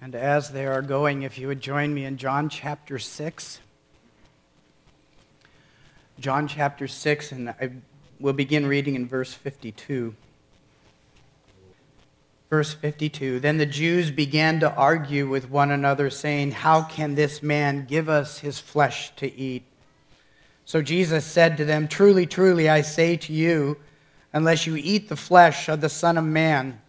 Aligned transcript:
And 0.00 0.14
as 0.14 0.52
they 0.52 0.64
are 0.64 0.80
going, 0.80 1.22
if 1.22 1.38
you 1.38 1.48
would 1.48 1.60
join 1.60 1.92
me 1.92 2.04
in 2.04 2.18
John 2.18 2.48
chapter 2.48 3.00
6. 3.00 3.60
John 6.20 6.46
chapter 6.46 6.86
6, 6.86 7.32
and 7.32 7.50
I 7.50 7.70
will 8.20 8.32
begin 8.32 8.66
reading 8.66 8.94
in 8.94 9.08
verse 9.08 9.34
52. 9.34 10.14
Verse 12.48 12.72
52 12.74 13.40
Then 13.40 13.58
the 13.58 13.66
Jews 13.66 14.12
began 14.12 14.60
to 14.60 14.72
argue 14.72 15.28
with 15.28 15.50
one 15.50 15.72
another, 15.72 16.10
saying, 16.10 16.52
How 16.52 16.82
can 16.82 17.16
this 17.16 17.42
man 17.42 17.84
give 17.84 18.08
us 18.08 18.38
his 18.38 18.60
flesh 18.60 19.14
to 19.16 19.32
eat? 19.32 19.64
So 20.64 20.80
Jesus 20.80 21.24
said 21.24 21.56
to 21.56 21.64
them, 21.64 21.88
Truly, 21.88 22.24
truly, 22.26 22.68
I 22.68 22.82
say 22.82 23.16
to 23.16 23.32
you, 23.32 23.78
unless 24.32 24.64
you 24.64 24.76
eat 24.76 25.08
the 25.08 25.16
flesh 25.16 25.68
of 25.68 25.80
the 25.80 25.88
Son 25.88 26.16
of 26.16 26.24
Man 26.24 26.80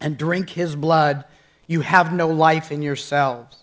and 0.00 0.16
drink 0.16 0.50
his 0.50 0.76
blood, 0.76 1.24
you 1.70 1.82
have 1.82 2.12
no 2.12 2.26
life 2.26 2.72
in 2.72 2.82
yourselves. 2.82 3.58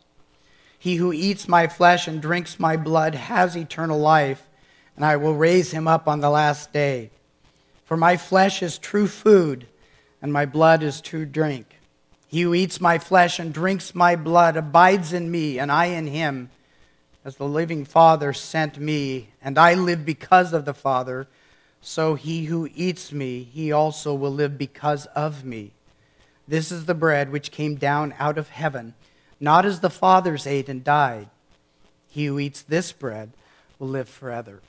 He 0.80 0.96
who 0.96 1.12
eats 1.12 1.46
my 1.50 1.68
flesh 1.68 2.08
and 2.08 2.22
drinks 2.22 2.58
my 2.58 2.78
blood 2.78 3.16
has 3.16 3.58
eternal 3.58 4.00
life, 4.00 4.48
and 4.96 5.04
I 5.04 5.18
will 5.18 5.36
raise 5.36 5.72
him 5.72 5.90
up 5.90 6.08
on 6.08 6.22
the 6.22 6.30
last 6.30 6.72
day. 6.72 7.10
For 7.84 7.98
my 7.98 8.16
flesh 8.16 8.64
is 8.64 8.78
true 8.78 9.08
food, 9.08 9.68
and 10.22 10.32
my 10.32 10.46
blood 10.46 10.84
is 10.84 11.02
true 11.02 11.26
drink. 11.26 11.82
He 12.30 12.44
who 12.44 12.54
eats 12.54 12.80
my 12.80 12.98
flesh 12.98 13.40
and 13.40 13.54
drinks 13.54 13.94
my 13.94 14.16
blood 14.16 14.56
abides 14.56 15.12
in 15.12 15.30
me, 15.30 15.60
and 15.60 15.70
I 15.70 15.88
in 15.88 16.08
him. 16.08 16.50
As 17.26 17.36
the 17.36 17.46
living 17.46 17.84
Father 17.84 18.32
sent 18.32 18.80
me, 18.80 19.32
and 19.42 19.58
I 19.58 19.74
live 19.74 20.06
because 20.06 20.54
of 20.54 20.64
the 20.64 20.74
Father, 20.74 21.28
so 21.82 22.16
he 22.16 22.46
who 22.46 22.70
eats 22.74 23.12
me, 23.12 23.44
he 23.44 23.74
also 23.74 24.14
will 24.14 24.32
live 24.32 24.58
because 24.58 25.08
of 25.08 25.44
me. 25.44 25.74
This 26.48 26.72
is 26.72 26.86
the 26.86 26.94
bread 26.94 27.32
which 27.32 27.52
came 27.52 27.76
down 27.76 28.14
out 28.18 28.38
of 28.38 28.50
heaven, 28.50 28.94
not 29.40 29.66
as 29.66 29.82
the 29.82 29.90
fathers 29.90 30.48
ate 30.48 30.70
and 30.70 30.84
died. 30.84 31.28
He 32.08 32.26
who 32.26 32.40
eats 32.40 32.62
this 32.62 32.92
bread 32.92 33.32
will 33.80 33.90
live 33.90 34.08
forever. 34.08 34.62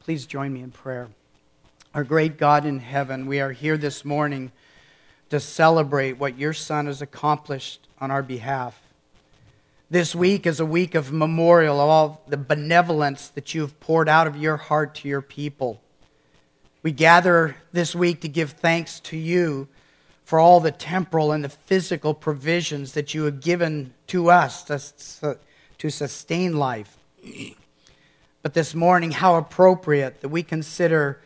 Please 0.00 0.26
join 0.26 0.52
me 0.52 0.60
in 0.60 0.70
prayer. 0.70 1.08
Our 1.94 2.04
great 2.04 2.36
God 2.36 2.64
in 2.64 2.80
heaven, 2.80 3.26
we 3.26 3.40
are 3.40 3.52
here 3.52 3.76
this 3.76 4.04
morning 4.04 4.50
to 5.30 5.38
celebrate 5.38 6.18
what 6.18 6.38
your 6.38 6.52
Son 6.52 6.86
has 6.86 7.00
accomplished 7.00 7.86
on 8.00 8.10
our 8.10 8.22
behalf. 8.22 8.80
This 9.88 10.14
week 10.14 10.46
is 10.46 10.60
a 10.60 10.66
week 10.66 10.94
of 10.94 11.12
memorial 11.12 11.80
of 11.80 11.88
all 11.88 12.22
the 12.28 12.36
benevolence 12.36 13.28
that 13.28 13.54
you 13.54 13.60
have 13.62 13.78
poured 13.80 14.08
out 14.08 14.26
of 14.26 14.36
your 14.36 14.56
heart 14.56 14.94
to 14.96 15.08
your 15.08 15.22
people. 15.22 15.80
We 16.82 16.92
gather 16.92 17.56
this 17.72 17.94
week 17.94 18.20
to 18.20 18.28
give 18.28 18.52
thanks 18.52 19.00
to 19.00 19.16
you 19.16 19.68
for 20.30 20.38
all 20.38 20.60
the 20.60 20.70
temporal 20.70 21.32
and 21.32 21.42
the 21.42 21.48
physical 21.48 22.14
provisions 22.14 22.92
that 22.92 23.12
you 23.12 23.24
have 23.24 23.40
given 23.40 23.92
to 24.06 24.30
us 24.30 24.62
to, 24.62 25.36
to 25.76 25.90
sustain 25.90 26.56
life. 26.56 26.96
But 28.42 28.54
this 28.54 28.72
morning, 28.72 29.10
how 29.10 29.34
appropriate 29.34 30.20
that 30.20 30.28
we 30.28 30.44
consider 30.44 31.20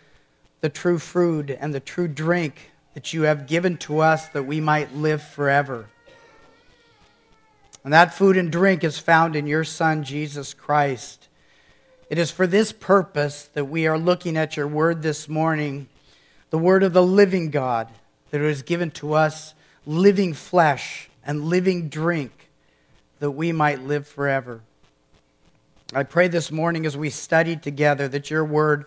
the 0.63 0.71
true 0.71 0.99
food 0.99 1.51
and 1.51 1.75
the 1.75 1.81
true 1.81 2.09
drink 2.09 2.73
that 2.95 3.13
you 3.13 3.23
have 3.23 3.47
given 3.47 3.77
to 3.77 4.01
us 4.01 4.27
that 4.31 4.45
we 4.45 4.59
might 4.59 4.97
live 4.97 5.23
forever. 5.23 5.87
And 7.85 7.93
that 7.93 8.15
food 8.15 8.39
and 8.39 8.51
drink 8.51 8.83
is 8.83 8.99
found 8.99 9.37
in 9.37 9.47
your 9.47 9.65
Son, 9.65 10.03
Jesus 10.03 10.55
Christ. 10.55 11.29
It 12.09 12.19
is 12.19 12.31
for 12.31 12.47
this 12.47 12.73
purpose 12.73 13.51
that 13.53 13.67
we 13.67 13.87
are 13.87 13.99
looking 13.99 14.39
at 14.39 14.57
your 14.57 14.67
word 14.67 15.03
this 15.03 15.29
morning, 15.29 15.89
the 16.49 16.59
word 16.59 16.83
of 16.83 16.95
the 16.95 17.03
living 17.03 17.51
God 17.51 17.89
that 18.35 18.41
it 18.41 18.47
was 18.47 18.63
given 18.63 18.91
to 18.91 19.13
us 19.13 19.55
living 19.87 20.35
flesh 20.35 21.09
and 21.25 21.45
living 21.45 21.89
drink 21.89 22.51
that 23.21 23.31
we 23.31 23.53
might 23.53 23.81
live 23.81 24.09
forever. 24.09 24.61
I 25.95 26.03
pray 26.03 26.27
this 26.27 26.51
morning 26.51 26.85
as 26.85 26.97
we 26.97 27.11
study 27.11 27.55
together 27.55 28.09
that 28.09 28.33
your 28.33 28.45
word 28.45 28.87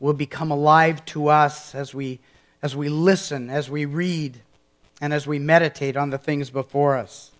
will 0.00 0.14
become 0.14 0.50
alive 0.50 1.04
to 1.04 1.28
us 1.28 1.76
as 1.76 1.94
we, 1.94 2.18
as 2.60 2.74
we 2.74 2.88
listen, 2.88 3.50
as 3.50 3.70
we 3.70 3.84
read, 3.84 4.40
and 5.00 5.14
as 5.14 5.28
we 5.28 5.38
meditate 5.38 5.96
on 5.96 6.10
the 6.10 6.18
things 6.18 6.50
before 6.50 6.96
us. 6.96 7.30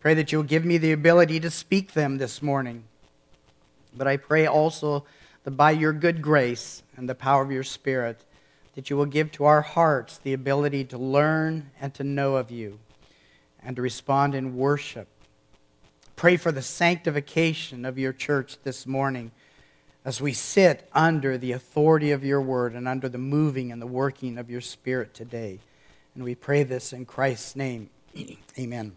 Pray 0.00 0.12
that 0.12 0.30
you'll 0.30 0.42
give 0.42 0.66
me 0.66 0.76
the 0.76 0.92
ability 0.92 1.40
to 1.40 1.50
speak 1.50 1.94
them 1.94 2.18
this 2.18 2.42
morning. 2.42 2.84
But 3.96 4.06
I 4.06 4.18
pray 4.18 4.46
also 4.46 5.06
that 5.44 5.52
by 5.52 5.70
your 5.70 5.94
good 5.94 6.20
grace 6.20 6.82
and 6.98 7.08
the 7.08 7.14
power 7.14 7.42
of 7.42 7.50
your 7.50 7.64
Spirit, 7.64 8.26
that 8.74 8.90
you 8.90 8.96
will 8.96 9.06
give 9.06 9.32
to 9.32 9.44
our 9.44 9.62
hearts 9.62 10.18
the 10.18 10.32
ability 10.32 10.84
to 10.84 10.98
learn 10.98 11.70
and 11.80 11.92
to 11.94 12.04
know 12.04 12.36
of 12.36 12.50
you 12.50 12.78
and 13.62 13.76
to 13.76 13.82
respond 13.82 14.34
in 14.34 14.56
worship. 14.56 15.08
Pray 16.16 16.36
for 16.36 16.52
the 16.52 16.62
sanctification 16.62 17.84
of 17.84 17.98
your 17.98 18.12
church 18.12 18.58
this 18.62 18.86
morning 18.86 19.32
as 20.04 20.20
we 20.20 20.32
sit 20.32 20.88
under 20.94 21.36
the 21.36 21.52
authority 21.52 22.10
of 22.10 22.24
your 22.24 22.40
word 22.40 22.74
and 22.74 22.88
under 22.88 23.08
the 23.08 23.18
moving 23.18 23.70
and 23.70 23.82
the 23.82 23.86
working 23.86 24.38
of 24.38 24.50
your 24.50 24.60
spirit 24.60 25.12
today. 25.12 25.58
And 26.14 26.24
we 26.24 26.34
pray 26.34 26.62
this 26.62 26.92
in 26.92 27.04
Christ's 27.04 27.56
name. 27.56 27.90
Amen. 28.58 28.92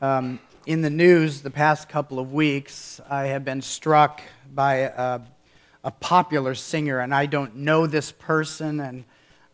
Um, 0.00 0.40
in 0.66 0.82
the 0.82 0.90
news 0.90 1.42
the 1.42 1.50
past 1.50 1.88
couple 1.88 2.18
of 2.18 2.32
weeks, 2.32 3.00
I 3.08 3.24
have 3.26 3.44
been 3.44 3.62
struck 3.62 4.20
by 4.52 4.74
a 4.74 5.20
a 5.84 5.90
popular 5.90 6.54
singer, 6.54 7.00
and 7.00 7.14
I 7.14 7.26
don't 7.26 7.56
know 7.56 7.86
this 7.86 8.12
person, 8.12 8.80
and 8.80 9.04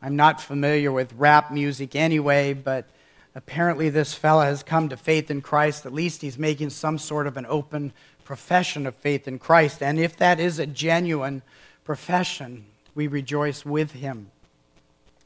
I'm 0.02 0.16
not 0.16 0.40
familiar 0.40 0.92
with 0.92 1.12
rap 1.14 1.50
music 1.50 1.96
anyway, 1.96 2.52
but 2.52 2.88
apparently 3.34 3.88
this 3.88 4.14
fella 4.14 4.44
has 4.44 4.62
come 4.62 4.88
to 4.90 4.96
faith 4.96 5.30
in 5.30 5.40
Christ. 5.40 5.86
At 5.86 5.92
least 5.92 6.22
he's 6.22 6.38
making 6.38 6.70
some 6.70 6.98
sort 6.98 7.26
of 7.26 7.36
an 7.36 7.46
open 7.48 7.92
profession 8.24 8.86
of 8.86 8.94
faith 8.96 9.26
in 9.26 9.38
Christ. 9.38 9.82
And 9.82 9.98
if 9.98 10.16
that 10.18 10.38
is 10.38 10.58
a 10.58 10.66
genuine 10.66 11.42
profession, 11.84 12.66
we 12.94 13.06
rejoice 13.06 13.64
with 13.64 13.92
him. 13.92 14.30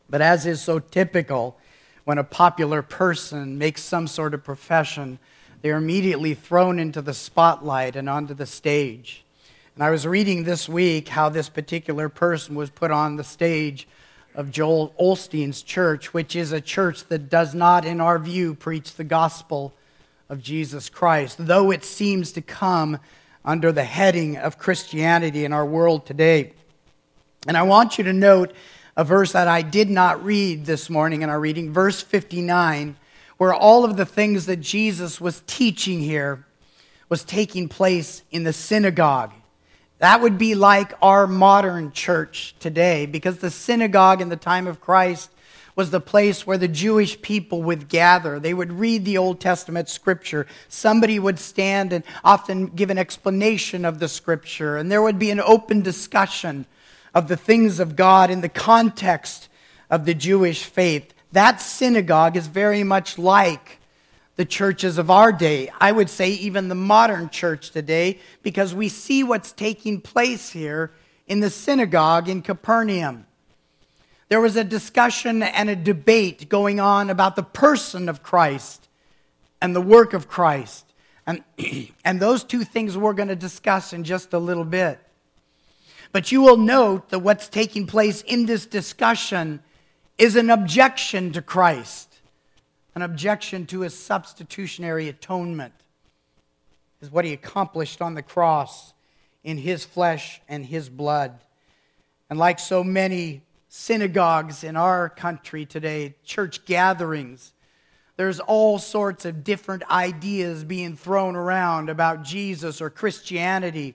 But 0.09 0.23
as 0.23 0.47
is 0.47 0.61
so 0.61 0.79
typical, 0.79 1.59
when 2.05 2.19
a 2.19 2.25
popular 2.25 2.83
person 2.83 3.59
makes 3.59 3.83
some 3.83 4.07
sort 4.07 4.34
of 4.34 4.45
profession, 4.45 5.19
they 5.63 5.71
are 5.71 5.79
immediately 5.79 6.34
thrown 6.34 6.79
into 6.79 7.03
the 7.03 7.15
spotlight 7.15 7.97
and 7.97 8.09
onto 8.09 8.34
the 8.34 8.47
stage. 8.47 9.22
And 9.75 9.83
I 9.83 9.88
was 9.88 10.06
reading 10.06 10.44
this 10.44 10.69
week 10.69 11.09
how 11.09 11.31
this 11.31 11.49
particular 11.49 12.10
person 12.10 12.55
was 12.55 12.69
put 12.69 12.91
on 12.91 13.16
the 13.16 13.25
stage 13.25 13.88
of 14.34 14.50
Joel 14.50 14.94
Osteen's 15.00 15.62
church, 15.62 16.12
which 16.12 16.37
is 16.37 16.53
a 16.53 16.60
church 16.60 17.05
that 17.05 17.31
does 17.31 17.55
not, 17.55 17.87
in 17.87 17.99
our 17.99 18.19
view, 18.19 18.55
preach 18.55 18.94
the 18.94 19.05
gospel 19.05 19.72
of 20.28 20.43
Jesus 20.43 20.91
Christ, 20.91 21.37
though 21.41 21.71
it 21.71 21.84
seems 21.84 22.33
to 22.33 22.43
come 22.43 22.99
under 23.47 23.72
the 23.72 23.84
heading 23.84 24.37
of 24.37 24.59
Christianity 24.59 25.47
in 25.47 25.55
our 25.55 25.65
world 25.65 26.04
today. 26.04 26.53
And 27.49 27.56
I 27.56 27.62
want 27.62 27.97
you 27.97 28.04
to 28.04 28.12
note 28.12 28.53
a 28.94 29.04
verse 29.04 29.33
that 29.33 29.49
I 29.49 29.62
did 29.62 29.89
not 29.89 30.22
read 30.22 30.66
this 30.66 30.91
morning 30.91 31.22
in 31.22 31.31
our 31.31 31.41
reading, 31.41 31.72
verse 31.72 32.03
59, 32.03 32.94
where 33.39 33.54
all 33.54 33.87
of 33.87 33.97
the 33.97 34.04
things 34.04 34.44
that 34.44 34.60
Jesus 34.60 35.19
was 35.19 35.43
teaching 35.47 36.00
here 36.00 36.44
was 37.09 37.25
taking 37.25 37.71
place 37.71 38.22
in 38.31 38.44
the 38.44 38.53
synagogue. 38.53 39.33
That 40.03 40.21
would 40.21 40.37
be 40.37 40.57
like 40.57 40.95
our 41.01 41.29
modern 41.29 41.93
church 41.93 42.57
today 42.59 43.07
because 43.07 43.39
the 43.39 43.53
synagogue 43.53 44.21
in 44.21 44.31
the 44.31 44.37
time 44.37 44.67
of 44.67 44.81
Christ 44.81 45.31
was 45.77 45.93
the 45.93 46.01
place 46.01 46.45
where 46.45 46.59
the 46.59 46.67
Jewish 46.67 47.23
people 47.23 47.63
would 47.63 47.89
gather. 47.89 48.41
They 48.41 48.53
would 48.53 48.73
read 48.73 49.05
the 49.05 49.19
Old 49.19 49.39
Testament 49.39 49.89
scripture. 49.89 50.49
Somebody 50.69 51.21
would 51.21 51.39
stand 51.39 51.93
and 51.93 52.03
often 52.25 52.67
give 52.67 52.91
an 52.91 52.99
explanation 52.99 53.85
of 53.85 54.01
the 54.01 54.09
scripture, 54.09 54.77
and 54.77 54.91
there 54.91 55.03
would 55.03 55.21
be 55.21 55.31
an 55.31 55.39
open 55.39 55.83
discussion 55.83 56.67
of 57.15 57.29
the 57.29 57.37
things 57.37 57.79
of 57.79 57.95
God 57.95 58.29
in 58.29 58.41
the 58.41 58.49
context 58.49 59.49
of 59.89 60.05
the 60.05 60.15
Jewish 60.15 60.65
faith. 60.65 61.15
That 61.31 61.61
synagogue 61.61 62.37
is 62.37 62.49
very 62.49 62.83
much 62.83 63.19
like 63.19 63.78
the 64.42 64.47
churches 64.47 64.98
of 64.98 65.09
our 65.09 65.30
day. 65.30 65.71
I 65.80 65.92
would 65.92 66.10
say 66.10 66.30
even 66.30 66.66
the 66.66 66.74
modern 66.74 67.30
church 67.30 67.71
today, 67.71 68.18
because 68.42 68.74
we 68.74 68.89
see 68.89 69.22
what's 69.22 69.53
taking 69.53 70.00
place 70.00 70.50
here 70.50 70.91
in 71.28 71.39
the 71.39 71.48
synagogue 71.48 72.28
in 72.28 72.42
Capernaum. 72.42 73.24
There 74.30 74.41
was 74.41 74.56
a 74.56 74.65
discussion 74.65 75.44
and 75.44 75.71
a 75.71 75.77
debate 75.77 76.48
going 76.48 76.80
on 76.80 77.09
about 77.09 77.36
the 77.36 77.44
person 77.44 78.09
of 78.09 78.24
Christ 78.24 78.89
and 79.60 79.77
the 79.77 79.80
work 79.80 80.12
of 80.12 80.27
Christ. 80.27 80.92
And, 81.24 81.45
and 82.04 82.18
those 82.18 82.42
two 82.42 82.65
things 82.65 82.98
we're 82.98 83.12
going 83.12 83.28
to 83.28 83.36
discuss 83.36 83.92
in 83.92 84.03
just 84.03 84.33
a 84.33 84.41
little 84.41 84.65
bit. 84.65 84.98
But 86.10 86.33
you 86.33 86.42
will 86.42 86.56
note 86.56 87.10
that 87.10 87.21
what's 87.21 87.48
taking 87.48 87.86
place 87.86 88.22
in 88.22 88.47
this 88.47 88.66
discussion 88.66 89.62
is 90.18 90.34
an 90.34 90.50
objection 90.50 91.30
to 91.30 91.42
Christ 91.42 92.11
an 92.94 93.03
objection 93.03 93.66
to 93.66 93.80
his 93.80 93.94
substitutionary 93.94 95.09
atonement 95.09 95.74
is 97.00 97.10
what 97.10 97.24
he 97.24 97.33
accomplished 97.33 98.00
on 98.00 98.15
the 98.15 98.22
cross 98.22 98.92
in 99.42 99.59
his 99.59 99.84
flesh 99.84 100.41
and 100.48 100.65
his 100.65 100.89
blood. 100.89 101.41
And 102.30 102.39
like 102.39 102.59
so 102.59 102.84
many 102.84 103.42
synagogues 103.68 104.62
in 104.62 104.77
our 104.77 105.09
country 105.09 105.66
today, 105.66 106.15
church 106.24 106.65
gatherings, 106.65 107.53
there's 108.16 108.41
all 108.41 108.78
sorts 108.78 109.24
of 109.24 109.42
different 109.42 109.83
ideas 109.91 110.65
being 110.65 110.97
thrown 110.97 111.34
around 111.34 111.88
about 111.88 112.22
Jesus 112.22 112.80
or 112.80 112.91
Christianity 112.91 113.95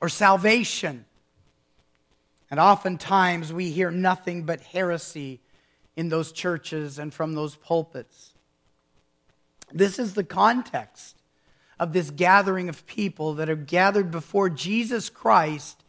or 0.00 0.08
salvation. 0.08 1.04
And 2.50 2.58
oftentimes 2.60 3.52
we 3.52 3.70
hear 3.70 3.90
nothing 3.90 4.42
but 4.42 4.60
heresy 4.60 5.40
in 5.96 6.08
those 6.08 6.32
churches 6.32 6.98
and 6.98 7.12
from 7.12 7.34
those 7.34 7.56
pulpits. 7.56 8.32
This 9.72 9.98
is 9.98 10.14
the 10.14 10.24
context 10.24 11.16
of 11.78 11.92
this 11.92 12.10
gathering 12.10 12.68
of 12.68 12.86
people 12.86 13.34
that 13.34 13.48
have 13.48 13.66
gathered 13.66 14.10
before 14.10 14.48
Jesus 14.48 15.10
Christ 15.10 15.82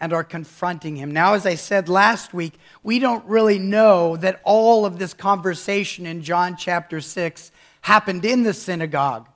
and 0.00 0.12
are 0.12 0.24
confronting 0.24 0.96
him. 0.96 1.10
Now, 1.10 1.34
as 1.34 1.44
I 1.44 1.54
said 1.56 1.88
last 1.88 2.32
week, 2.32 2.54
we 2.82 2.98
don't 2.98 3.24
really 3.24 3.58
know 3.58 4.16
that 4.16 4.40
all 4.44 4.86
of 4.86 4.98
this 4.98 5.14
conversation 5.14 6.06
in 6.06 6.22
John 6.22 6.56
chapter 6.56 7.00
6 7.00 7.50
happened 7.82 8.24
in 8.24 8.44
the 8.44 8.54
synagogue. 8.54 9.28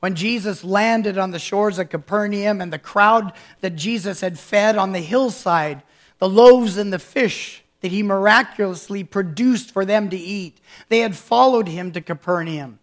When 0.00 0.14
Jesus 0.14 0.64
landed 0.64 1.18
on 1.18 1.32
the 1.32 1.38
shores 1.38 1.78
of 1.78 1.90
Capernaum 1.90 2.60
and 2.60 2.72
the 2.72 2.78
crowd 2.78 3.32
that 3.60 3.74
Jesus 3.76 4.20
had 4.20 4.38
fed 4.38 4.76
on 4.76 4.92
the 4.92 5.00
hillside, 5.00 5.82
the 6.18 6.28
loaves 6.28 6.76
and 6.76 6.92
the 6.92 6.98
fish 6.98 7.64
that 7.80 7.92
he 7.92 8.02
miraculously 8.02 9.04
produced 9.04 9.70
for 9.70 9.84
them 9.84 10.10
to 10.10 10.16
eat, 10.16 10.60
they 10.88 11.00
had 11.00 11.16
followed 11.16 11.68
him 11.68 11.92
to 11.92 12.00
Capernaum. 12.00 12.78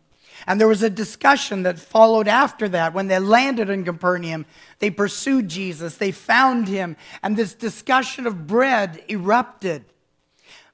And 0.47 0.59
there 0.59 0.67
was 0.67 0.83
a 0.83 0.89
discussion 0.89 1.63
that 1.63 1.79
followed 1.79 2.27
after 2.27 2.67
that. 2.69 2.93
When 2.93 3.07
they 3.07 3.19
landed 3.19 3.69
in 3.69 3.83
Capernaum, 3.83 4.45
they 4.79 4.89
pursued 4.89 5.47
Jesus, 5.47 5.97
they 5.97 6.11
found 6.11 6.67
him, 6.67 6.97
and 7.23 7.35
this 7.35 7.53
discussion 7.53 8.27
of 8.27 8.45
bread 8.45 9.03
erupted. 9.09 9.85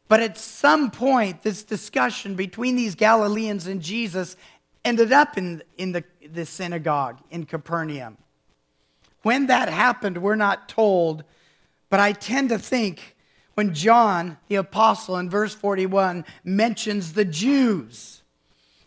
But 0.07 0.19
at 0.19 0.37
some 0.37 0.91
point, 0.91 1.43
this 1.43 1.63
discussion 1.63 2.35
between 2.35 2.75
these 2.75 2.95
Galileans 2.95 3.65
and 3.67 3.81
Jesus 3.81 4.35
ended 4.83 5.13
up 5.13 5.37
in, 5.37 5.63
in 5.77 5.93
the, 5.93 6.03
the 6.29 6.45
synagogue 6.45 7.19
in 7.29 7.45
Capernaum. 7.45 8.17
When 9.21 9.47
that 9.47 9.69
happened, 9.69 10.17
we're 10.17 10.35
not 10.35 10.67
told, 10.67 11.23
but 11.89 11.99
I 11.99 12.11
tend 12.11 12.49
to 12.49 12.59
think 12.59 13.15
when 13.53 13.73
John, 13.73 14.37
the 14.47 14.55
apostle, 14.55 15.17
in 15.17 15.29
verse 15.29 15.53
41 15.53 16.25
mentions 16.43 17.13
the 17.13 17.25
Jews 17.25 18.21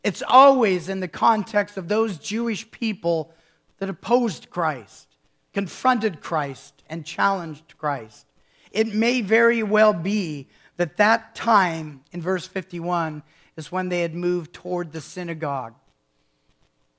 it's 0.05 0.23
always 0.29 0.91
in 0.91 1.01
the 1.01 1.09
context 1.09 1.79
of 1.79 1.89
those 1.89 2.19
Jewish 2.19 2.71
people 2.71 3.33
that 3.79 3.89
opposed 3.89 4.51
Christ, 4.51 5.09
confronted 5.55 6.21
Christ, 6.21 6.83
and 6.91 7.07
challenged 7.07 7.79
Christ. 7.79 8.27
It 8.71 8.95
may 8.95 9.23
very 9.23 9.63
well 9.63 9.95
be 9.95 10.49
that 10.77 10.99
that 10.99 11.35
time 11.35 12.03
in 12.13 12.21
verse 12.21 12.47
51 12.47 13.23
is 13.57 13.73
when 13.73 13.89
they 13.89 14.03
had 14.03 14.15
moved 14.15 14.53
toward 14.53 14.93
the 14.93 15.01
synagogue. 15.01 15.75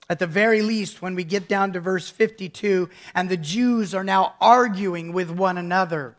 At 0.09 0.19
the 0.19 0.27
very 0.27 0.61
least, 0.63 1.01
when 1.01 1.13
we 1.13 1.23
get 1.23 1.47
down 1.47 1.73
to 1.73 1.79
verse 1.79 2.09
52, 2.09 2.89
and 3.13 3.29
the 3.29 3.37
Jews 3.37 3.93
are 3.93 4.03
now 4.03 4.35
arguing 4.41 5.13
with 5.13 5.29
one 5.29 5.57
another, 5.57 6.15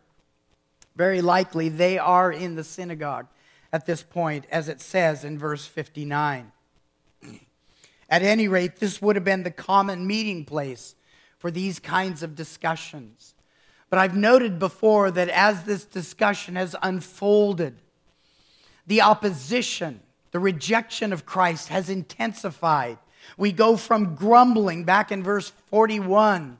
very 0.96 1.20
likely 1.20 1.68
they 1.68 1.98
are 1.98 2.32
in 2.32 2.54
the 2.54 2.64
synagogue 2.64 3.26
at 3.72 3.86
this 3.86 4.02
point, 4.02 4.46
as 4.50 4.68
it 4.68 4.80
says 4.80 5.24
in 5.24 5.38
verse 5.38 5.66
59. 5.66 6.52
At 8.08 8.22
any 8.22 8.48
rate, 8.48 8.76
this 8.76 9.02
would 9.02 9.16
have 9.16 9.24
been 9.24 9.42
the 9.42 9.50
common 9.50 10.06
meeting 10.06 10.44
place 10.44 10.94
for 11.38 11.50
these 11.50 11.78
kinds 11.78 12.22
of 12.22 12.34
discussions. 12.34 13.34
But 13.90 13.98
I've 13.98 14.16
noted 14.16 14.58
before 14.58 15.10
that 15.10 15.28
as 15.28 15.64
this 15.64 15.84
discussion 15.84 16.56
has 16.56 16.74
unfolded, 16.82 17.76
the 18.86 19.02
opposition, 19.02 20.00
the 20.30 20.38
rejection 20.38 21.12
of 21.12 21.26
Christ 21.26 21.68
has 21.68 21.90
intensified. 21.90 22.98
We 23.36 23.52
go 23.52 23.76
from 23.76 24.14
grumbling 24.14 24.84
back 24.84 25.10
in 25.10 25.22
verse 25.22 25.50
41, 25.70 26.58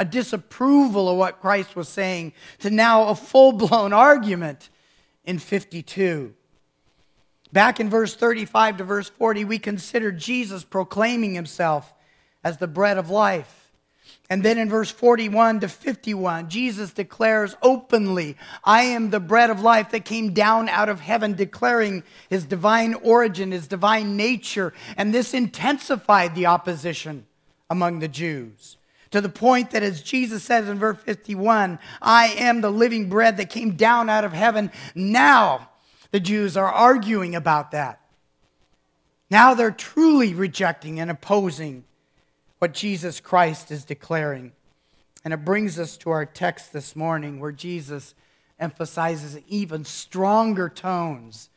a 0.00 0.04
disapproval 0.04 1.10
of 1.10 1.18
what 1.18 1.42
Christ 1.42 1.76
was 1.76 1.86
saying, 1.86 2.32
to 2.60 2.70
now 2.70 3.08
a 3.08 3.14
full 3.14 3.52
blown 3.52 3.92
argument 3.92 4.70
in 5.24 5.38
52. 5.38 6.32
Back 7.52 7.80
in 7.80 7.90
verse 7.90 8.14
35 8.14 8.78
to 8.78 8.84
verse 8.84 9.10
40, 9.10 9.44
we 9.44 9.58
consider 9.58 10.10
Jesus 10.10 10.64
proclaiming 10.64 11.34
himself 11.34 11.92
as 12.42 12.56
the 12.56 12.66
bread 12.66 12.96
of 12.96 13.10
life. 13.10 13.72
And 14.30 14.42
then 14.42 14.56
in 14.56 14.70
verse 14.70 14.90
41 14.90 15.60
to 15.60 15.68
51, 15.68 16.48
Jesus 16.48 16.94
declares 16.94 17.54
openly, 17.60 18.38
I 18.64 18.84
am 18.84 19.10
the 19.10 19.20
bread 19.20 19.50
of 19.50 19.60
life 19.60 19.90
that 19.90 20.06
came 20.06 20.32
down 20.32 20.70
out 20.70 20.88
of 20.88 21.00
heaven, 21.00 21.34
declaring 21.34 22.04
his 22.30 22.46
divine 22.46 22.94
origin, 22.94 23.52
his 23.52 23.66
divine 23.66 24.16
nature. 24.16 24.72
And 24.96 25.12
this 25.12 25.34
intensified 25.34 26.34
the 26.34 26.46
opposition 26.46 27.26
among 27.68 27.98
the 27.98 28.08
Jews 28.08 28.78
to 29.10 29.20
the 29.20 29.28
point 29.28 29.70
that, 29.70 29.82
as 29.82 30.02
Jesus 30.02 30.42
says 30.42 30.68
in 30.68 30.78
verse 30.78 30.98
51, 31.02 31.78
I 32.00 32.28
am 32.28 32.60
the 32.60 32.70
living 32.70 33.08
bread 33.08 33.36
that 33.38 33.50
came 33.50 33.76
down 33.76 34.08
out 34.08 34.24
of 34.24 34.32
heaven. 34.32 34.70
Now, 34.94 35.70
the 36.10 36.20
Jews 36.20 36.56
are 36.56 36.70
arguing 36.70 37.34
about 37.34 37.70
that. 37.72 38.00
Now 39.30 39.54
they're 39.54 39.70
truly 39.70 40.34
rejecting 40.34 40.98
and 40.98 41.10
opposing 41.10 41.84
what 42.58 42.74
Jesus 42.74 43.20
Christ 43.20 43.70
is 43.70 43.84
declaring. 43.84 44.52
And 45.24 45.32
it 45.32 45.44
brings 45.44 45.78
us 45.78 45.96
to 45.98 46.10
our 46.10 46.26
text 46.26 46.72
this 46.72 46.96
morning 46.96 47.38
where 47.38 47.52
Jesus 47.52 48.14
emphasizes 48.58 49.38
even 49.48 49.84
stronger 49.84 50.68
tones 50.68 51.48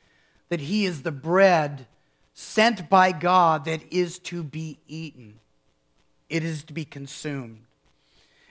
that 0.49 0.61
he 0.61 0.85
is 0.85 1.01
the 1.01 1.11
bread 1.11 1.87
sent 2.33 2.89
by 2.89 3.11
God 3.11 3.65
that 3.65 3.81
is 3.91 4.19
to 4.19 4.43
be 4.43 4.79
eaten, 4.87 5.39
it 6.33 6.43
is 6.43 6.63
to 6.63 6.73
be 6.73 6.83
consumed. 6.83 7.59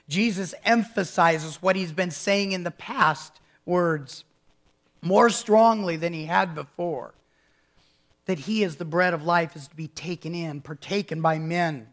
Jesus 0.09 0.55
emphasizes 0.65 1.61
what 1.61 1.75
he's 1.75 1.91
been 1.91 2.13
saying 2.13 2.53
in 2.53 2.63
the 2.63 2.71
past 2.71 3.41
words 3.67 4.23
more 5.01 5.29
strongly 5.29 5.97
than 5.97 6.13
he 6.13 6.27
had 6.27 6.55
before. 6.55 7.13
That 8.27 8.39
he, 8.39 8.63
is 8.63 8.77
the 8.77 8.85
bread 8.85 9.15
of 9.15 9.25
life, 9.25 9.57
is 9.57 9.67
to 9.67 9.75
be 9.75 9.89
taken 9.89 10.33
in, 10.33 10.61
partaken 10.61 11.21
by 11.21 11.41
men. 11.41 11.89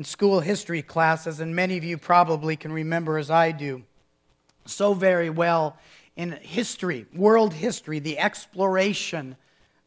In 0.00 0.04
school 0.04 0.40
history 0.40 0.82
classes, 0.82 1.38
and 1.38 1.54
many 1.54 1.76
of 1.76 1.84
you 1.84 1.96
probably 1.96 2.56
can 2.56 2.72
remember 2.72 3.18
as 3.18 3.30
I 3.30 3.52
do, 3.52 3.84
so 4.66 4.94
very 4.94 5.30
well 5.30 5.76
in 6.16 6.32
history, 6.32 7.06
world 7.14 7.54
history, 7.54 8.00
the 8.00 8.18
exploration 8.18 9.36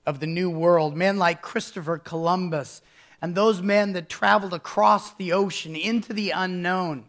of 0.06 0.22
the 0.22 0.28
New 0.28 0.50
World, 0.50 0.96
men 0.96 1.18
like 1.18 1.42
Christopher 1.42 1.98
Columbus 1.98 2.82
and 3.22 3.34
those 3.34 3.62
men 3.62 3.94
that 3.94 4.10
traveled 4.10 4.54
across 4.54 5.14
the 5.14 5.34
ocean 5.34 5.76
into 5.76 6.14
the 6.14 6.32
unknown. 6.32 7.06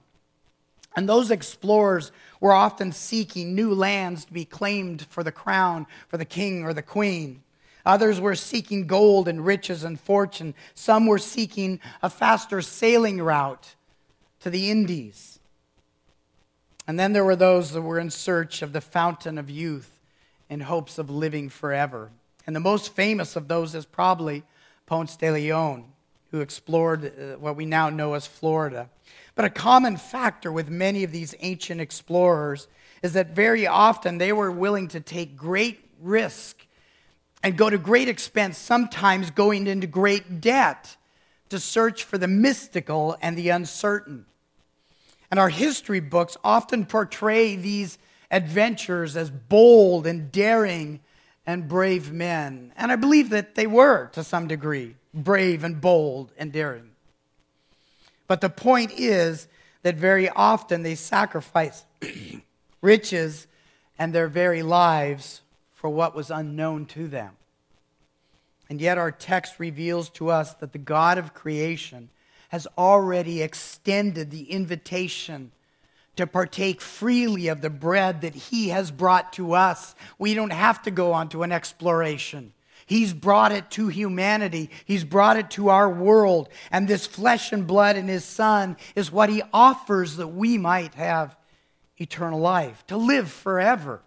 And 0.94 1.08
those 1.08 1.30
explorers 1.30 2.10
were 2.40 2.52
often 2.52 2.90
seeking 2.92 3.54
new 3.54 3.74
lands 3.74 4.24
to 4.24 4.32
be 4.32 4.44
claimed 4.44 5.02
for 5.10 5.22
the 5.22 5.32
crown, 5.32 5.86
for 6.08 6.16
the 6.16 6.24
king 6.24 6.64
or 6.64 6.72
the 6.72 6.82
queen. 6.82 7.42
Others 7.84 8.20
were 8.20 8.34
seeking 8.34 8.86
gold 8.86 9.28
and 9.28 9.44
riches 9.44 9.84
and 9.84 10.00
fortune. 10.00 10.54
Some 10.74 11.06
were 11.06 11.18
seeking 11.18 11.80
a 12.02 12.10
faster 12.10 12.62
sailing 12.62 13.20
route 13.20 13.76
to 14.40 14.50
the 14.50 14.70
Indies. 14.70 15.38
And 16.86 16.98
then 16.98 17.12
there 17.12 17.24
were 17.24 17.36
those 17.36 17.72
that 17.72 17.82
were 17.82 17.98
in 17.98 18.10
search 18.10 18.62
of 18.62 18.72
the 18.72 18.80
fountain 18.80 19.38
of 19.38 19.50
youth 19.50 19.90
in 20.48 20.60
hopes 20.60 20.98
of 20.98 21.10
living 21.10 21.48
forever. 21.48 22.10
And 22.46 22.54
the 22.54 22.60
most 22.60 22.94
famous 22.94 23.36
of 23.36 23.48
those 23.48 23.74
is 23.74 23.84
probably 23.84 24.44
Ponce 24.86 25.16
de 25.16 25.30
Leon, 25.30 25.84
who 26.36 26.42
explored 26.42 27.04
uh, 27.06 27.38
what 27.38 27.56
we 27.56 27.64
now 27.64 27.88
know 27.88 28.14
as 28.14 28.26
Florida. 28.26 28.90
But 29.34 29.46
a 29.46 29.50
common 29.50 29.96
factor 29.96 30.52
with 30.52 30.68
many 30.68 31.02
of 31.02 31.12
these 31.12 31.34
ancient 31.40 31.80
explorers 31.80 32.68
is 33.02 33.14
that 33.14 33.30
very 33.30 33.66
often 33.66 34.18
they 34.18 34.32
were 34.32 34.50
willing 34.50 34.88
to 34.88 35.00
take 35.00 35.36
great 35.36 35.80
risk 36.00 36.66
and 37.42 37.56
go 37.56 37.70
to 37.70 37.78
great 37.78 38.08
expense, 38.08 38.58
sometimes 38.58 39.30
going 39.30 39.66
into 39.66 39.86
great 39.86 40.40
debt 40.40 40.96
to 41.48 41.58
search 41.58 42.04
for 42.04 42.18
the 42.18 42.28
mystical 42.28 43.16
and 43.22 43.36
the 43.36 43.50
uncertain. 43.50 44.26
And 45.30 45.40
our 45.40 45.48
history 45.48 46.00
books 46.00 46.36
often 46.44 46.86
portray 46.86 47.56
these 47.56 47.98
adventures 48.30 49.16
as 49.16 49.30
bold 49.30 50.06
and 50.06 50.30
daring 50.30 51.00
and 51.46 51.68
brave 51.68 52.12
men. 52.12 52.72
And 52.76 52.90
I 52.90 52.96
believe 52.96 53.30
that 53.30 53.54
they 53.54 53.66
were, 53.66 54.08
to 54.12 54.24
some 54.24 54.48
degree, 54.48 54.96
brave 55.14 55.64
and 55.64 55.80
bold 55.80 56.32
and 56.36 56.52
daring. 56.52 56.90
But 58.26 58.40
the 58.40 58.50
point 58.50 58.92
is 58.96 59.46
that 59.82 59.96
very 59.96 60.28
often 60.28 60.82
they 60.82 60.96
sacrifice 60.96 61.84
riches 62.82 63.46
and 63.98 64.12
their 64.12 64.28
very 64.28 64.62
lives 64.62 65.42
for 65.74 65.88
what 65.88 66.14
was 66.14 66.30
unknown 66.30 66.86
to 66.86 67.06
them. 67.06 67.36
And 68.68 68.80
yet, 68.80 68.98
our 68.98 69.12
text 69.12 69.60
reveals 69.60 70.08
to 70.10 70.28
us 70.30 70.54
that 70.54 70.72
the 70.72 70.78
God 70.78 71.18
of 71.18 71.34
creation 71.34 72.08
has 72.48 72.66
already 72.76 73.42
extended 73.42 74.32
the 74.32 74.50
invitation 74.50 75.52
to 76.16 76.26
partake 76.26 76.80
freely 76.80 77.48
of 77.48 77.60
the 77.60 77.70
bread 77.70 78.22
that 78.22 78.34
he 78.34 78.68
has 78.70 78.90
brought 78.90 79.32
to 79.34 79.52
us. 79.52 79.94
We 80.18 80.34
don't 80.34 80.52
have 80.52 80.82
to 80.82 80.90
go 80.90 81.12
on 81.12 81.28
to 81.30 81.42
an 81.42 81.52
exploration. 81.52 82.52
He's 82.86 83.12
brought 83.12 83.50
it 83.50 83.70
to 83.72 83.88
humanity. 83.88 84.70
He's 84.84 85.02
brought 85.04 85.36
it 85.36 85.50
to 85.52 85.70
our 85.70 85.90
world. 85.90 86.48
And 86.70 86.86
this 86.86 87.06
flesh 87.06 87.52
and 87.52 87.66
blood 87.66 87.96
in 87.96 88.06
His 88.06 88.24
Son 88.24 88.76
is 88.94 89.10
what 89.10 89.28
He 89.28 89.42
offers 89.52 90.16
that 90.16 90.28
we 90.28 90.56
might 90.56 90.94
have 90.94 91.36
eternal 91.98 92.38
life, 92.38 92.86
to 92.86 92.96
live 92.96 93.30
forever. 93.30 94.02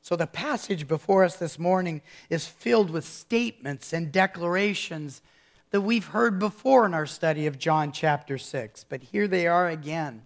So, 0.00 0.16
the 0.16 0.26
passage 0.26 0.88
before 0.88 1.24
us 1.24 1.36
this 1.36 1.58
morning 1.58 2.02
is 2.30 2.46
filled 2.46 2.90
with 2.90 3.04
statements 3.04 3.92
and 3.92 4.10
declarations 4.10 5.22
that 5.70 5.80
we've 5.80 6.06
heard 6.06 6.38
before 6.38 6.86
in 6.86 6.94
our 6.94 7.06
study 7.06 7.46
of 7.46 7.58
John 7.58 7.92
chapter 7.92 8.38
6. 8.38 8.84
But 8.88 9.02
here 9.02 9.28
they 9.28 9.46
are 9.46 9.68
again. 9.68 10.22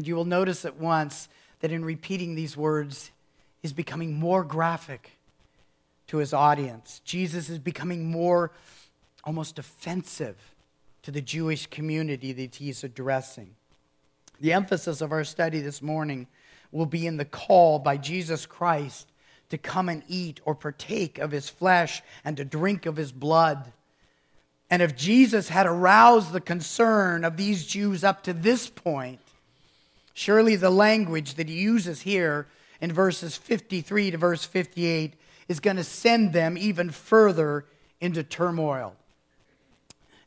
And 0.00 0.08
you 0.08 0.16
will 0.16 0.24
notice 0.24 0.64
at 0.64 0.78
once 0.78 1.28
that 1.60 1.70
in 1.70 1.84
repeating 1.84 2.34
these 2.34 2.56
words, 2.56 3.10
he's 3.60 3.74
becoming 3.74 4.18
more 4.18 4.42
graphic 4.42 5.18
to 6.06 6.16
his 6.16 6.32
audience. 6.32 7.02
Jesus 7.04 7.50
is 7.50 7.58
becoming 7.58 8.10
more 8.10 8.50
almost 9.24 9.58
offensive 9.58 10.38
to 11.02 11.10
the 11.10 11.20
Jewish 11.20 11.66
community 11.66 12.32
that 12.32 12.54
he's 12.54 12.82
addressing. 12.82 13.56
The 14.40 14.54
emphasis 14.54 15.02
of 15.02 15.12
our 15.12 15.22
study 15.22 15.60
this 15.60 15.82
morning 15.82 16.28
will 16.72 16.86
be 16.86 17.06
in 17.06 17.18
the 17.18 17.26
call 17.26 17.78
by 17.78 17.98
Jesus 17.98 18.46
Christ 18.46 19.06
to 19.50 19.58
come 19.58 19.90
and 19.90 20.02
eat 20.08 20.40
or 20.46 20.54
partake 20.54 21.18
of 21.18 21.30
his 21.30 21.50
flesh 21.50 22.00
and 22.24 22.38
to 22.38 22.44
drink 22.46 22.86
of 22.86 22.96
his 22.96 23.12
blood. 23.12 23.70
And 24.70 24.80
if 24.80 24.96
Jesus 24.96 25.50
had 25.50 25.66
aroused 25.66 26.32
the 26.32 26.40
concern 26.40 27.22
of 27.22 27.36
these 27.36 27.66
Jews 27.66 28.02
up 28.02 28.22
to 28.22 28.32
this 28.32 28.70
point, 28.70 29.20
surely 30.20 30.54
the 30.54 30.68
language 30.68 31.36
that 31.36 31.48
he 31.48 31.54
uses 31.54 32.02
here 32.02 32.46
in 32.78 32.92
verses 32.92 33.38
53 33.38 34.10
to 34.10 34.18
verse 34.18 34.44
58 34.44 35.14
is 35.48 35.60
going 35.60 35.78
to 35.78 35.84
send 35.84 36.34
them 36.34 36.58
even 36.58 36.90
further 36.90 37.64
into 38.02 38.22
turmoil. 38.22 38.94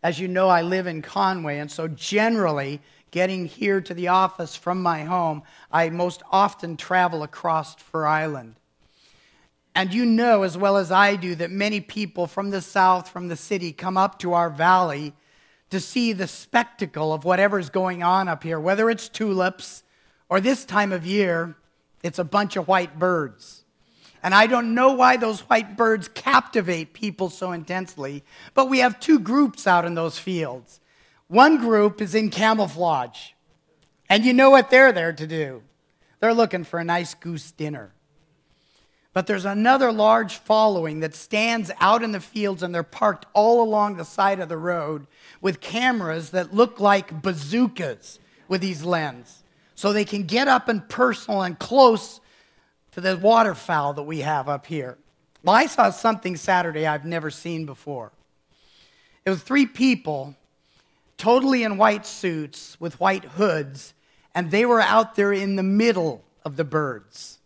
As 0.01 0.19
you 0.19 0.27
know, 0.27 0.49
I 0.49 0.63
live 0.63 0.87
in 0.87 1.03
Conway, 1.03 1.59
and 1.59 1.69
so 1.71 1.87
generally, 1.87 2.81
getting 3.11 3.45
here 3.45 3.81
to 3.81 3.93
the 3.93 4.07
office 4.07 4.55
from 4.55 4.81
my 4.81 5.03
home, 5.03 5.43
I 5.71 5.89
most 5.89 6.23
often 6.31 6.75
travel 6.75 7.21
across 7.21 7.75
Fir 7.75 8.07
Island. 8.07 8.55
And 9.75 9.93
you 9.93 10.07
know 10.07 10.41
as 10.41 10.57
well 10.57 10.77
as 10.77 10.91
I 10.91 11.15
do 11.17 11.35
that 11.35 11.51
many 11.51 11.79
people 11.79 12.25
from 12.25 12.49
the 12.49 12.61
south, 12.61 13.09
from 13.09 13.27
the 13.27 13.37
city, 13.37 13.71
come 13.71 13.97
up 13.97 14.17
to 14.19 14.33
our 14.33 14.49
valley 14.49 15.13
to 15.73 15.79
see 15.79 16.13
the 16.13 16.27
spectacle 16.27 17.11
of 17.11 17.25
whatever's 17.25 17.71
going 17.71 18.03
on 18.03 18.27
up 18.27 18.43
here, 18.43 18.59
whether 18.59 18.91
it's 18.91 19.09
tulips 19.09 19.81
or 20.29 20.39
this 20.39 20.65
time 20.65 20.93
of 20.93 21.03
year, 21.03 21.55
it's 22.03 22.19
a 22.19 22.23
bunch 22.23 22.55
of 22.55 22.67
white 22.67 22.99
birds. 22.99 23.65
And 24.21 24.35
I 24.35 24.45
don't 24.45 24.75
know 24.75 24.93
why 24.93 25.17
those 25.17 25.41
white 25.41 25.75
birds 25.75 26.07
captivate 26.07 26.93
people 26.93 27.31
so 27.31 27.51
intensely, 27.51 28.23
but 28.53 28.69
we 28.69 28.79
have 28.79 28.99
two 28.99 29.17
groups 29.17 29.65
out 29.65 29.83
in 29.83 29.95
those 29.95 30.19
fields. 30.19 30.79
One 31.27 31.57
group 31.57 32.01
is 32.03 32.13
in 32.13 32.29
camouflage. 32.29 33.31
And 34.07 34.23
you 34.23 34.33
know 34.33 34.51
what 34.51 34.69
they're 34.69 34.91
there 34.91 35.13
to 35.13 35.25
do? 35.25 35.63
They're 36.19 36.35
looking 36.35 36.65
for 36.65 36.79
a 36.79 36.83
nice 36.83 37.15
goose 37.15 37.51
dinner. 37.51 37.93
But 39.13 39.27
there's 39.27 39.45
another 39.45 39.91
large 39.91 40.37
following 40.37 41.01
that 41.01 41.13
stands 41.13 41.69
out 41.79 42.01
in 42.01 42.11
the 42.11 42.19
fields 42.19 42.63
and 42.63 42.73
they're 42.73 42.81
parked 42.81 43.27
all 43.33 43.63
along 43.63 43.95
the 43.95 44.05
side 44.05 44.39
of 44.39 44.49
the 44.49 44.57
road 44.57 45.05
with 45.39 45.61
cameras 45.61 46.31
that 46.31 46.53
look 46.53 46.79
like 46.79 47.21
bazookas 47.21 48.19
with 48.47 48.61
these 48.61 48.83
lenses. 48.83 49.43
So 49.75 49.93
they 49.93 50.05
can 50.05 50.23
get 50.23 50.47
up 50.47 50.67
and 50.67 50.87
personal 50.87 51.43
and 51.43 51.57
close 51.57 52.21
to 52.91 53.01
the 53.01 53.17
waterfowl 53.17 53.93
that 53.93 54.03
we 54.03 54.19
have 54.19 54.49
up 54.49 54.65
here. 54.65 54.97
Well, 55.43 55.55
I 55.55 55.65
saw 55.65 55.89
something 55.89 56.35
Saturday 56.35 56.87
I've 56.87 57.05
never 57.05 57.29
seen 57.29 57.65
before. 57.65 58.11
It 59.25 59.29
was 59.29 59.41
three 59.41 59.65
people 59.65 60.35
totally 61.17 61.63
in 61.63 61.77
white 61.77 62.05
suits 62.05 62.79
with 62.79 62.99
white 62.99 63.25
hoods, 63.25 63.93
and 64.33 64.51
they 64.51 64.65
were 64.65 64.81
out 64.81 65.15
there 65.15 65.33
in 65.33 65.55
the 65.55 65.63
middle 65.63 66.23
of 66.45 66.55
the 66.55 66.63
birds. 66.63 67.39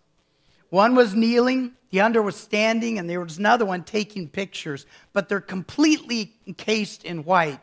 One 0.69 0.95
was 0.95 1.15
kneeling, 1.15 1.73
the 1.91 2.01
other 2.01 2.21
was 2.21 2.35
standing, 2.35 2.99
and 2.99 3.09
there 3.09 3.21
was 3.21 3.37
another 3.37 3.65
one 3.65 3.83
taking 3.83 4.27
pictures, 4.27 4.85
but 5.13 5.29
they're 5.29 5.39
completely 5.39 6.33
encased 6.45 7.05
in 7.05 7.23
white. 7.23 7.59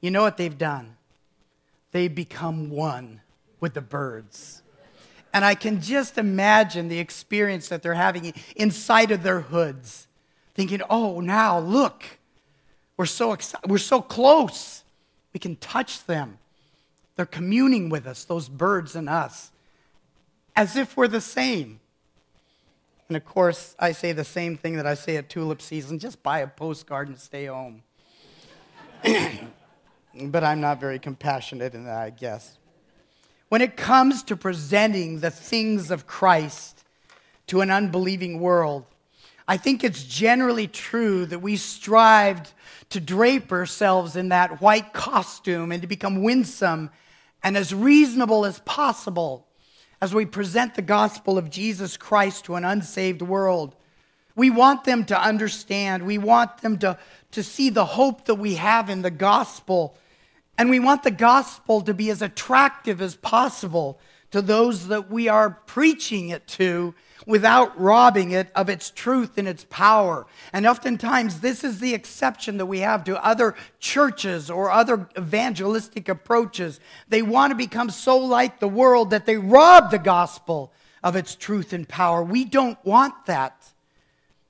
You 0.00 0.10
know 0.10 0.22
what 0.22 0.36
they've 0.36 0.56
done? 0.56 0.96
They've 1.90 2.14
become 2.14 2.70
one 2.70 3.20
with 3.60 3.74
the 3.74 3.80
birds. 3.80 4.62
And 5.32 5.44
I 5.44 5.56
can 5.56 5.80
just 5.80 6.16
imagine 6.16 6.88
the 6.88 7.00
experience 7.00 7.68
that 7.68 7.82
they're 7.82 7.94
having 7.94 8.32
inside 8.54 9.10
of 9.10 9.24
their 9.24 9.40
hoods, 9.40 10.06
thinking, 10.54 10.80
oh, 10.88 11.20
now 11.20 11.58
look, 11.58 12.04
we're 12.96 13.06
so, 13.06 13.32
excited. 13.32 13.68
we're 13.68 13.78
so 13.78 14.00
close. 14.00 14.84
We 15.32 15.40
can 15.40 15.56
touch 15.56 16.04
them. 16.06 16.38
They're 17.16 17.26
communing 17.26 17.88
with 17.88 18.06
us, 18.06 18.24
those 18.24 18.48
birds 18.48 18.94
and 18.94 19.08
us, 19.08 19.50
as 20.54 20.76
if 20.76 20.96
we're 20.96 21.08
the 21.08 21.20
same. 21.20 21.80
And 23.08 23.16
of 23.16 23.24
course, 23.24 23.76
I 23.78 23.92
say 23.92 24.12
the 24.12 24.24
same 24.24 24.56
thing 24.56 24.76
that 24.76 24.86
I 24.86 24.94
say 24.94 25.16
at 25.16 25.28
tulip 25.28 25.60
season 25.60 25.98
just 25.98 26.22
buy 26.22 26.40
a 26.40 26.46
postcard 26.46 27.08
and 27.08 27.18
stay 27.18 27.46
home. 27.46 27.82
but 30.22 30.44
I'm 30.44 30.60
not 30.60 30.80
very 30.80 30.98
compassionate 30.98 31.74
in 31.74 31.84
that, 31.84 31.98
I 31.98 32.10
guess. 32.10 32.58
When 33.50 33.60
it 33.60 33.76
comes 33.76 34.22
to 34.24 34.36
presenting 34.36 35.20
the 35.20 35.30
things 35.30 35.90
of 35.90 36.06
Christ 36.06 36.82
to 37.48 37.60
an 37.60 37.70
unbelieving 37.70 38.40
world, 38.40 38.86
I 39.46 39.58
think 39.58 39.84
it's 39.84 40.02
generally 40.04 40.66
true 40.66 41.26
that 41.26 41.40
we 41.40 41.56
strived 41.56 42.52
to 42.90 43.00
drape 43.00 43.52
ourselves 43.52 44.16
in 44.16 44.30
that 44.30 44.62
white 44.62 44.94
costume 44.94 45.70
and 45.70 45.82
to 45.82 45.88
become 45.88 46.22
winsome 46.22 46.90
and 47.42 47.56
as 47.56 47.74
reasonable 47.74 48.46
as 48.46 48.60
possible 48.60 49.46
as 50.04 50.14
we 50.14 50.26
present 50.26 50.74
the 50.74 50.82
gospel 50.82 51.38
of 51.38 51.48
Jesus 51.48 51.96
Christ 51.96 52.44
to 52.44 52.56
an 52.56 52.64
unsaved 52.66 53.22
world. 53.22 53.74
We 54.36 54.50
want 54.50 54.84
them 54.84 55.06
to 55.06 55.18
understand. 55.18 56.02
We 56.02 56.18
want 56.18 56.58
them 56.58 56.78
to, 56.80 56.98
to 57.30 57.42
see 57.42 57.70
the 57.70 57.86
hope 57.86 58.26
that 58.26 58.34
we 58.34 58.56
have 58.56 58.90
in 58.90 59.00
the 59.00 59.10
gospel. 59.10 59.96
And 60.58 60.68
we 60.68 60.78
want 60.78 61.04
the 61.04 61.10
gospel 61.10 61.80
to 61.80 61.94
be 61.94 62.10
as 62.10 62.20
attractive 62.20 63.00
as 63.00 63.16
possible 63.16 63.98
to 64.30 64.42
those 64.42 64.88
that 64.88 65.10
we 65.10 65.28
are 65.28 65.48
preaching 65.64 66.28
it 66.28 66.46
to 66.48 66.94
without 67.26 67.78
robbing 67.80 68.30
it 68.30 68.50
of 68.54 68.68
its 68.68 68.90
truth 68.90 69.38
and 69.38 69.48
its 69.48 69.64
power. 69.70 70.26
And 70.52 70.66
oftentimes, 70.66 71.40
this 71.40 71.64
is 71.64 71.80
the 71.80 71.94
exception 71.94 72.58
that 72.58 72.66
we 72.66 72.80
have 72.80 73.04
to 73.04 73.24
other 73.24 73.54
churches 73.78 74.50
or 74.50 74.70
other 74.70 75.08
evangelistic 75.16 76.08
approaches. 76.08 76.80
They 77.08 77.22
want 77.22 77.50
to 77.50 77.56
become 77.56 77.90
so 77.90 78.18
like 78.18 78.60
the 78.60 78.68
world 78.68 79.10
that 79.10 79.26
they 79.26 79.36
rob 79.36 79.90
the 79.90 79.98
gospel 79.98 80.72
of 81.02 81.16
its 81.16 81.34
truth 81.34 81.72
and 81.72 81.88
power. 81.88 82.22
We 82.22 82.44
don't 82.44 82.82
want 82.84 83.26
that. 83.26 83.72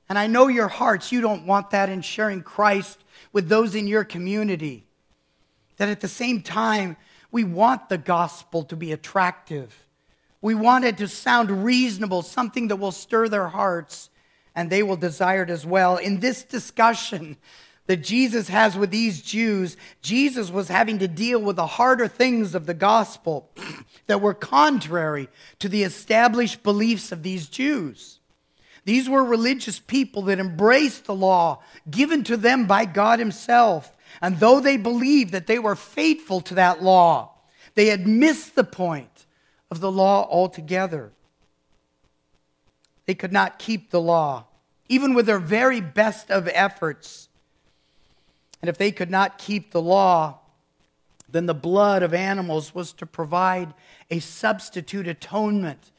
And 0.08 0.18
I 0.18 0.26
know 0.26 0.48
your 0.48 0.68
hearts, 0.68 1.12
you 1.12 1.20
don't 1.20 1.46
want 1.46 1.70
that 1.70 1.88
in 1.88 2.02
sharing 2.02 2.42
Christ 2.42 2.98
with 3.32 3.48
those 3.48 3.74
in 3.74 3.86
your 3.86 4.04
community. 4.04 4.86
That 5.78 5.88
at 5.88 6.00
the 6.00 6.08
same 6.08 6.42
time, 6.42 6.96
we 7.32 7.42
want 7.42 7.88
the 7.88 7.98
gospel 7.98 8.62
to 8.64 8.76
be 8.76 8.92
attractive 8.92 9.83
we 10.44 10.54
want 10.54 10.84
it 10.84 10.98
to 10.98 11.08
sound 11.08 11.64
reasonable, 11.64 12.20
something 12.20 12.68
that 12.68 12.76
will 12.76 12.92
stir 12.92 13.28
their 13.30 13.48
hearts, 13.48 14.10
and 14.54 14.68
they 14.68 14.82
will 14.82 14.94
desire 14.94 15.44
it 15.44 15.48
as 15.48 15.64
well. 15.64 15.96
In 15.96 16.20
this 16.20 16.42
discussion 16.42 17.38
that 17.86 18.04
Jesus 18.04 18.48
has 18.48 18.76
with 18.76 18.90
these 18.90 19.22
Jews, 19.22 19.78
Jesus 20.02 20.50
was 20.50 20.68
having 20.68 20.98
to 20.98 21.08
deal 21.08 21.40
with 21.40 21.56
the 21.56 21.66
harder 21.66 22.08
things 22.08 22.54
of 22.54 22.66
the 22.66 22.74
gospel 22.74 23.48
that 24.06 24.20
were 24.20 24.34
contrary 24.34 25.30
to 25.60 25.68
the 25.70 25.82
established 25.82 26.62
beliefs 26.62 27.10
of 27.10 27.22
these 27.22 27.48
Jews. 27.48 28.18
These 28.84 29.08
were 29.08 29.24
religious 29.24 29.78
people 29.78 30.20
that 30.24 30.38
embraced 30.38 31.06
the 31.06 31.14
law 31.14 31.62
given 31.90 32.22
to 32.24 32.36
them 32.36 32.66
by 32.66 32.84
God 32.84 33.18
Himself. 33.18 33.96
And 34.20 34.38
though 34.38 34.60
they 34.60 34.76
believed 34.76 35.32
that 35.32 35.46
they 35.46 35.58
were 35.58 35.74
faithful 35.74 36.42
to 36.42 36.56
that 36.56 36.82
law, 36.82 37.30
they 37.76 37.86
had 37.86 38.06
missed 38.06 38.54
the 38.54 38.62
point 38.62 39.13
of 39.70 39.80
the 39.80 39.90
law 39.90 40.28
altogether. 40.30 41.12
They 43.06 43.14
could 43.14 43.32
not 43.32 43.58
keep 43.58 43.90
the 43.90 44.00
law, 44.00 44.46
even 44.88 45.14
with 45.14 45.26
their 45.26 45.38
very 45.38 45.80
best 45.80 46.30
of 46.30 46.48
efforts. 46.48 47.28
And 48.62 48.68
if 48.68 48.78
they 48.78 48.92
could 48.92 49.10
not 49.10 49.38
keep 49.38 49.72
the 49.72 49.82
law, 49.82 50.38
then 51.28 51.46
the 51.46 51.54
blood 51.54 52.02
of 52.02 52.14
animals 52.14 52.74
was 52.74 52.92
to 52.94 53.06
provide 53.06 53.74
a 54.10 54.20
substitute 54.20 55.08
atonement 55.08 55.90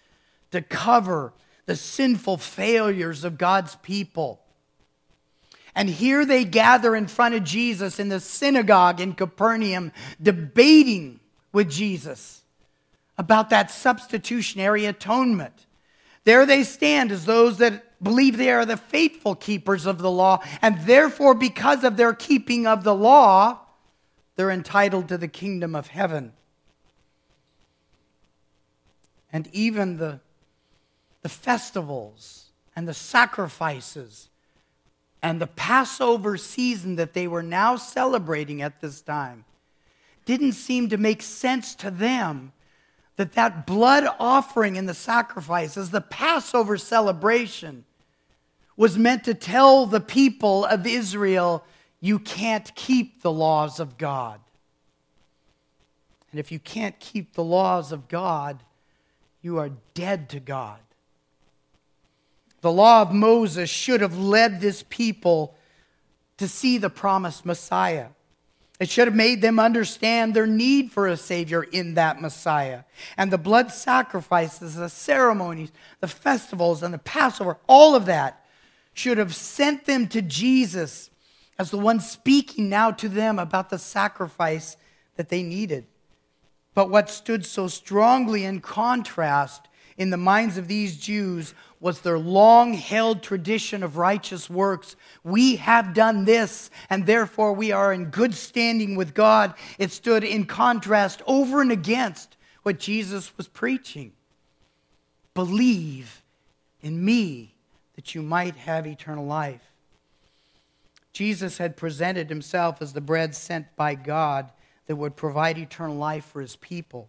to 0.52 0.62
cover 0.62 1.34
the 1.66 1.76
sinful 1.76 2.38
failures 2.38 3.24
of 3.24 3.38
God's 3.38 3.76
people. 3.78 4.42
And 5.76 5.90
here 5.90 6.26
they 6.26 6.46
gather 6.46 6.96
in 6.96 7.08
front 7.08 7.36
of 7.36 7.44
Jesus 7.44 8.00
in 8.00 8.08
the 8.08 8.22
synagogue 8.22 9.02
in 9.02 9.14
Capernaum, 9.14 9.92
debating 10.22 11.20
with 11.52 11.70
Jesus 11.70 12.45
about 13.18 13.50
that 13.50 13.72
substitutionary 13.72 14.86
atonement. 14.86 15.66
There 16.24 16.46
they 16.46 16.64
stand 16.64 17.12
as 17.12 17.26
those 17.26 17.60
that 17.60 18.02
believe 18.04 18.38
they 18.38 18.52
are 18.52 18.66
the 18.66 18.78
faithful 18.78 19.36
keepers 19.36 19.86
of 19.86 20.00
the 20.00 20.12
law, 20.12 20.44
and 20.62 20.80
therefore, 20.86 21.34
because 21.34 21.84
of 21.84 21.98
their 21.98 22.14
keeping 22.14 22.68
of 22.68 22.84
the 22.84 22.96
law, 22.96 23.60
they're 24.36 24.52
entitled 24.52 25.08
to 25.10 25.18
the 25.18 25.28
kingdom 25.28 25.76
of 25.76 25.88
heaven. 25.88 26.34
And 29.32 29.48
even 29.54 29.98
the, 29.98 30.20
the 31.22 31.30
festivals 31.30 32.46
and 32.76 32.88
the 32.88 32.94
sacrifices 32.94 34.30
and 35.22 35.42
the 35.42 35.48
Passover 35.48 36.38
season 36.38 36.96
that 36.98 37.14
they 37.14 37.28
were 37.28 37.44
now 37.44 37.76
celebrating 37.76 38.62
at 38.62 38.82
this 38.82 39.02
time 39.02 39.46
didn't 40.26 40.54
seem 40.54 40.90
to 40.90 40.98
make 40.98 41.22
sense 41.22 41.76
to 41.76 41.92
them 41.92 42.52
that 43.18 43.34
that 43.34 43.66
blood 43.66 44.06
offering 44.20 44.78
and 44.78 44.88
the 44.90 44.94
sacrifices, 44.94 45.92
the 45.92 46.02
Passover 46.02 46.78
celebration, 46.78 47.86
was 48.78 48.98
meant 48.98 49.24
to 49.24 49.34
tell 49.34 49.86
the 49.86 50.02
people 50.02 50.66
of 50.66 50.86
Israel, 50.86 51.64
you 52.02 52.20
can't 52.20 52.74
keep 52.76 53.22
the 53.22 53.32
laws 53.32 53.80
of 53.80 53.98
God. 53.98 54.40
And 56.32 56.40
if 56.40 56.52
you 56.52 56.60
can't 56.60 57.00
keep 57.00 57.34
the 57.34 57.44
laws 57.44 57.94
of 57.94 58.10
God, 58.10 58.62
you 59.42 59.58
are 59.60 59.72
dead 59.94 60.30
to 60.30 60.40
God. 60.42 60.80
The 62.60 62.72
law 62.72 63.04
of 63.04 63.14
Moses 63.14 63.70
should 63.70 64.02
have 64.02 64.18
led 64.18 64.60
this 64.60 64.84
people 64.90 65.56
to 66.38 66.48
see 66.48 66.78
the 66.78 66.90
promised 66.90 67.46
Messiah. 67.46 68.08
It 68.80 68.90
should 68.90 69.08
have 69.08 69.16
made 69.16 69.42
them 69.42 69.58
understand 69.58 70.34
their 70.34 70.48
need 70.48 70.92
for 70.92 71.08
a 71.08 71.16
Savior 71.16 71.64
in 71.64 71.94
that 71.94 72.22
Messiah. 72.22 72.84
And 73.16 73.32
the 73.32 73.38
blood 73.38 73.72
sacrifices, 73.72 74.76
the 74.76 74.90
ceremonies, 74.90 75.72
the 76.02 76.08
festivals, 76.08 76.84
and 76.84 76.94
the 76.94 77.00
Passover, 77.00 77.58
all 77.68 77.96
of 77.96 78.06
that 78.08 78.46
should 78.94 79.18
have 79.18 79.34
sent 79.34 79.86
them 79.86 80.08
to 80.10 80.22
Jesus 80.22 81.10
as 81.58 81.72
the 81.72 81.78
one 81.78 82.02
speaking 82.02 82.68
now 82.68 82.92
to 82.92 83.08
them 83.08 83.40
about 83.40 83.70
the 83.70 83.80
sacrifice 83.80 84.76
that 85.16 85.30
they 85.30 85.42
needed. 85.42 85.86
But 86.74 86.90
what 86.90 87.10
stood 87.10 87.46
so 87.46 87.68
strongly 87.68 88.44
in 88.44 88.60
contrast 88.60 89.70
in 89.98 90.10
the 90.10 90.18
minds 90.18 90.58
of 90.58 90.68
these 90.68 90.98
Jews 90.98 91.54
was 91.80 92.02
their 92.02 92.20
long 92.20 92.74
held 92.74 93.22
tradition 93.22 93.84
of 93.84 93.98
righteous 93.98 94.50
works. 94.50 94.96
We 95.24 95.58
have 95.58 95.94
done 95.94 96.26
this, 96.26 96.70
and 96.90 97.06
therefore 97.06 97.54
we 97.54 97.72
are 97.72 97.94
in 97.94 98.06
good 98.06 98.34
standing 98.34 98.96
with 98.96 99.14
God. 99.14 99.54
It 99.78 99.92
stood 99.92 100.24
in 100.24 100.46
contrast 100.46 101.22
over 101.28 101.62
and 101.62 101.72
against 101.72 102.36
what 102.64 102.80
Jesus 102.80 103.38
was 103.38 103.48
preaching. 103.48 104.12
Believe 105.34 106.24
in 106.82 107.04
me 107.04 107.54
that 107.96 108.16
you 108.16 108.22
might 108.22 108.56
have 108.56 108.88
eternal 108.88 109.26
life. 109.26 109.62
Jesus 111.14 111.58
had 111.58 111.78
presented 111.78 112.30
himself 112.30 112.82
as 112.82 112.92
the 112.92 113.00
bread 113.00 113.36
sent 113.36 113.74
by 113.78 113.96
God 113.96 114.50
that 114.88 114.98
would 114.98 115.16
provide 115.16 115.58
eternal 115.58 115.96
life 115.96 116.26
for 116.26 116.42
his 116.42 116.58
people. 116.58 117.08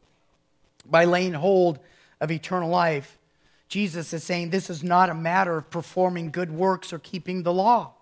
By 0.89 1.05
laying 1.05 1.33
hold 1.33 1.81
of 2.21 2.31
eternal 2.31 2.71
life, 2.71 3.19
Jesus 3.69 4.13
is 4.13 4.23
saying 4.23 4.51
this 4.51 4.71
is 4.71 4.83
not 4.83 5.11
a 5.11 5.15
matter 5.15 5.57
of 5.57 5.71
performing 5.71 6.31
good 6.31 6.53
works 6.53 6.93
or 6.93 6.99
keeping 6.99 7.43
the 7.43 7.53
law. 7.53 7.93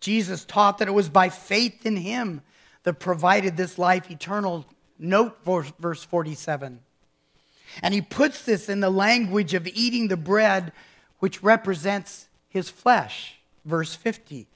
Jesus 0.00 0.44
taught 0.44 0.78
that 0.78 0.88
it 0.88 0.92
was 0.92 1.08
by 1.08 1.28
faith 1.28 1.86
in 1.86 1.96
him 1.96 2.42
that 2.82 2.94
provided 2.94 3.56
this 3.56 3.78
life 3.78 4.10
eternal. 4.10 4.66
Note 4.98 5.38
verse 5.44 6.02
47. 6.02 6.80
And 7.82 7.94
he 7.94 8.02
puts 8.02 8.44
this 8.44 8.68
in 8.68 8.80
the 8.80 8.90
language 8.90 9.54
of 9.54 9.66
eating 9.68 10.08
the 10.08 10.16
bread, 10.16 10.72
which 11.20 11.42
represents 11.42 12.28
his 12.48 12.68
flesh. 12.68 13.38
Verse 13.64 13.94
50. 13.94 14.48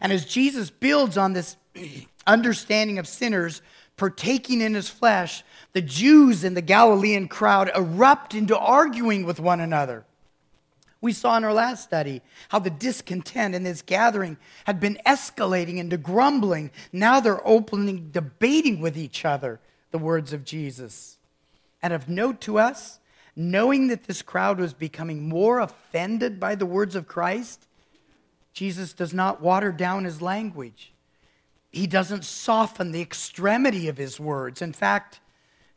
And 0.00 0.12
as 0.12 0.24
Jesus 0.24 0.70
builds 0.70 1.18
on 1.18 1.32
this 1.32 1.56
understanding 2.26 2.98
of 2.98 3.08
sinners 3.08 3.62
partaking 3.98 4.62
in 4.62 4.74
his 4.74 4.88
flesh, 4.88 5.44
the 5.74 5.82
Jews 5.82 6.44
in 6.44 6.54
the 6.54 6.62
Galilean 6.62 7.28
crowd 7.28 7.70
erupt 7.74 8.34
into 8.34 8.56
arguing 8.56 9.26
with 9.26 9.38
one 9.38 9.60
another. 9.60 10.04
We 11.00 11.12
saw 11.12 11.36
in 11.36 11.44
our 11.44 11.52
last 11.52 11.84
study 11.84 12.22
how 12.48 12.58
the 12.58 12.70
discontent 12.70 13.54
in 13.54 13.62
this 13.62 13.82
gathering 13.82 14.36
had 14.64 14.80
been 14.80 14.98
escalating 15.06 15.76
into 15.76 15.96
grumbling. 15.96 16.70
Now 16.92 17.20
they're 17.20 17.46
openly 17.46 18.02
debating 18.10 18.80
with 18.80 18.96
each 18.96 19.24
other 19.24 19.60
the 19.90 19.98
words 19.98 20.32
of 20.32 20.44
Jesus. 20.44 21.18
And 21.82 21.92
of 21.92 22.08
note 22.08 22.40
to 22.42 22.58
us, 22.58 22.98
knowing 23.36 23.86
that 23.88 24.04
this 24.04 24.22
crowd 24.22 24.58
was 24.58 24.72
becoming 24.72 25.28
more 25.28 25.60
offended 25.60 26.40
by 26.40 26.56
the 26.56 26.66
words 26.66 26.96
of 26.96 27.06
Christ, 27.06 27.66
Jesus 28.52 28.92
does 28.92 29.14
not 29.14 29.40
water 29.40 29.70
down 29.70 30.02
his 30.04 30.20
language. 30.20 30.92
He 31.70 31.86
doesn't 31.86 32.24
soften 32.24 32.92
the 32.92 33.00
extremity 33.00 33.88
of 33.88 33.96
his 33.96 34.18
words. 34.18 34.62
In 34.62 34.72
fact, 34.72 35.20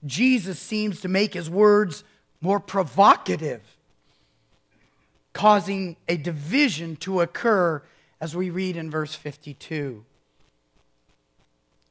Jesus 0.06 0.60
seems 0.60 1.02
to 1.02 1.08
make 1.08 1.34
his 1.34 1.50
words 1.50 2.04
more 2.40 2.60
provocative, 2.60 3.62
causing 5.34 5.96
a 6.08 6.18
division 6.18 6.96
to 6.98 7.22
occur 7.22 7.84
as 8.20 8.36
we 8.36 8.50
read 8.50 8.78
in 8.78 8.90
verse 8.90 9.16
52. 9.16 10.06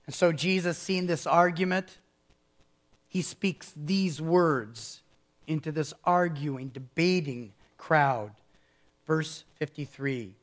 And 0.06 0.14
so, 0.14 0.32
Jesus, 0.32 0.76
seeing 0.78 1.06
this 1.06 1.26
argument, 1.26 1.98
he 3.06 3.22
speaks 3.22 3.72
these 3.76 4.20
words 4.20 5.02
into 5.46 5.70
this 5.70 5.92
arguing, 6.04 6.68
debating 6.68 7.52
crowd. 7.76 8.32
Verse 9.06 9.44
53 9.56 10.34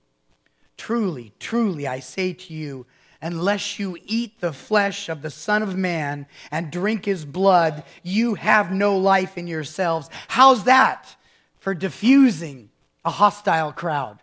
Truly, 0.78 1.34
truly, 1.40 1.88
I 1.88 2.00
say 2.00 2.34
to 2.34 2.54
you, 2.54 2.86
unless 3.22 3.80
you 3.80 3.98
eat 4.06 4.40
the 4.40 4.54
flesh 4.54 5.10
of 5.10 5.22
the 5.22 5.30
Son 5.30 5.64
of 5.64 5.76
Man 5.76 6.28
and 6.52 6.72
drink 6.72 7.06
his 7.06 7.26
blood, 7.26 7.84
you 8.04 8.36
have 8.36 8.72
no 8.72 8.98
life 8.98 9.38
in 9.38 9.48
yourselves. 9.48 10.10
How's 10.28 10.66
that 10.66 11.16
for 11.60 11.74
diffusing 11.74 12.70
a 13.04 13.10
hostile 13.10 13.72
crowd? 13.72 14.20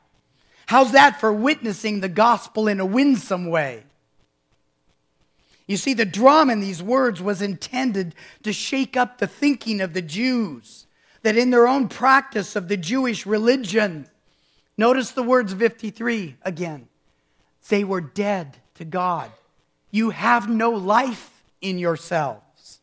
How's 0.66 0.92
that 0.92 1.20
for 1.20 1.32
witnessing 1.32 2.00
the 2.00 2.08
gospel 2.08 2.68
in 2.68 2.80
a 2.80 2.86
winsome 2.86 3.50
way? 3.50 3.84
You 5.66 5.76
see, 5.76 5.94
the 5.94 6.04
drama 6.04 6.52
in 6.52 6.60
these 6.60 6.82
words 6.82 7.22
was 7.22 7.40
intended 7.40 8.14
to 8.42 8.52
shake 8.52 8.96
up 8.96 9.18
the 9.18 9.26
thinking 9.26 9.80
of 9.80 9.94
the 9.94 10.02
Jews, 10.02 10.86
that 11.22 11.38
in 11.38 11.50
their 11.50 11.66
own 11.66 11.88
practice 11.88 12.54
of 12.54 12.68
the 12.68 12.76
Jewish 12.76 13.24
religion, 13.24 14.06
notice 14.76 15.10
the 15.10 15.22
words 15.22 15.54
53 15.54 16.36
again, 16.42 16.88
they 17.68 17.82
were 17.82 18.02
dead 18.02 18.58
to 18.74 18.84
God. 18.84 19.30
You 19.90 20.10
have 20.10 20.48
no 20.48 20.70
life 20.70 21.42
in 21.60 21.78
yourselves. 21.78 22.80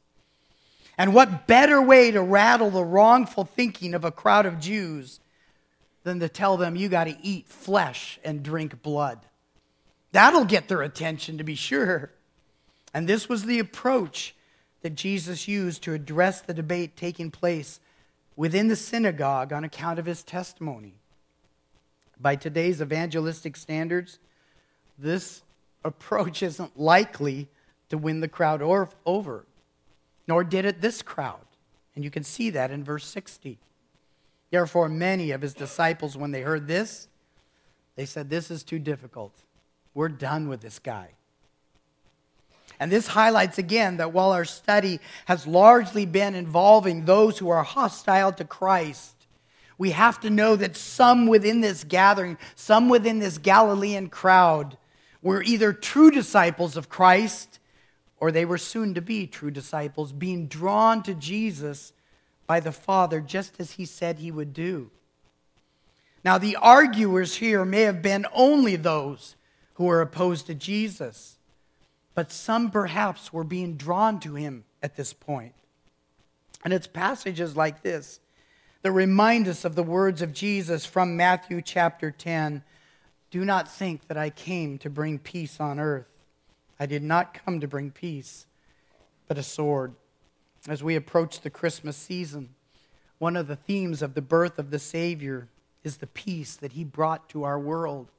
And 0.97 1.13
what 1.13 1.47
better 1.47 1.82
way 1.82 2.12
to 2.12 2.21
rattle 2.21 2.69
the 2.69 2.84
wrongful 2.84 3.45
thinking 3.45 3.93
of 3.93 4.06
a 4.06 4.12
crowd 4.12 4.45
of 4.45 4.60
Jews 4.60 5.19
than 6.04 6.19
to 6.19 6.30
tell 6.30 6.58
them 6.58 6.75
you 6.75 6.89
got 6.89 7.06
to 7.06 7.17
eat 7.21 7.47
flesh 7.47 8.19
and 8.23 8.43
drink 8.43 8.82
blood? 8.82 9.19
That'll 10.12 10.45
get 10.45 10.67
their 10.67 10.82
attention, 10.82 11.38
to 11.38 11.43
be 11.43 11.56
sure. 11.56 12.12
And 12.93 13.08
this 13.08 13.30
was 13.30 13.43
the 13.43 13.60
approach 13.60 14.36
that 14.82 14.95
Jesus 14.95 15.47
used 15.47 15.84
to 15.84 15.93
address 15.93 16.41
the 16.41 16.54
debate 16.54 16.97
taking 16.97 17.32
place 17.32 17.80
within 18.36 18.67
the 18.67 18.75
synagogue 18.75 19.54
on 19.54 19.63
account 19.63 19.99
of 19.99 20.06
his 20.06 20.23
testimony. 20.23 20.95
By 22.19 22.36
today's 22.36 22.82
evangelistic 22.82 23.56
standards, 23.56 24.19
this 24.97 25.41
approach 25.84 26.44
isn't 26.44 26.80
likely 26.80 27.48
to 27.89 27.98
win 27.98 28.22
the 28.22 28.28
crowd 28.28 28.62
or, 28.62 28.89
over, 29.06 29.46
nor 30.28 30.44
did 30.44 30.65
it 30.65 30.82
this 30.82 31.02
crowd. 31.02 31.39
And 31.96 32.04
you 32.04 32.12
can 32.12 32.24
see 32.24 32.50
that 32.52 32.72
in 32.72 32.84
verse 32.84 33.06
60. 33.06 33.60
Therefore, 34.50 34.89
many 34.89 35.32
of 35.32 35.41
his 35.41 35.54
disciples, 35.54 36.17
when 36.17 36.32
they 36.32 36.41
heard 36.41 36.67
this, 36.67 37.08
they 37.96 38.06
said, 38.06 38.30
This 38.30 38.52
is 38.52 38.63
too 38.63 38.80
difficult. 38.80 39.34
We're 39.94 40.10
done 40.10 40.48
with 40.48 40.62
this 40.62 40.80
guy. 40.80 41.10
And 42.80 42.91
this 42.91 43.08
highlights 43.08 43.58
again 43.58 43.98
that 43.98 44.12
while 44.12 44.32
our 44.32 44.46
study 44.46 45.00
has 45.26 45.46
largely 45.46 46.06
been 46.06 46.34
involving 46.34 47.06
those 47.06 47.38
who 47.38 47.50
are 47.50 47.63
hostile 47.63 48.32
to 48.34 48.46
Christ, 48.46 49.15
we 49.78 49.91
have 49.91 50.20
to 50.22 50.30
know 50.30 50.56
that 50.56 50.76
some 50.76 51.28
within 51.28 51.62
this 51.62 51.84
gathering, 51.84 52.38
some 52.56 52.89
within 52.89 53.20
this 53.20 53.38
Galilean 53.38 54.10
crowd, 54.10 54.78
were 55.21 55.43
either 55.43 55.73
true 55.73 56.12
disciples 56.12 56.75
of 56.75 56.89
Christ 56.89 57.60
or 58.21 58.31
they 58.31 58.45
were 58.45 58.57
soon 58.57 58.93
to 58.93 59.01
be 59.01 59.25
true 59.25 59.51
disciples, 59.51 60.12
being 60.12 60.47
drawn 60.47 61.01
to 61.03 61.13
Jesus 61.13 61.91
by 62.45 62.60
the 62.60 62.71
Father 62.71 63.19
just 63.19 63.60
as 63.60 63.71
he 63.71 63.86
said 63.86 64.19
he 64.19 64.31
would 64.31 64.53
do. 64.53 64.91
Now, 66.23 66.38
the 66.38 66.55
arguers 66.55 67.36
here 67.36 67.65
may 67.65 67.81
have 67.81 68.03
been 68.03 68.27
only 68.31 68.75
those 68.75 69.36
who 69.73 69.86
were 69.86 70.01
opposed 70.01 70.45
to 70.47 70.53
Jesus, 70.53 71.38
but 72.13 72.31
some 72.31 72.69
perhaps 72.69 73.34
were 73.34 73.43
being 73.43 73.75
drawn 73.75 74.19
to 74.19 74.36
him 74.36 74.65
at 74.84 74.95
this 74.95 75.13
point. 75.13 75.55
And 76.63 76.73
it's 76.73 76.88
passages 76.88 77.55
like 77.55 77.81
this 77.81 78.19
that 78.84 78.91
remind 78.91 79.47
us 79.47 79.65
of 79.65 79.75
the 79.75 79.84
words 79.84 80.21
of 80.21 80.34
Jesus 80.34 80.86
from 80.86 81.17
Matthew 81.17 81.62
chapter 81.62 82.12
10 82.12 82.63
Do 83.32 83.46
not 83.46 83.72
think 83.72 84.08
that 84.08 84.17
I 84.17 84.30
came 84.30 84.78
to 84.80 84.89
bring 84.89 85.17
peace 85.17 85.60
on 85.60 85.80
earth. 85.80 86.08
I 86.80 86.86
did 86.86 87.02
not 87.02 87.34
come 87.34 87.62
to 87.62 87.67
bring 87.67 87.89
peace, 87.89 88.46
but 89.28 89.38
a 89.38 89.44
sword. 89.44 89.96
As 90.67 90.84
we 90.84 90.96
approach 90.96 91.39
the 91.39 91.50
Christmas 91.50 91.96
season, 91.96 92.50
one 93.17 93.38
of 93.38 93.48
the 93.48 93.56
themes 93.56 94.02
of 94.02 94.13
the 94.13 94.22
birth 94.22 94.60
of 94.60 94.70
the 94.70 94.80
Savior 94.80 95.48
is 95.84 95.98
the 95.98 96.08
peace 96.08 96.56
that 96.58 96.74
he 96.74 96.84
brought 96.84 97.30
to 97.30 97.44
our 97.44 97.58
world. 97.58 98.12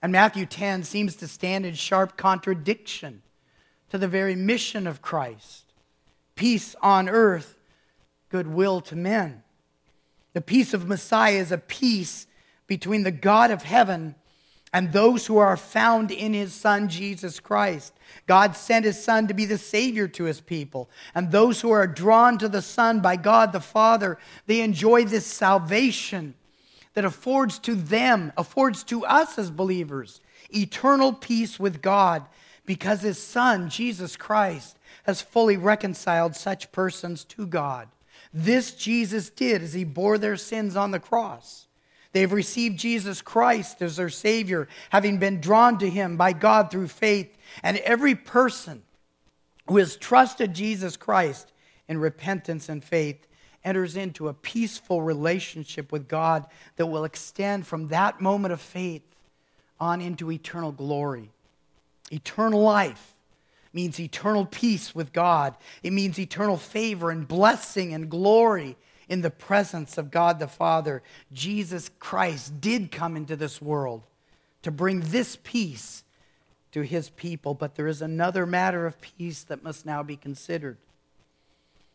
And 0.00 0.12
Matthew 0.12 0.46
10 0.46 0.84
seems 0.84 1.16
to 1.16 1.28
stand 1.28 1.66
in 1.66 1.74
sharp 1.74 2.16
contradiction 2.16 3.22
to 3.90 3.98
the 3.98 4.08
very 4.08 4.36
mission 4.36 4.86
of 4.86 5.02
Christ 5.02 5.64
peace 6.34 6.74
on 6.82 7.08
earth, 7.08 7.58
goodwill 8.30 8.80
to 8.80 8.96
men. 8.96 9.42
The 10.32 10.40
peace 10.40 10.72
of 10.72 10.88
Messiah 10.88 11.36
is 11.36 11.52
a 11.52 11.58
peace 11.58 12.26
between 12.72 13.02
the 13.02 13.10
God 13.10 13.50
of 13.50 13.64
heaven 13.64 14.14
and 14.72 14.94
those 14.94 15.26
who 15.26 15.36
are 15.36 15.58
found 15.58 16.10
in 16.10 16.32
his 16.32 16.54
Son, 16.54 16.88
Jesus 16.88 17.38
Christ. 17.38 17.92
God 18.26 18.56
sent 18.56 18.86
his 18.86 19.04
Son 19.04 19.28
to 19.28 19.34
be 19.34 19.44
the 19.44 19.58
Savior 19.58 20.08
to 20.08 20.24
his 20.24 20.40
people. 20.40 20.88
And 21.14 21.30
those 21.30 21.60
who 21.60 21.70
are 21.70 21.86
drawn 21.86 22.38
to 22.38 22.48
the 22.48 22.62
Son 22.62 23.00
by 23.00 23.16
God 23.16 23.52
the 23.52 23.60
Father, 23.60 24.16
they 24.46 24.62
enjoy 24.62 25.04
this 25.04 25.26
salvation 25.26 26.32
that 26.94 27.04
affords 27.04 27.58
to 27.58 27.74
them, 27.74 28.32
affords 28.38 28.84
to 28.84 29.04
us 29.04 29.38
as 29.38 29.50
believers, 29.50 30.22
eternal 30.48 31.12
peace 31.12 31.60
with 31.60 31.82
God 31.82 32.24
because 32.64 33.02
his 33.02 33.22
Son, 33.22 33.68
Jesus 33.68 34.16
Christ, 34.16 34.78
has 35.02 35.20
fully 35.20 35.58
reconciled 35.58 36.36
such 36.36 36.72
persons 36.72 37.24
to 37.24 37.46
God. 37.46 37.88
This 38.32 38.72
Jesus 38.72 39.28
did 39.28 39.60
as 39.60 39.74
he 39.74 39.84
bore 39.84 40.16
their 40.16 40.38
sins 40.38 40.74
on 40.74 40.90
the 40.90 41.00
cross. 41.00 41.66
They 42.12 42.20
have 42.20 42.32
received 42.32 42.78
Jesus 42.78 43.22
Christ 43.22 43.80
as 43.80 43.96
their 43.96 44.10
Savior, 44.10 44.68
having 44.90 45.18
been 45.18 45.40
drawn 45.40 45.78
to 45.78 45.88
him 45.88 46.16
by 46.16 46.32
God 46.32 46.70
through 46.70 46.88
faith. 46.88 47.36
And 47.62 47.78
every 47.78 48.14
person 48.14 48.82
who 49.66 49.78
has 49.78 49.96
trusted 49.96 50.54
Jesus 50.54 50.96
Christ 50.96 51.52
in 51.88 51.98
repentance 51.98 52.68
and 52.68 52.84
faith 52.84 53.26
enters 53.64 53.96
into 53.96 54.28
a 54.28 54.34
peaceful 54.34 55.02
relationship 55.02 55.92
with 55.92 56.08
God 56.08 56.46
that 56.76 56.86
will 56.86 57.04
extend 57.04 57.66
from 57.66 57.88
that 57.88 58.20
moment 58.20 58.52
of 58.52 58.60
faith 58.60 59.02
on 59.80 60.00
into 60.00 60.30
eternal 60.30 60.72
glory. 60.72 61.30
Eternal 62.10 62.60
life 62.60 63.14
means 63.72 63.98
eternal 63.98 64.44
peace 64.44 64.94
with 64.94 65.12
God, 65.14 65.56
it 65.82 65.92
means 65.94 66.18
eternal 66.18 66.58
favor 66.58 67.10
and 67.10 67.26
blessing 67.26 67.94
and 67.94 68.10
glory 68.10 68.76
in 69.08 69.22
the 69.22 69.30
presence 69.30 69.98
of 69.98 70.10
God 70.10 70.38
the 70.38 70.48
Father. 70.48 71.02
Jesus 71.32 71.90
Christ 71.98 72.60
did 72.60 72.90
come 72.90 73.16
into 73.16 73.36
this 73.36 73.60
world 73.60 74.02
to 74.62 74.70
bring 74.70 75.00
this 75.00 75.38
peace 75.42 76.04
to 76.72 76.82
his 76.82 77.10
people, 77.10 77.54
but 77.54 77.74
there 77.74 77.86
is 77.86 78.02
another 78.02 78.46
matter 78.46 78.86
of 78.86 79.00
peace 79.00 79.42
that 79.44 79.62
must 79.62 79.84
now 79.84 80.02
be 80.02 80.16
considered. 80.16 80.78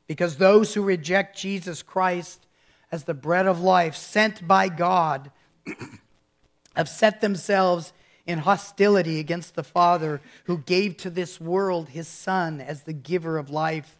Because 0.06 0.38
those 0.38 0.74
who 0.74 0.82
reject 0.82 1.38
Jesus 1.38 1.82
Christ 1.82 2.46
as 2.92 3.04
the 3.04 3.14
bread 3.14 3.48
of 3.48 3.60
life 3.60 3.96
sent 3.96 4.48
by 4.48 4.70
God 4.70 5.32
have 6.76 6.88
set 6.88 7.22
themselves 7.22 7.92
in 8.26 8.40
hostility 8.40 9.20
against 9.20 9.56
the 9.56 9.64
Father 9.64 10.22
who 10.46 10.60
gave 10.60 10.98
to 10.98 11.10
this 11.10 11.42
world 11.42 11.90
his 11.90 12.08
Son 12.08 12.62
as 12.62 12.84
the 12.84 12.94
giver 12.94 13.38
of 13.38 13.50
life, 13.50 13.98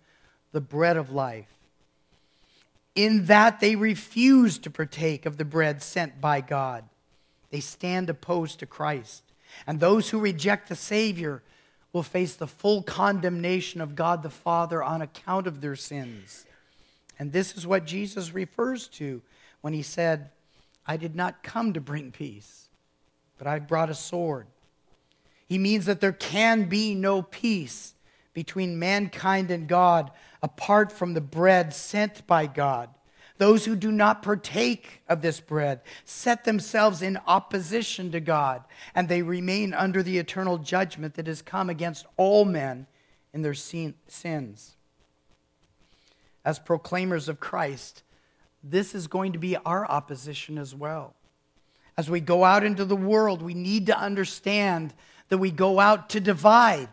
the 0.52 0.62
bread 0.62 0.98
of 0.98 1.10
life. 1.10 1.57
In 2.98 3.28
that 3.28 3.60
they 3.60 3.76
refuse 3.76 4.58
to 4.58 4.72
partake 4.72 5.28
of 5.28 5.38
the 5.38 5.46
bread 5.46 5.84
sent 5.84 6.20
by 6.20 6.42
God. 6.42 6.84
They 7.52 7.60
stand 7.60 8.10
opposed 8.10 8.58
to 8.60 8.66
Christ. 8.66 9.22
And 9.68 9.80
those 9.80 10.10
who 10.10 10.20
reject 10.20 10.68
the 10.68 10.76
Savior 10.76 11.44
will 11.94 12.02
face 12.02 12.36
the 12.36 12.48
full 12.48 12.82
condemnation 12.82 13.82
of 13.82 13.96
God 13.96 14.24
the 14.24 14.32
Father 14.32 14.82
on 14.84 15.04
account 15.04 15.46
of 15.46 15.62
their 15.62 15.76
sins. 15.76 16.48
And 17.20 17.32
this 17.32 17.56
is 17.56 17.68
what 17.68 17.86
Jesus 17.86 18.34
refers 18.34 18.88
to 18.90 19.22
when 19.62 19.74
he 19.74 19.84
said, 19.84 20.32
I 20.88 20.98
did 20.98 21.16
not 21.16 21.44
come 21.44 21.74
to 21.74 21.80
bring 21.80 22.12
peace, 22.12 22.68
but 23.38 23.46
I 23.46 23.60
brought 23.60 23.92
a 23.92 23.96
sword. 23.96 24.48
He 25.46 25.60
means 25.60 25.86
that 25.86 26.02
there 26.02 26.12
can 26.12 26.64
be 26.64 26.96
no 26.96 27.22
peace 27.22 27.94
between 28.38 28.78
mankind 28.78 29.50
and 29.50 29.68
God 29.68 30.12
apart 30.44 30.92
from 30.92 31.16
the 31.16 31.22
bread 31.22 31.74
sent 31.74 32.28
by 32.28 32.46
God. 32.46 32.88
Those 33.40 33.66
who 33.66 33.76
do 33.76 33.92
not 33.92 34.22
partake 34.22 35.02
of 35.10 35.24
this 35.24 35.40
bread 35.40 35.82
set 36.06 36.44
themselves 36.44 37.02
in 37.02 37.18
opposition 37.26 38.12
to 38.12 38.20
God, 38.20 38.64
and 38.94 39.10
they 39.10 39.24
remain 39.24 39.74
under 39.74 40.04
the 40.04 40.20
eternal 40.20 40.60
judgment 40.60 41.16
that 41.16 41.26
has 41.26 41.42
come 41.42 41.68
against 41.68 42.06
all 42.16 42.46
men 42.46 42.86
in 43.34 43.42
their 43.42 43.56
sins. 43.56 44.76
As 46.46 46.60
proclaimers 46.60 47.28
of 47.28 47.40
Christ, 47.40 48.04
this 48.64 48.94
is 48.94 49.08
going 49.08 49.34
to 49.34 49.40
be 49.40 49.58
our 49.58 49.84
opposition 49.90 50.60
as 50.60 50.76
well. 50.76 51.16
As 51.98 52.08
we 52.08 52.20
go 52.20 52.44
out 52.44 52.64
into 52.64 52.86
the 52.86 52.96
world, 52.96 53.42
we 53.42 53.56
need 53.56 53.88
to 53.88 53.98
understand 53.98 54.94
that 55.30 55.40
we 55.40 55.50
go 55.50 55.80
out 55.80 56.12
to 56.12 56.20
divide. 56.20 56.90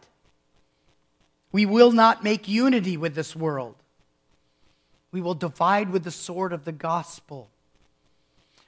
We 1.54 1.66
will 1.66 1.92
not 1.92 2.24
make 2.24 2.48
unity 2.48 2.96
with 2.96 3.14
this 3.14 3.36
world. 3.36 3.76
We 5.12 5.20
will 5.20 5.34
divide 5.34 5.90
with 5.90 6.02
the 6.02 6.10
sword 6.10 6.52
of 6.52 6.64
the 6.64 6.72
gospel. 6.72 7.48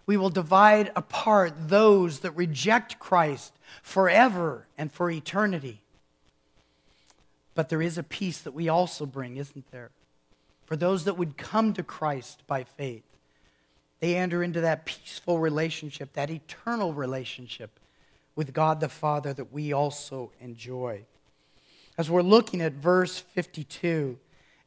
We 0.07 0.17
will 0.17 0.31
divide 0.31 0.93
apart 0.95 1.69
those 1.69 2.21
that 2.21 2.31
reject 2.37 3.01
Christ 3.01 3.55
forever 3.83 4.69
and 4.79 4.93
for 4.93 5.11
eternity. 5.11 5.81
But 7.57 7.71
there 7.71 7.83
is 7.83 7.99
a 7.99 8.05
peace 8.05 8.39
that 8.43 8.55
we 8.55 8.69
also 8.69 9.05
bring, 9.05 9.37
isn't 9.37 9.69
there? 9.73 9.91
For 10.65 10.77
those 10.77 11.03
that 11.07 11.19
would 11.19 11.37
come 11.37 11.73
to 11.73 11.83
Christ 11.83 12.45
by 12.47 12.63
faith, 12.63 13.03
they 13.99 14.15
enter 14.15 14.45
into 14.45 14.61
that 14.61 14.87
peaceful 14.87 15.41
relationship, 15.41 16.13
that 16.13 16.31
eternal 16.31 16.95
relationship 16.95 17.81
with 18.37 18.53
God 18.53 18.79
the 18.79 18.89
Father 18.89 19.33
that 19.33 19.53
we 19.53 19.73
also 19.73 20.31
enjoy. 20.41 21.03
As 21.99 22.11
we're 22.11 22.23
looking 22.23 22.61
at 22.61 22.75
verse 22.75 23.19
52, 23.19 24.19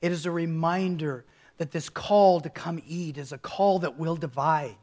it 0.02 0.12
is 0.12 0.26
a 0.26 0.32
reminder 0.32 1.26
that 1.58 1.72
this 1.72 1.90
call 1.90 2.40
to 2.42 2.50
come 2.50 2.82
eat 2.88 3.18
is 3.18 3.32
a 3.32 3.38
call 3.38 3.80
that 3.80 4.00
will 4.00 4.16
divide. 4.16 4.76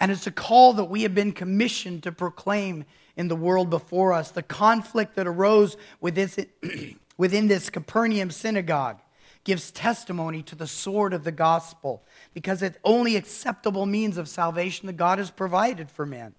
And 0.00 0.12
it's 0.12 0.26
a 0.26 0.32
call 0.32 0.74
that 0.74 0.84
we 0.84 1.02
have 1.02 1.14
been 1.14 1.32
commissioned 1.32 2.02
to 2.04 2.12
proclaim 2.12 2.84
in 3.16 3.28
the 3.28 3.36
world 3.36 3.70
before 3.70 4.12
us. 4.12 4.30
The 4.30 4.42
conflict 4.42 5.16
that 5.16 5.26
arose 5.26 5.76
within 6.00 7.48
this 7.48 7.70
Capernaum 7.70 8.30
synagogue 8.30 9.00
gives 9.44 9.70
testimony 9.70 10.42
to 10.42 10.54
the 10.54 10.66
sword 10.66 11.14
of 11.14 11.24
the 11.24 11.32
gospel 11.32 12.04
because 12.34 12.62
it's 12.62 12.78
only 12.84 13.16
acceptable 13.16 13.86
means 13.86 14.18
of 14.18 14.28
salvation 14.28 14.86
that 14.86 14.96
God 14.96 15.18
has 15.18 15.30
provided 15.30 15.90
for 15.90 16.04
men. 16.04 16.34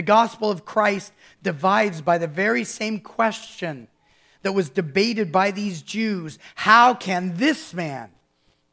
The 0.00 0.06
gospel 0.06 0.50
of 0.50 0.64
Christ 0.64 1.12
divides 1.42 2.00
by 2.00 2.16
the 2.16 2.26
very 2.26 2.64
same 2.64 3.00
question 3.00 3.86
that 4.40 4.52
was 4.52 4.70
debated 4.70 5.30
by 5.30 5.50
these 5.50 5.82
Jews 5.82 6.38
how 6.54 6.94
can 6.94 7.36
this 7.36 7.74
man 7.74 8.08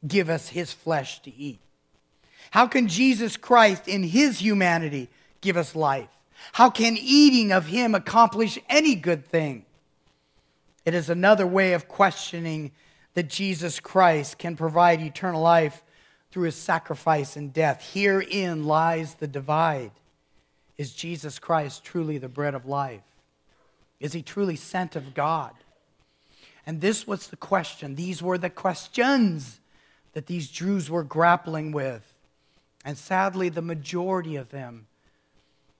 give 0.08 0.30
us 0.30 0.48
his 0.48 0.72
flesh 0.72 1.22
to 1.24 1.36
eat? 1.36 1.60
How 2.52 2.66
can 2.66 2.88
Jesus 2.88 3.36
Christ, 3.36 3.90
in 3.90 4.04
his 4.04 4.40
humanity, 4.40 5.10
give 5.42 5.58
us 5.58 5.76
life? 5.76 6.08
How 6.54 6.70
can 6.70 6.96
eating 6.98 7.52
of 7.52 7.66
him 7.66 7.94
accomplish 7.94 8.58
any 8.70 8.96
good 8.96 9.26
thing? 9.26 9.66
It 10.86 10.94
is 10.94 11.10
another 11.10 11.46
way 11.46 11.74
of 11.74 11.90
questioning 11.90 12.72
that 13.16 13.28
Jesus 13.28 13.82
Christ 13.82 14.38
can 14.38 14.56
provide 14.56 15.02
eternal 15.02 15.42
life 15.42 15.84
through 16.32 16.46
his 16.46 16.56
sacrifice 16.56 17.36
and 17.36 17.52
death. 17.52 17.92
Herein 17.94 18.64
lies 18.64 19.16
the 19.16 19.28
divide. 19.28 19.92
Is 20.78 20.94
Jesus 20.94 21.40
Christ 21.40 21.84
truly 21.84 22.18
the 22.18 22.30
bread 22.30 22.54
of 22.54 22.66
life? 22.66 23.02
Is 24.00 24.14
he 24.14 24.22
truly 24.22 24.56
sent 24.56 24.96
of 24.96 25.14
God? 25.14 25.54
And 26.66 26.82
this 26.82 27.08
was 27.08 27.28
the 27.28 27.38
question. 27.38 27.96
These 27.96 28.22
were 28.22 28.38
the 28.38 28.50
questions 28.50 29.60
that 30.14 30.28
these 30.28 30.50
Jews 30.50 30.90
were 30.90 31.04
grappling 31.04 31.72
with. 31.72 32.14
And 32.86 32.98
sadly, 32.98 33.50
the 33.50 33.62
majority 33.62 34.36
of 34.36 34.50
them 34.50 34.88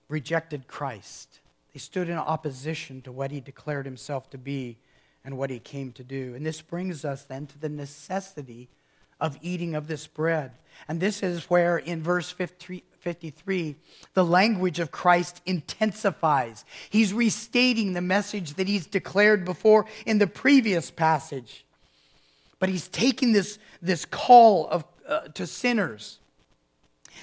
rejected 0.08 0.66
Christ. 0.66 1.40
They 1.72 1.78
stood 1.78 2.08
in 2.08 2.16
opposition 2.16 3.02
to 3.02 3.12
what 3.12 3.30
he 3.30 3.40
declared 3.40 3.84
himself 3.84 4.30
to 4.30 4.38
be 4.38 4.78
and 5.24 5.36
what 5.36 5.50
he 5.50 5.58
came 5.58 5.92
to 5.92 6.02
do. 6.02 6.34
And 6.34 6.44
this 6.44 6.62
brings 6.62 7.04
us 7.04 7.22
then 7.22 7.46
to 7.46 7.58
the 7.58 7.68
necessity 7.68 8.68
of 9.20 9.36
eating 9.42 9.74
of 9.74 9.88
this 9.88 10.06
bread. 10.06 10.52
And 10.88 11.00
this 11.00 11.22
is 11.22 11.50
where 11.50 11.76
in 11.76 12.02
verse 12.02 12.30
53, 13.08 13.74
the 14.12 14.22
language 14.22 14.80
of 14.80 14.90
Christ 14.90 15.40
intensifies. 15.46 16.66
He's 16.90 17.14
restating 17.14 17.94
the 17.94 18.02
message 18.02 18.52
that 18.56 18.68
he's 18.68 18.86
declared 18.86 19.46
before 19.46 19.86
in 20.04 20.18
the 20.18 20.26
previous 20.26 20.90
passage. 20.90 21.64
But 22.58 22.68
he's 22.68 22.86
taking 22.86 23.32
this, 23.32 23.58
this 23.80 24.04
call 24.04 24.68
of, 24.68 24.84
uh, 25.08 25.20
to 25.28 25.46
sinners. 25.46 26.18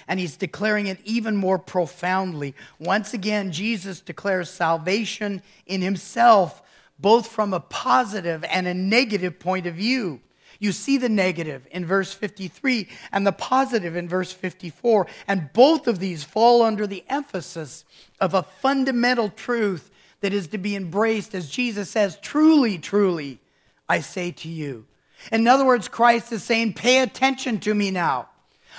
And 0.07 0.19
he's 0.19 0.37
declaring 0.37 0.87
it 0.87 0.97
even 1.05 1.35
more 1.35 1.59
profoundly. 1.59 2.55
Once 2.79 3.13
again, 3.13 3.51
Jesus 3.51 4.01
declares 4.01 4.49
salvation 4.49 5.43
in 5.67 5.83
himself, 5.83 6.63
both 6.97 7.27
from 7.27 7.53
a 7.53 7.59
positive 7.59 8.43
and 8.45 8.65
a 8.65 8.73
negative 8.73 9.37
point 9.37 9.67
of 9.67 9.75
view. 9.75 10.19
You 10.65 10.71
see 10.71 10.97
the 10.97 11.09
negative 11.09 11.67
in 11.69 11.85
verse 11.85 12.11
53 12.11 12.89
and 13.11 13.25
the 13.25 13.31
positive 13.31 13.95
in 13.95 14.09
verse 14.09 14.31
54. 14.31 15.05
And 15.27 15.53
both 15.53 15.87
of 15.87 15.99
these 15.99 16.23
fall 16.23 16.63
under 16.63 16.87
the 16.87 17.03
emphasis 17.07 17.85
of 18.19 18.33
a 18.33 18.41
fundamental 18.41 19.29
truth 19.29 19.91
that 20.21 20.33
is 20.33 20.47
to 20.47 20.57
be 20.57 20.75
embraced, 20.75 21.35
as 21.35 21.51
Jesus 21.51 21.91
says, 21.91 22.17
Truly, 22.19 22.79
truly, 22.79 23.37
I 23.87 23.99
say 23.99 24.31
to 24.31 24.49
you. 24.49 24.87
In 25.31 25.47
other 25.47 25.63
words, 25.63 25.87
Christ 25.87 26.31
is 26.31 26.43
saying, 26.43 26.73
Pay 26.73 27.03
attention 27.03 27.59
to 27.59 27.75
me 27.75 27.91
now. 27.91 28.29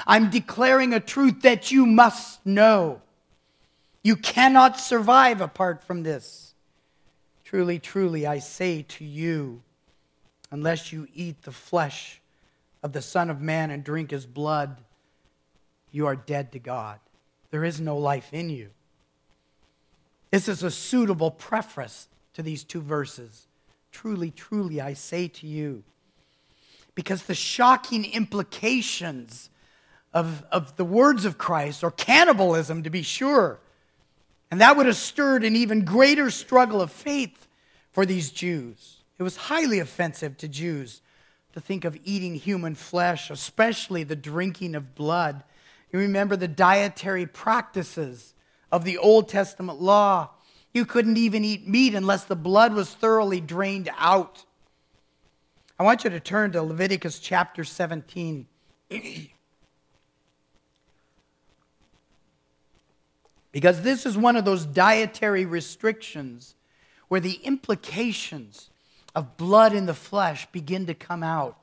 I'm 0.09 0.29
declaring 0.29 0.93
a 0.93 0.99
truth 0.99 1.43
that 1.43 1.71
you 1.71 1.87
must 1.87 2.45
know. 2.45 3.01
You 4.03 4.17
cannot 4.17 4.81
survive 4.81 5.41
apart 5.41 5.85
from 5.85 6.03
this. 6.03 6.53
Truly, 7.45 7.79
truly, 7.79 8.27
I 8.27 8.41
say 8.41 8.83
to 8.89 9.05
you, 9.05 9.63
unless 10.57 10.91
you 10.91 11.07
eat 11.15 11.43
the 11.43 11.53
flesh 11.53 12.23
of 12.83 12.95
the 12.95 13.03
Son 13.03 13.29
of 13.29 13.43
Man 13.43 13.71
and 13.71 13.85
drink 13.85 14.11
his 14.11 14.25
blood, 14.25 14.79
you 15.93 16.07
are 16.07 16.17
dead 16.17 16.51
to 16.53 16.59
God. 16.59 16.99
There 17.51 17.63
is 17.63 17.79
no 17.79 17.99
life 17.99 18.33
in 18.33 18.49
you. 18.49 18.71
This 20.31 20.49
is 20.49 20.63
a 20.63 20.71
suitable 20.71 21.31
preface 21.31 22.09
to 22.33 22.43
these 22.43 22.65
two 22.65 22.81
verses. 22.81 23.47
Truly, 23.93 24.31
truly, 24.31 24.81
I 24.81 24.95
say 24.95 25.29
to 25.29 25.47
you. 25.47 25.85
Because 26.95 27.25
the 27.25 27.35
shocking 27.35 28.07
implications 28.07 29.51
of, 30.15 30.43
of 30.51 30.77
the 30.77 30.87
words 30.87 31.27
of 31.27 31.37
Christ, 31.37 31.85
or 31.85 31.91
cannibalism 31.91 32.83
to 32.83 32.91
be 32.91 33.03
sure, 33.03 33.61
and 34.51 34.63
that 34.63 34.79
would 34.79 34.87
have 34.87 34.97
stirred 34.97 35.45
an 35.45 35.55
even 35.55 35.85
greater 35.85 36.31
struggle 36.31 36.81
of 36.81 36.91
faith 36.91 37.47
for 37.93 38.07
these 38.07 38.31
Jews. 38.31 38.96
It 39.19 39.23
was 39.23 39.37
highly 39.37 39.79
offensive 39.79 40.37
to 40.39 40.49
Jews 40.49 41.01
to 41.53 41.61
think 41.61 41.85
of 41.85 41.99
eating 42.05 42.35
human 42.35 42.75
flesh, 42.75 43.31
especially 43.31 44.05
the 44.05 44.17
drinking 44.17 44.75
of 44.75 44.95
blood. 44.95 45.43
You 45.93 45.99
remember 46.01 46.37
the 46.37 46.49
dietary 46.49 47.27
practices 47.27 48.35
of 48.71 48.85
the 48.85 48.99
Old 48.99 49.29
Testament 49.29 49.81
law. 49.81 50.31
You 50.75 50.85
couldn't 50.85 51.17
even 51.17 51.45
eat 51.45 51.67
meat 51.67 51.95
unless 51.95 52.25
the 52.25 52.37
blood 52.37 52.75
was 52.75 52.93
thoroughly 52.93 53.41
drained 53.41 53.89
out. 53.97 54.45
I 55.79 55.83
want 55.83 56.05
you 56.05 56.11
to 56.11 56.21
turn 56.21 56.53
to 56.53 56.63
Leviticus 56.63 57.19
chapter 57.19 57.65
17. 57.65 58.47
because 63.53 63.81
this 63.81 64.05
is 64.05 64.19
one 64.19 64.37
of 64.37 64.45
those 64.45 64.67
dietary 64.67 65.47
restrictions 65.47 66.55
where 67.09 67.21
the 67.21 67.41
implications 67.43 68.69
of 69.17 69.39
blood 69.39 69.73
in 69.73 69.87
the 69.87 69.95
flesh 69.95 70.47
begin 70.53 70.87
to 70.87 70.95
come 70.95 71.23
out. 71.23 71.57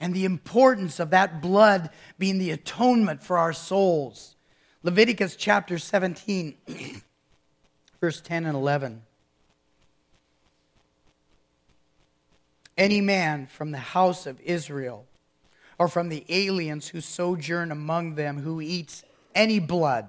And 0.00 0.14
the 0.14 0.24
importance 0.24 0.98
of 0.98 1.10
that 1.10 1.42
blood 1.42 1.90
being 2.18 2.38
the 2.38 2.52
atonement 2.52 3.22
for 3.22 3.36
our 3.36 3.52
souls. 3.52 4.34
Leviticus 4.82 5.36
chapter 5.36 5.78
17, 5.78 6.54
verse 8.00 8.20
10 8.22 8.46
and 8.46 8.56
11. 8.56 9.02
Any 12.78 13.02
man 13.02 13.46
from 13.46 13.72
the 13.72 13.78
house 13.78 14.24
of 14.24 14.40
Israel 14.40 15.04
or 15.78 15.86
from 15.86 16.08
the 16.08 16.24
aliens 16.30 16.88
who 16.88 17.02
sojourn 17.02 17.70
among 17.70 18.14
them 18.14 18.40
who 18.40 18.62
eats 18.62 19.04
any 19.34 19.58
blood, 19.58 20.08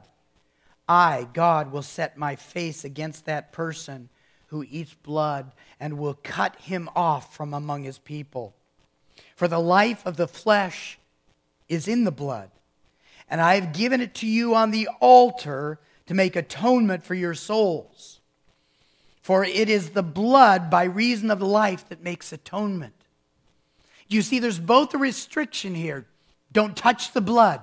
I, 0.87 1.27
God, 1.33 1.73
will 1.73 1.81
set 1.81 2.17
my 2.17 2.37
face 2.37 2.85
against 2.85 3.25
that 3.25 3.51
person 3.51 4.07
who 4.49 4.65
eats 4.69 4.93
blood 4.93 5.51
and 5.79 5.97
will 5.97 6.17
cut 6.23 6.55
him 6.59 6.89
off 6.95 7.35
from 7.35 7.53
among 7.53 7.83
his 7.83 7.99
people. 7.99 8.55
For 9.35 9.47
the 9.47 9.59
life 9.59 10.05
of 10.05 10.17
the 10.17 10.27
flesh 10.27 10.97
is 11.67 11.87
in 11.87 12.03
the 12.03 12.11
blood, 12.11 12.49
and 13.29 13.39
I 13.39 13.55
have 13.55 13.73
given 13.73 14.01
it 14.01 14.15
to 14.15 14.27
you 14.27 14.55
on 14.55 14.71
the 14.71 14.89
altar 14.99 15.79
to 16.07 16.13
make 16.13 16.35
atonement 16.35 17.03
for 17.03 17.13
your 17.13 17.35
souls. 17.35 18.19
For 19.21 19.43
it 19.45 19.69
is 19.69 19.91
the 19.91 20.03
blood 20.03 20.69
by 20.71 20.85
reason 20.85 21.29
of 21.29 21.39
the 21.39 21.45
life 21.45 21.87
that 21.89 22.01
makes 22.01 22.33
atonement. 22.33 22.95
You 24.07 24.23
see, 24.23 24.39
there's 24.39 24.59
both 24.59 24.93
a 24.95 24.97
restriction 24.97 25.75
here 25.75 26.05
don't 26.51 26.75
touch 26.75 27.13
the 27.13 27.21
blood. 27.21 27.61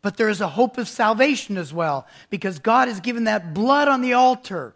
But 0.00 0.16
there 0.16 0.30
is 0.30 0.40
a 0.40 0.48
hope 0.48 0.78
of 0.78 0.88
salvation 0.88 1.58
as 1.58 1.72
well, 1.72 2.06
because 2.30 2.58
God 2.58 2.88
has 2.88 3.00
given 3.00 3.24
that 3.24 3.52
blood 3.52 3.88
on 3.88 4.00
the 4.00 4.14
altar 4.14 4.74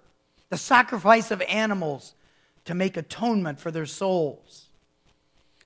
the 0.49 0.57
sacrifice 0.57 1.31
of 1.31 1.43
animals 1.43 2.15
to 2.65 2.75
make 2.75 2.97
atonement 2.97 3.61
for 3.61 3.71
their 3.71 3.87
souls. 3.87 4.67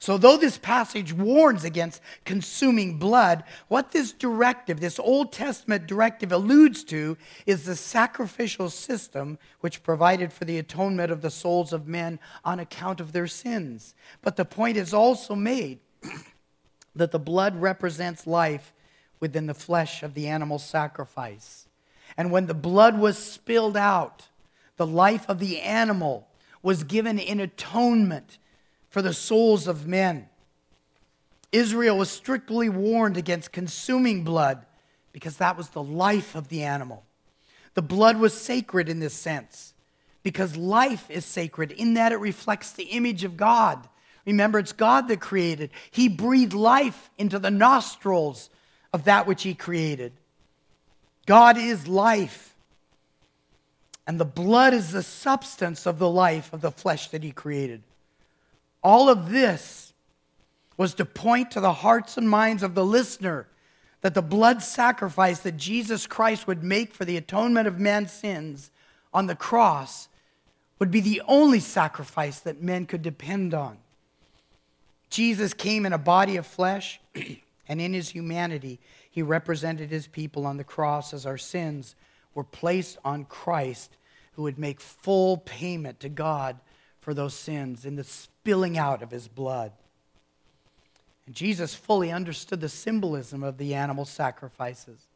So, 0.03 0.17
though 0.17 0.39
this 0.39 0.57
passage 0.57 1.13
warns 1.13 1.63
against 1.63 2.01
consuming 2.25 2.99
blood, 2.99 3.45
what 3.69 3.93
this 3.93 4.13
directive, 4.13 4.81
this 4.81 4.99
Old 4.99 5.31
Testament 5.31 5.87
directive, 5.87 6.33
alludes 6.33 6.85
to 6.85 7.19
is 7.45 7.65
the 7.65 7.77
sacrificial 7.77 8.71
system 8.71 9.39
which 9.61 9.83
provided 9.83 10.33
for 10.33 10.47
the 10.47 10.57
atonement 10.57 11.13
of 11.13 11.21
the 11.21 11.31
souls 11.31 11.75
of 11.75 11.87
men 11.87 12.19
on 12.47 12.59
account 12.59 12.99
of 12.99 13.13
their 13.13 13.27
sins. 13.27 13.95
But 14.23 14.37
the 14.37 14.47
point 14.47 14.79
is 14.79 14.95
also 14.95 15.35
made 15.35 15.81
that 16.97 17.11
the 17.11 17.19
blood 17.19 17.61
represents 17.61 18.27
life 18.27 18.73
within 19.21 19.47
the 19.47 19.55
flesh 19.55 20.03
of 20.03 20.15
the 20.15 20.29
animal 20.29 20.59
sacrifice. 20.59 21.69
And 22.17 22.33
when 22.33 22.47
the 22.47 22.55
blood 22.55 22.99
was 22.99 23.19
spilled 23.19 23.77
out, 23.77 24.30
the 24.81 24.87
life 24.87 25.29
of 25.29 25.41
the 25.41 25.61
animal 25.61 26.27
was 26.63 26.85
given 26.85 27.19
in 27.19 27.39
atonement 27.39 28.39
for 28.89 29.03
the 29.03 29.13
souls 29.13 29.67
of 29.67 29.87
men. 29.87 30.27
Israel 31.53 31.99
was 31.99 32.09
strictly 32.09 32.71
warned 32.71 33.19
against 33.19 33.53
consuming 33.53 34.25
blood 34.25 34.65
because 35.13 35.37
that 35.37 35.59
was 35.59 35.69
the 35.69 35.83
life 35.83 36.35
of 36.35 36.49
the 36.49 36.63
animal. 36.63 37.05
The 37.75 37.83
blood 37.83 38.17
was 38.17 38.33
sacred 38.33 38.89
in 38.89 39.01
this 39.01 39.13
sense 39.13 39.75
because 40.23 40.57
life 40.57 41.11
is 41.11 41.27
sacred 41.27 41.73
in 41.73 41.93
that 41.93 42.13
it 42.13 42.17
reflects 42.17 42.73
the 42.73 42.85
image 42.85 43.23
of 43.23 43.37
God. 43.37 43.87
Remember, 44.25 44.59
it's 44.59 44.73
God 44.73 45.09
that 45.09 45.21
created. 45.21 45.73
He 45.91 46.09
breathed 46.09 46.55
life 46.55 47.11
into 47.19 47.39
the 47.39 47.51
nostrils 47.51 48.49
of 48.95 49.05
that 49.05 49.27
which 49.27 49.43
He 49.43 49.53
created. 49.53 50.15
God 51.27 51.59
is 51.59 51.87
life. 51.87 52.50
And 54.11 54.19
the 54.19 54.25
blood 54.25 54.75
is 54.75 54.91
the 54.91 55.05
substance 55.05 55.87
of 55.87 56.01
the 56.01 56.11
life 56.11 56.53
of 56.53 56.63
the 56.63 56.73
flesh 56.73 57.11
that 57.11 57.23
he 57.23 57.31
created. 57.31 57.81
All 58.83 59.09
of 59.09 59.31
this 59.31 59.93
was 60.77 60.95
to 60.95 61.05
point 61.05 61.53
to 61.53 61.61
the 61.61 61.75
hearts 61.75 62.17
and 62.17 62.29
minds 62.29 62.65
of 62.65 62.75
the 62.75 62.85
listener 62.85 63.47
that 64.01 64.15
the 64.15 64.21
blood 64.21 64.65
sacrifice 64.65 65.39
that 65.39 65.57
Jesus 65.57 66.09
Christ 66.09 66.49
would 66.49 66.65
make 66.65 66.93
for 66.93 67.05
the 67.05 67.17
atonement 67.17 67.69
of 67.69 67.79
man's 67.79 68.11
sins 68.11 68.73
on 69.15 69.29
the 69.29 69.37
cross 69.37 70.09
would 70.81 70.91
be 70.91 71.01
the 71.01 71.23
only 71.29 71.61
sacrifice 71.61 72.41
that 72.41 72.61
men 72.61 72.87
could 72.87 73.03
depend 73.03 73.55
on. 73.55 73.79
Jesus 75.09 75.55
came 75.55 75.87
in 75.87 75.93
a 75.93 75.99
body 75.99 76.35
of 76.35 76.49
flesh, 76.49 77.01
and 77.69 77.81
in 77.81 77.93
his 77.93 78.09
humanity, 78.09 78.81
he 79.09 79.23
represented 79.23 79.89
his 79.89 80.09
people 80.09 80.47
on 80.47 80.57
the 80.57 80.65
cross 80.65 81.15
as 81.15 81.27
our 81.27 81.39
sins 81.39 81.95
were 82.35 82.43
placed 82.43 82.99
on 83.05 83.25
Christ 83.25 83.97
who 84.33 84.43
would 84.43 84.59
make 84.59 84.81
full 84.81 85.39
payment 85.39 86.01
to 86.01 86.09
God 86.09 86.59
for 87.01 87.15
those 87.15 87.35
sins 87.35 87.85
in 87.85 87.97
the 87.97 88.05
spilling 88.05 88.79
out 88.79 89.03
of 89.03 89.11
his 89.11 89.29
blood. 89.29 89.73
And 91.27 91.35
Jesus 91.35 91.75
fully 91.75 92.11
understood 92.11 92.61
the 92.61 92.69
symbolism 92.69 93.43
of 93.43 93.59
the 93.59 93.75
animal 93.75 94.05
sacrifices. 94.05 95.07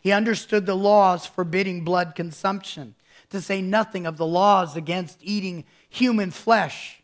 He 0.00 0.12
understood 0.12 0.66
the 0.66 0.76
laws 0.76 1.26
forbidding 1.26 1.84
blood 1.84 2.14
consumption, 2.14 2.94
to 3.30 3.40
say 3.40 3.62
nothing 3.62 4.06
of 4.06 4.16
the 4.16 4.26
laws 4.26 4.76
against 4.76 5.18
eating 5.22 5.64
human 5.88 6.30
flesh. 6.30 7.02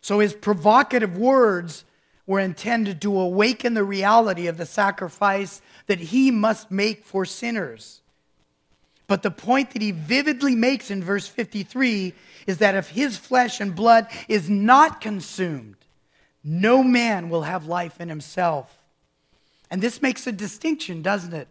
So 0.00 0.18
his 0.18 0.34
provocative 0.34 1.16
words 1.16 1.84
were 2.26 2.40
intended 2.40 3.00
to 3.02 3.18
awaken 3.18 3.74
the 3.74 3.84
reality 3.84 4.46
of 4.46 4.56
the 4.56 4.66
sacrifice 4.66 5.62
that 5.86 5.98
he 5.98 6.30
must 6.30 6.70
make 6.70 7.04
for 7.04 7.24
sinners. 7.24 8.00
But 9.08 9.22
the 9.22 9.30
point 9.30 9.70
that 9.70 9.82
he 9.82 9.92
vividly 9.92 10.56
makes 10.56 10.90
in 10.90 11.02
verse 11.02 11.28
53 11.28 12.12
is 12.46 12.58
that 12.58 12.74
if 12.74 12.88
his 12.88 13.16
flesh 13.16 13.60
and 13.60 13.74
blood 13.74 14.08
is 14.28 14.50
not 14.50 15.00
consumed, 15.00 15.76
no 16.42 16.82
man 16.82 17.28
will 17.28 17.42
have 17.42 17.66
life 17.66 18.00
in 18.00 18.08
himself. 18.08 18.78
And 19.70 19.82
this 19.82 20.02
makes 20.02 20.26
a 20.26 20.32
distinction, 20.32 21.02
doesn't 21.02 21.34
it, 21.34 21.48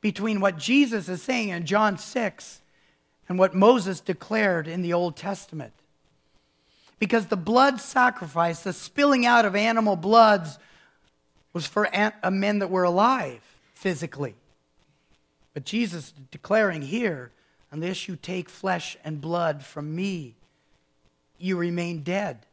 between 0.00 0.40
what 0.40 0.58
Jesus 0.58 1.08
is 1.08 1.22
saying 1.22 1.50
in 1.50 1.66
John 1.66 1.98
6 1.98 2.60
and 3.28 3.38
what 3.38 3.54
Moses 3.54 4.00
declared 4.00 4.68
in 4.68 4.82
the 4.82 4.92
Old 4.92 5.16
Testament. 5.16 5.72
Because 6.98 7.26
the 7.26 7.36
blood 7.36 7.80
sacrifice, 7.80 8.60
the 8.60 8.72
spilling 8.72 9.26
out 9.26 9.44
of 9.44 9.54
animal 9.54 9.96
bloods, 9.96 10.58
was 11.52 11.66
for 11.66 11.88
men 12.30 12.60
that 12.60 12.70
were 12.70 12.84
alive 12.84 13.40
physically. 13.72 14.34
But 15.56 15.64
Jesus 15.64 16.12
declaring 16.30 16.82
here, 16.82 17.32
unless 17.70 18.08
you 18.08 18.16
take 18.16 18.50
flesh 18.50 18.94
and 19.02 19.22
blood 19.22 19.64
from 19.64 19.96
me, 19.96 20.34
you 21.38 21.56
remain 21.56 22.02
dead. 22.02 22.44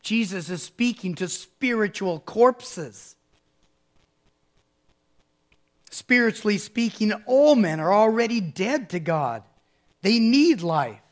Jesus 0.00 0.50
is 0.50 0.62
speaking 0.62 1.16
to 1.16 1.26
spiritual 1.26 2.20
corpses. 2.20 3.16
Spiritually 5.90 6.58
speaking, 6.58 7.12
all 7.26 7.56
men 7.56 7.80
are 7.80 7.92
already 7.92 8.40
dead 8.40 8.88
to 8.90 9.00
God. 9.00 9.42
They 10.02 10.20
need 10.20 10.62
life. 10.62 11.02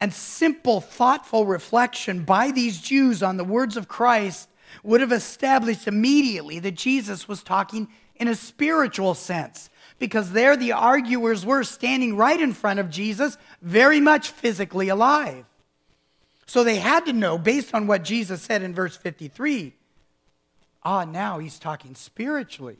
And 0.00 0.12
simple, 0.12 0.80
thoughtful 0.80 1.46
reflection 1.46 2.24
by 2.24 2.50
these 2.50 2.80
Jews 2.80 3.22
on 3.22 3.36
the 3.36 3.44
words 3.44 3.76
of 3.76 3.86
Christ 3.86 4.48
would 4.82 5.02
have 5.02 5.12
established 5.12 5.86
immediately 5.86 6.58
that 6.58 6.74
Jesus 6.74 7.28
was 7.28 7.44
talking 7.44 7.86
in 8.16 8.26
a 8.26 8.34
spiritual 8.34 9.14
sense, 9.14 9.70
because 10.00 10.32
there 10.32 10.56
the 10.56 10.72
arguers 10.72 11.46
were 11.46 11.62
standing 11.62 12.16
right 12.16 12.40
in 12.40 12.54
front 12.54 12.80
of 12.80 12.90
Jesus, 12.90 13.38
very 13.62 14.00
much 14.00 14.30
physically 14.30 14.88
alive. 14.88 15.44
So 16.46 16.64
they 16.64 16.76
had 16.76 17.06
to 17.06 17.12
know, 17.12 17.38
based 17.38 17.74
on 17.74 17.86
what 17.86 18.02
Jesus 18.02 18.42
said 18.42 18.62
in 18.62 18.74
verse 18.74 18.96
53, 18.96 19.74
ah, 20.82 21.04
now 21.04 21.38
he's 21.38 21.60
talking 21.60 21.94
spiritually. 21.94 22.78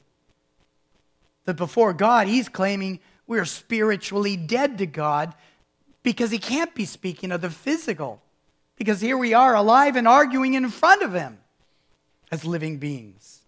That 1.44 1.54
before 1.54 1.92
God, 1.92 2.26
he's 2.26 2.48
claiming 2.48 3.00
we're 3.26 3.44
spiritually 3.44 4.36
dead 4.36 4.78
to 4.78 4.86
God 4.86 5.34
because 6.02 6.30
he 6.30 6.38
can't 6.38 6.74
be 6.74 6.86
speaking 6.86 7.30
of 7.30 7.42
the 7.42 7.50
physical. 7.50 8.22
Because 8.76 9.00
here 9.00 9.18
we 9.18 9.34
are 9.34 9.54
alive 9.54 9.94
and 9.94 10.08
arguing 10.08 10.54
in 10.54 10.70
front 10.70 11.02
of 11.02 11.12
him 11.12 11.38
as 12.32 12.46
living 12.46 12.78
beings. 12.78 13.39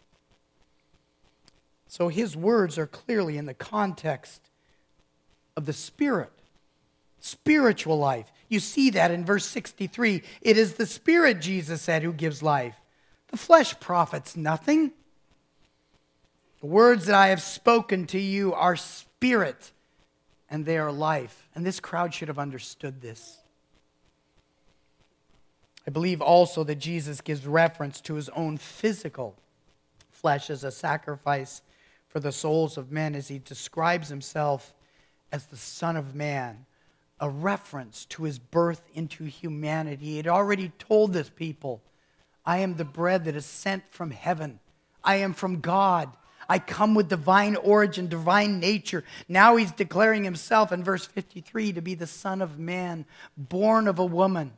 So 1.92 2.08
his 2.08 2.34
words 2.34 2.78
are 2.78 2.86
clearly 2.86 3.36
in 3.36 3.44
the 3.44 3.52
context 3.52 4.40
of 5.58 5.66
the 5.66 5.74
spirit, 5.74 6.32
spiritual 7.20 7.98
life. 7.98 8.32
You 8.48 8.60
see 8.60 8.88
that 8.92 9.10
in 9.10 9.26
verse 9.26 9.44
63. 9.44 10.22
It 10.40 10.56
is 10.56 10.76
the 10.76 10.86
Spirit, 10.86 11.42
Jesus 11.42 11.82
said, 11.82 12.02
who 12.02 12.14
gives 12.14 12.42
life. 12.42 12.76
The 13.28 13.36
flesh 13.36 13.78
profits 13.78 14.38
nothing. 14.38 14.92
The 16.60 16.66
words 16.66 17.04
that 17.04 17.14
I 17.14 17.28
have 17.28 17.42
spoken 17.42 18.06
to 18.06 18.18
you 18.18 18.54
are 18.54 18.74
spirit 18.74 19.70
and 20.48 20.64
they 20.64 20.78
are 20.78 20.90
life. 20.90 21.46
And 21.54 21.66
this 21.66 21.78
crowd 21.78 22.14
should 22.14 22.28
have 22.28 22.38
understood 22.38 23.02
this. 23.02 23.36
I 25.86 25.90
believe 25.90 26.22
also 26.22 26.64
that 26.64 26.76
Jesus 26.76 27.20
gives 27.20 27.46
reference 27.46 28.00
to 28.00 28.14
his 28.14 28.30
own 28.30 28.56
physical 28.56 29.36
flesh 30.10 30.48
as 30.48 30.64
a 30.64 30.70
sacrifice 30.70 31.60
for 32.12 32.20
the 32.20 32.30
souls 32.30 32.76
of 32.76 32.92
men 32.92 33.14
as 33.14 33.28
he 33.28 33.38
describes 33.38 34.08
himself 34.08 34.74
as 35.32 35.46
the 35.46 35.56
Son 35.56 35.96
of 35.96 36.14
Man 36.14 36.66
a 37.18 37.30
reference 37.30 38.04
to 38.06 38.24
his 38.24 38.38
birth 38.38 38.82
into 38.94 39.24
humanity. 39.24 40.04
He 40.04 40.16
had 40.18 40.28
already 40.28 40.72
told 40.78 41.12
this 41.12 41.30
people, 41.30 41.80
I 42.44 42.58
am 42.58 42.74
the 42.74 42.84
bread 42.84 43.24
that 43.24 43.36
is 43.36 43.46
sent 43.46 43.84
from 43.90 44.10
heaven. 44.10 44.60
I 45.02 45.16
am 45.16 45.32
from 45.32 45.60
God. 45.60 46.10
I 46.48 46.58
come 46.58 46.94
with 46.94 47.08
divine 47.08 47.56
origin, 47.56 48.08
divine 48.08 48.60
nature. 48.60 49.04
Now 49.26 49.56
he's 49.56 49.72
declaring 49.72 50.24
himself 50.24 50.70
in 50.70 50.84
verse 50.84 51.06
53 51.06 51.72
to 51.72 51.80
be 51.80 51.94
the 51.94 52.06
Son 52.06 52.42
of 52.42 52.58
Man, 52.58 53.06
born 53.38 53.88
of 53.88 53.98
a 53.98 54.04
woman. 54.04 54.52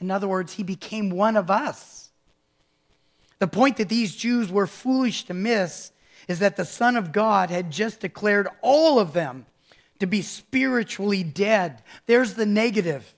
In 0.00 0.10
other 0.10 0.28
words, 0.28 0.52
he 0.54 0.64
became 0.64 1.08
one 1.08 1.36
of 1.36 1.50
us. 1.50 2.10
The 3.38 3.46
point 3.46 3.78
that 3.78 3.88
these 3.88 4.14
Jews 4.14 4.52
were 4.52 4.66
foolish 4.66 5.24
to 5.24 5.34
miss 5.34 5.92
is 6.28 6.38
that 6.38 6.56
the 6.56 6.64
Son 6.64 6.96
of 6.96 7.12
God 7.12 7.50
had 7.50 7.70
just 7.70 8.00
declared 8.00 8.48
all 8.62 8.98
of 8.98 9.12
them 9.12 9.46
to 9.98 10.06
be 10.06 10.22
spiritually 10.22 11.22
dead. 11.22 11.82
There's 12.06 12.34
the 12.34 12.46
negative. 12.46 13.14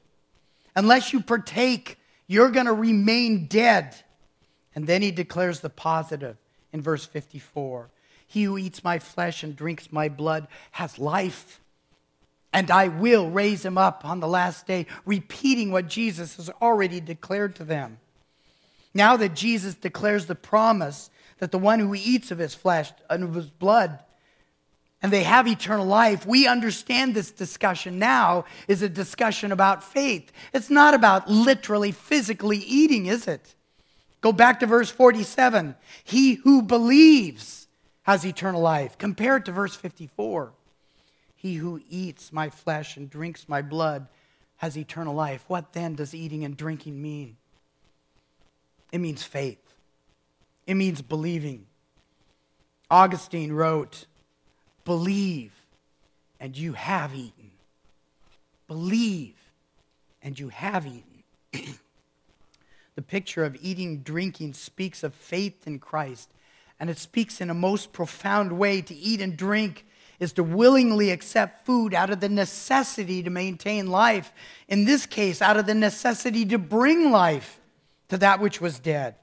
Unless 0.74 1.12
you 1.12 1.20
partake, 1.20 1.98
you're 2.26 2.50
going 2.50 2.66
to 2.66 2.72
remain 2.72 3.46
dead. 3.46 3.96
And 4.74 4.86
then 4.86 5.02
he 5.02 5.10
declares 5.10 5.60
the 5.60 5.70
positive 5.70 6.36
in 6.72 6.82
verse 6.82 7.06
54 7.06 7.90
He 8.26 8.44
who 8.44 8.58
eats 8.58 8.84
my 8.84 8.98
flesh 8.98 9.42
and 9.42 9.56
drinks 9.56 9.90
my 9.90 10.08
blood 10.08 10.48
has 10.72 10.98
life, 10.98 11.60
and 12.52 12.70
I 12.70 12.88
will 12.88 13.30
raise 13.30 13.64
him 13.64 13.78
up 13.78 14.04
on 14.04 14.20
the 14.20 14.28
last 14.28 14.66
day, 14.66 14.86
repeating 15.04 15.72
what 15.72 15.88
Jesus 15.88 16.36
has 16.36 16.50
already 16.60 17.00
declared 17.00 17.56
to 17.56 17.64
them. 17.64 17.98
Now 18.92 19.16
that 19.16 19.34
Jesus 19.34 19.74
declares 19.74 20.26
the 20.26 20.34
promise 20.34 21.10
that 21.38 21.52
the 21.52 21.58
one 21.58 21.78
who 21.78 21.94
eats 21.94 22.30
of 22.30 22.38
his 22.38 22.54
flesh 22.54 22.92
and 23.10 23.24
of 23.24 23.34
his 23.34 23.50
blood 23.50 23.98
and 25.02 25.12
they 25.12 25.24
have 25.24 25.46
eternal 25.46 25.86
life, 25.86 26.26
we 26.26 26.46
understand 26.46 27.14
this 27.14 27.30
discussion 27.30 27.98
now 27.98 28.44
is 28.66 28.82
a 28.82 28.88
discussion 28.88 29.52
about 29.52 29.84
faith. 29.84 30.32
It's 30.52 30.70
not 30.70 30.94
about 30.94 31.28
literally, 31.30 31.92
physically 31.92 32.58
eating, 32.58 33.06
is 33.06 33.28
it? 33.28 33.54
Go 34.20 34.32
back 34.32 34.60
to 34.60 34.66
verse 34.66 34.90
47. 34.90 35.76
He 36.02 36.34
who 36.34 36.62
believes 36.62 37.68
has 38.02 38.24
eternal 38.24 38.60
life. 38.60 38.96
Compare 38.98 39.36
it 39.36 39.44
to 39.44 39.52
verse 39.52 39.76
54. 39.76 40.52
He 41.36 41.56
who 41.56 41.80
eats 41.90 42.32
my 42.32 42.48
flesh 42.48 42.96
and 42.96 43.10
drinks 43.10 43.48
my 43.48 43.62
blood 43.62 44.08
has 44.56 44.78
eternal 44.78 45.14
life. 45.14 45.44
What 45.48 45.74
then 45.74 45.94
does 45.94 46.14
eating 46.14 46.44
and 46.44 46.56
drinking 46.56 47.00
mean? 47.00 47.36
It 48.90 48.98
means 48.98 49.22
faith, 49.22 49.65
it 50.66 50.74
means 50.74 51.02
believing. 51.02 51.66
Augustine 52.90 53.52
wrote, 53.52 54.06
Believe, 54.84 55.52
and 56.38 56.56
you 56.56 56.74
have 56.74 57.14
eaten. 57.14 57.50
Believe, 58.68 59.34
and 60.22 60.38
you 60.38 60.48
have 60.48 60.86
eaten. 60.86 61.22
the 62.94 63.02
picture 63.02 63.44
of 63.44 63.56
eating, 63.60 63.98
drinking 63.98 64.54
speaks 64.54 65.02
of 65.02 65.14
faith 65.14 65.66
in 65.66 65.78
Christ, 65.78 66.30
and 66.78 66.90
it 66.90 66.98
speaks 66.98 67.40
in 67.40 67.50
a 67.50 67.54
most 67.54 67.92
profound 67.92 68.52
way. 68.58 68.80
To 68.82 68.94
eat 68.94 69.20
and 69.20 69.36
drink 69.36 69.86
is 70.18 70.32
to 70.34 70.42
willingly 70.42 71.10
accept 71.10 71.66
food 71.66 71.94
out 71.94 72.10
of 72.10 72.20
the 72.20 72.28
necessity 72.28 73.22
to 73.22 73.30
maintain 73.30 73.86
life. 73.88 74.32
In 74.68 74.84
this 74.84 75.06
case, 75.06 75.42
out 75.42 75.56
of 75.56 75.66
the 75.66 75.74
necessity 75.74 76.44
to 76.46 76.58
bring 76.58 77.10
life 77.10 77.60
to 78.08 78.18
that 78.18 78.40
which 78.40 78.60
was 78.60 78.78
dead. 78.78 79.16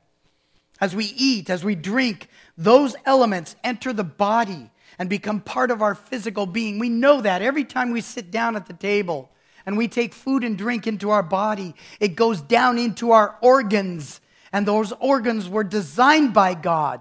As 0.84 0.94
we 0.94 1.14
eat, 1.16 1.50
as 1.50 1.64
we 1.64 1.76
drink, 1.76 2.28
those 2.58 2.94
elements 3.06 3.56
enter 3.64 3.94
the 3.94 4.04
body 4.04 4.70
and 5.00 5.10
become 5.10 5.40
part 5.40 5.72
of 5.72 5.82
our 5.82 5.96
physical 5.96 6.46
being. 6.46 6.78
We 6.78 6.90
know 6.90 7.22
that 7.22 7.42
every 7.42 7.64
time 7.64 7.92
we 7.92 8.02
sit 8.02 8.32
down 8.32 8.58
at 8.58 8.66
the 8.66 8.74
table 8.74 9.32
and 9.66 9.78
we 9.78 9.88
take 9.88 10.14
food 10.14 10.44
and 10.44 10.58
drink 10.58 10.86
into 10.86 11.10
our 11.10 11.24
body, 11.24 11.74
it 12.02 12.18
goes 12.18 12.42
down 12.42 12.78
into 12.78 13.12
our 13.12 13.38
organs. 13.42 14.20
And 14.52 14.66
those 14.66 14.92
organs 15.00 15.48
were 15.48 15.64
designed 15.64 16.34
by 16.34 16.54
God 16.54 17.00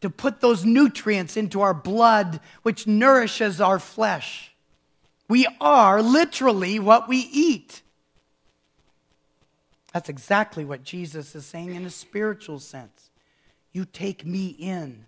to 0.00 0.08
put 0.08 0.40
those 0.40 0.64
nutrients 0.64 1.36
into 1.36 1.60
our 1.60 1.74
blood, 1.74 2.40
which 2.62 2.86
nourishes 2.86 3.60
our 3.60 3.78
flesh. 3.78 4.54
We 5.28 5.46
are 5.60 6.00
literally 6.00 6.78
what 6.78 7.10
we 7.10 7.28
eat. 7.30 7.82
That's 9.92 10.08
exactly 10.08 10.64
what 10.64 10.84
Jesus 10.84 11.34
is 11.34 11.44
saying 11.44 11.74
in 11.74 11.84
a 11.84 11.90
spiritual 11.90 12.58
sense. 12.58 13.10
You 13.72 13.84
take 13.84 14.24
me 14.24 14.48
in 14.48 15.06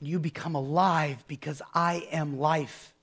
and 0.00 0.08
you 0.08 0.18
become 0.18 0.54
alive 0.54 1.24
because 1.26 1.60
I 1.74 2.06
am 2.10 2.38
life. 2.38 2.94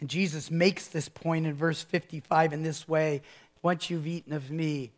And 0.00 0.08
Jesus 0.08 0.50
makes 0.50 0.86
this 0.86 1.08
point 1.08 1.46
in 1.46 1.54
verse 1.54 1.82
55 1.82 2.52
in 2.52 2.62
this 2.62 2.86
way 2.86 3.22
Once 3.62 3.90
you've 3.90 4.06
eaten 4.06 4.32
of 4.32 4.50
me, 4.50 4.92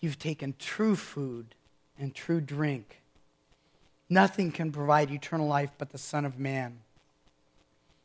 you've 0.00 0.18
taken 0.18 0.54
true 0.58 0.96
food 0.96 1.54
and 1.98 2.14
true 2.14 2.40
drink. 2.40 3.02
Nothing 4.08 4.50
can 4.50 4.72
provide 4.72 5.10
eternal 5.10 5.46
life 5.46 5.70
but 5.76 5.90
the 5.90 5.98
Son 5.98 6.24
of 6.24 6.38
Man. 6.38 6.78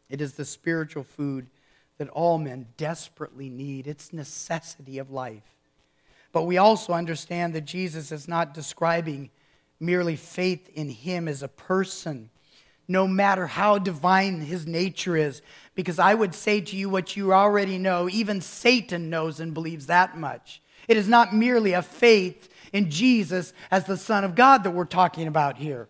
It 0.09 0.22
is 0.22 0.34
the 0.34 0.45
spiritual 0.45 1.03
food 1.03 1.47
that 1.98 2.10
all 2.10 2.38
men 2.38 2.68
desperately 2.78 3.50
need, 3.50 3.88
it's 3.88 4.14
necessity 4.14 4.98
of 5.00 5.12
life. 5.12 5.43
But 6.32 6.43
we 6.43 6.58
also 6.58 6.93
understand 6.93 7.54
that 7.56 7.66
Jesus 7.66 8.12
is 8.12 8.28
not 8.28 8.54
describing 8.54 9.30
merely 9.80 10.16
faith 10.16 10.70
in 10.74 10.89
him 10.89 11.28
as 11.28 11.41
a 11.41 11.48
person, 11.48 12.30
no 12.88 13.08
matter 13.08 13.48
how 13.48 13.78
divine 13.78 14.41
his 14.41 14.68
nature 14.68 15.16
is. 15.16 15.41
Because 15.76 16.00
I 16.00 16.14
would 16.14 16.36
say 16.36 16.62
to 16.62 16.76
you 16.76 16.89
what 16.89 17.16
you 17.16 17.34
already 17.34 17.78
know, 17.78 18.10
even 18.10 18.41
Satan 18.41 19.10
knows 19.10 19.39
and 19.39 19.54
believes 19.54 19.88
that 19.88 20.18
much. 20.18 20.62
It 20.88 20.98
is 20.98 21.08
not 21.08 21.34
merely 21.34 21.74
a 21.74 21.82
faith 21.82 22.50
in 22.72 22.89
Jesus 22.89 23.54
as 23.72 23.86
the 23.86 23.98
Son 23.98 24.24
of 24.24 24.36
God 24.36 24.64
that 24.64 24.72
we're 24.72 24.86
talking 24.86 25.28
about 25.28 25.58
here. 25.58 25.88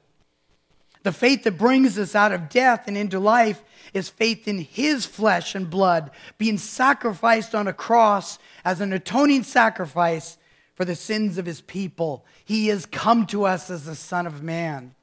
The 1.08 1.14
faith 1.14 1.44
that 1.44 1.58
brings 1.58 1.98
us 1.98 2.16
out 2.16 2.34
of 2.34 2.50
death 2.50 2.84
and 2.86 2.98
into 2.98 3.18
life 3.18 3.64
is 3.94 4.10
faith 4.10 4.46
in 4.46 4.58
his 4.58 5.06
flesh 5.06 5.56
and 5.56 5.70
blood 5.70 6.12
being 6.38 6.58
sacrificed 6.58 7.56
on 7.56 7.66
a 7.66 7.72
cross 7.72 8.40
as 8.66 8.82
an 8.82 8.92
atoning 8.92 9.44
sacrifice 9.44 10.38
for 10.76 10.84
the 10.84 10.98
sins 10.98 11.38
of 11.38 11.46
his 11.46 11.62
people. 11.62 12.26
He 12.44 12.68
has 12.68 12.86
come 12.86 13.26
to 13.28 13.46
us 13.46 13.70
as 13.70 13.86
the 13.86 13.96
Son 13.96 14.28
of 14.28 14.44
Man. 14.44 14.96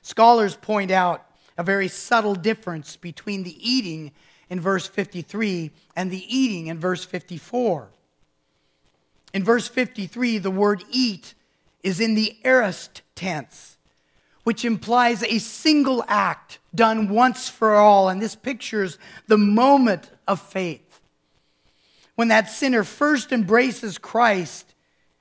Scholars 0.00 0.56
point 0.56 0.90
out 0.90 1.26
a 1.58 1.62
very 1.62 1.88
subtle 1.88 2.34
difference 2.34 2.96
between 2.96 3.42
the 3.42 3.58
eating 3.60 4.12
in 4.48 4.60
verse 4.60 4.86
53 4.86 5.72
and 5.94 6.10
the 6.10 6.24
eating 6.34 6.68
in 6.68 6.78
verse 6.78 7.04
54. 7.04 7.90
In 9.34 9.44
verse 9.44 9.68
53, 9.68 10.38
the 10.38 10.50
word 10.50 10.84
eat 10.90 11.34
is 11.82 12.00
in 12.00 12.14
the 12.14 12.38
aorist 12.44 13.02
tense, 13.14 13.76
which 14.44 14.64
implies 14.64 15.22
a 15.22 15.38
single 15.38 16.04
act 16.08 16.58
done 16.74 17.08
once 17.08 17.48
for 17.48 17.74
all. 17.74 18.08
And 18.08 18.20
this 18.20 18.34
pictures 18.34 18.98
the 19.26 19.38
moment 19.38 20.10
of 20.26 20.40
faith. 20.40 21.00
When 22.14 22.28
that 22.28 22.50
sinner 22.50 22.84
first 22.84 23.32
embraces 23.32 23.98
Christ, 23.98 24.74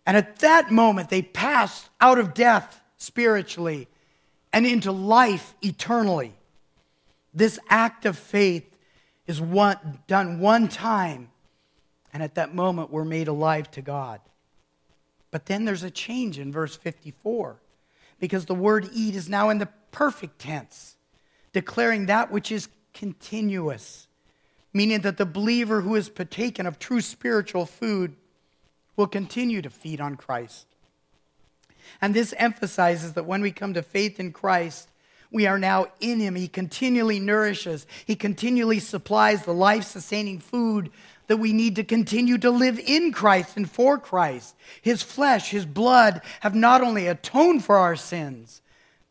and 0.06 0.18
at 0.18 0.40
that 0.40 0.72
moment 0.72 1.10
they 1.10 1.22
pass 1.22 1.90
out 2.02 2.18
of 2.18 2.34
death 2.34 2.82
spiritually 2.98 3.88
and 4.52 4.66
into 4.66 4.92
life 4.92 5.56
eternally. 5.62 6.34
This 7.34 7.60
act 7.70 8.06
of 8.06 8.18
faith 8.18 8.66
is 9.28 9.40
one, 9.40 10.00
done 10.08 10.40
one 10.40 10.68
time, 10.68 11.30
and 12.12 12.24
at 12.24 12.36
that 12.36 12.56
moment 12.56 12.90
we're 12.90 13.06
made 13.06 13.28
alive 13.28 13.70
to 13.72 13.82
God. 13.82 14.20
But 15.32 15.46
then 15.46 15.66
there's 15.66 15.84
a 15.84 15.92
change 15.92 16.40
in 16.40 16.52
verse 16.52 16.76
54 16.76 17.60
because 18.20 18.46
the 18.46 18.56
word 18.56 18.90
eat 18.94 19.16
is 19.16 19.30
now 19.30 19.50
in 19.50 19.58
the 19.58 19.70
perfect 19.92 20.40
tense, 20.40 20.96
declaring 21.54 22.06
that 22.06 22.32
which 22.32 22.52
is 22.52 22.68
continuous, 22.94 24.08
meaning 24.74 25.02
that 25.02 25.18
the 25.18 25.26
believer 25.26 25.82
who 25.82 25.96
is 25.96 26.10
partaken 26.10 26.66
of 26.66 26.80
true 26.80 27.02
spiritual 27.02 27.66
food 27.66 28.16
will 28.96 29.08
continue 29.08 29.62
to 29.62 29.70
feed 29.70 30.02
on 30.02 30.16
Christ. 30.16 30.68
And 32.02 32.14
this 32.14 32.34
emphasizes 32.38 33.14
that 33.14 33.26
when 33.26 33.42
we 33.42 33.52
come 33.52 33.74
to 33.74 33.82
faith 33.82 34.20
in 34.20 34.32
Christ, 34.32 34.90
we 35.32 35.46
are 35.48 35.60
now 35.60 35.88
in 36.00 36.20
Him. 36.20 36.36
He 36.36 36.48
continually 36.48 37.20
nourishes, 37.20 37.86
He 38.06 38.16
continually 38.16 38.80
supplies 38.80 39.44
the 39.44 39.54
life 39.54 39.86
sustaining 39.86 40.40
food 40.40 40.92
that 41.30 41.38
we 41.38 41.54
need 41.54 41.76
to 41.76 41.84
continue 41.84 42.40
to 42.40 42.50
live 42.50 42.80
in 42.80 43.12
Christ 43.12 43.56
and 43.56 43.70
for 43.70 44.00
Christ. 44.00 44.56
His 44.82 45.04
flesh, 45.04 45.52
His 45.52 45.64
blood 45.64 46.22
have 46.40 46.56
not 46.56 46.82
only 46.82 47.06
atoned 47.06 47.64
for 47.64 47.78
our 47.78 47.96
sins, 47.96 48.64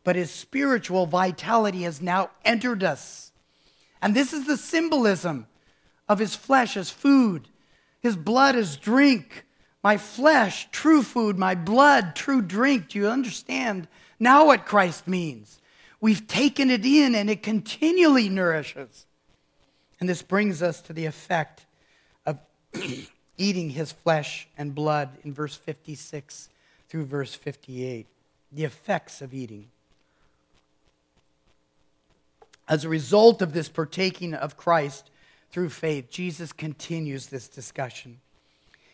but 0.03 0.17
His 0.17 0.29
spiritual 0.29 1.05
vitality 1.05 1.83
has 1.83 2.01
now 2.01 2.31
entered 2.43 2.83
us. 2.83 3.31
And 4.01 4.13
this 4.13 4.33
is 4.33 4.45
the 4.45 4.57
symbolism 4.57 5.47
of 6.09 6.19
His 6.19 6.35
flesh 6.35 6.75
as 6.75 6.89
food, 6.89 7.47
His 8.01 8.17
blood 8.17 8.57
as 8.57 8.75
drink. 8.75 9.45
My 9.81 9.95
flesh, 9.95 10.67
true 10.73 11.03
food, 11.03 11.39
my 11.39 11.55
blood, 11.55 12.17
true 12.17 12.41
drink. 12.41 12.89
Do 12.89 12.99
you 12.99 13.07
understand 13.07 13.87
now 14.19 14.47
what 14.47 14.65
Christ 14.65 15.07
means? 15.07 15.61
We've 16.01 16.27
taken 16.27 16.69
it 16.69 16.85
in 16.85 17.15
and 17.15 17.29
it 17.29 17.41
continually 17.41 18.27
nourishes. 18.27 19.05
And 20.01 20.09
this 20.09 20.21
brings 20.21 20.61
us 20.61 20.81
to 20.81 20.91
the 20.91 21.05
effect 21.05 21.65
eating 23.37 23.69
his 23.71 23.91
flesh 23.91 24.47
and 24.57 24.75
blood 24.75 25.09
in 25.23 25.33
verse 25.33 25.55
56 25.55 26.49
through 26.89 27.05
verse 27.05 27.33
58. 27.35 28.05
The 28.51 28.63
effects 28.63 29.21
of 29.21 29.33
eating. 29.33 29.67
As 32.67 32.85
a 32.85 32.89
result 32.89 33.41
of 33.41 33.53
this 33.53 33.69
partaking 33.69 34.33
of 34.33 34.57
Christ 34.57 35.09
through 35.51 35.69
faith, 35.69 36.09
Jesus 36.09 36.51
continues 36.51 37.27
this 37.27 37.47
discussion. 37.47 38.19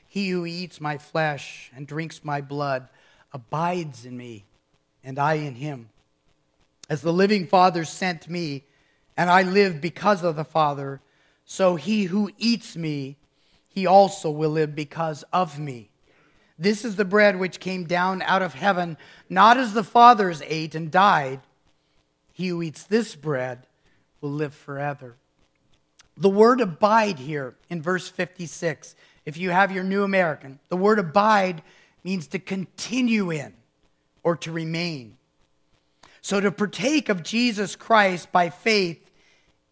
He 0.08 0.30
who 0.30 0.46
eats 0.46 0.80
my 0.80 0.98
flesh 0.98 1.72
and 1.76 1.86
drinks 1.86 2.24
my 2.24 2.40
blood 2.40 2.88
abides 3.34 4.06
in 4.06 4.16
me, 4.16 4.46
and 5.04 5.20
I 5.20 5.34
in 5.34 5.56
him. 5.56 5.90
As 6.90 7.02
the 7.02 7.12
living 7.12 7.48
Father 7.48 7.84
sent 7.84 8.30
me, 8.30 8.64
and 9.18 9.30
I 9.30 9.42
live 9.42 9.82
because 9.82 10.24
of 10.24 10.38
the 10.38 10.46
Father, 10.46 11.02
so 11.46 11.76
he 11.76 12.06
who 12.06 12.32
eats 12.38 12.78
me, 12.78 13.18
he 13.76 13.86
also 13.86 14.32
will 14.32 14.52
live 14.52 14.74
because 14.74 15.24
of 15.34 15.60
me. 15.60 15.90
This 16.58 16.86
is 16.86 16.96
the 16.96 17.04
bread 17.04 17.38
which 17.38 17.60
came 17.60 17.84
down 17.84 18.22
out 18.22 18.42
of 18.42 18.54
heaven, 18.54 18.98
not 19.30 19.58
as 19.58 19.74
the 19.74 19.84
fathers 19.84 20.42
ate 20.46 20.74
and 20.74 20.90
died. 20.90 21.42
He 22.32 22.48
who 22.48 22.64
eats 22.64 22.84
this 22.84 23.16
bread 23.16 23.68
will 24.22 24.32
live 24.32 24.54
forever. 24.54 25.18
The 26.16 26.30
word 26.30 26.62
abide 26.62 27.20
here 27.20 27.56
in 27.70 27.82
verse 27.82 28.08
56, 28.08 28.96
if 29.26 29.36
you 29.36 29.50
have 29.50 29.74
your 29.74 29.84
New 29.84 30.04
American, 30.04 30.60
the 30.70 30.78
word 30.78 30.98
abide 30.98 31.62
means 32.06 32.28
to 32.28 32.40
continue 32.40 33.30
in 33.30 33.54
or 34.24 34.38
to 34.38 34.54
remain. 34.54 35.18
So 36.22 36.40
to 36.40 36.50
partake 36.50 37.10
of 37.10 37.24
Jesus 37.24 37.76
Christ 37.76 38.32
by 38.32 38.50
faith 38.50 39.12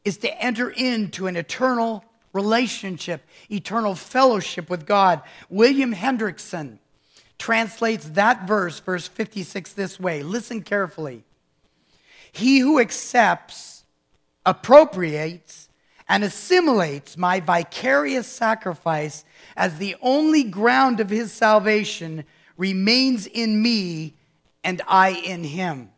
is 0.04 0.18
to 0.18 0.44
enter 0.44 0.70
into 0.70 1.28
an 1.28 1.38
eternal 1.38 2.04
relationship, 2.34 3.24
eternal 3.50 3.96
fellowship 3.96 4.70
with 4.70 4.86
God. 4.86 5.22
William 5.50 5.94
Hendriksen 5.94 6.80
translates 7.38 8.10
that 8.10 8.48
verse, 8.48 8.80
verse 8.80 9.08
56, 9.08 9.74
this 9.74 10.00
way. 10.00 10.24
Listen 10.24 10.62
carefully. 10.62 11.24
He 12.32 12.60
who 12.60 12.80
accepts, 12.80 13.84
appropriates, 14.46 15.70
and 16.10 16.24
assimilates 16.24 17.18
my 17.18 17.40
vicarious 17.40 18.28
sacrifice 18.28 19.24
as 19.56 19.78
the 19.78 19.96
only 20.02 20.44
ground 20.44 21.00
of 21.00 21.10
his 21.10 21.32
salvation 21.32 22.26
remains 22.58 23.28
in 23.28 23.62
me 23.62 24.14
and 24.64 24.82
I 24.88 25.10
in 25.10 25.44
him. 25.44 25.90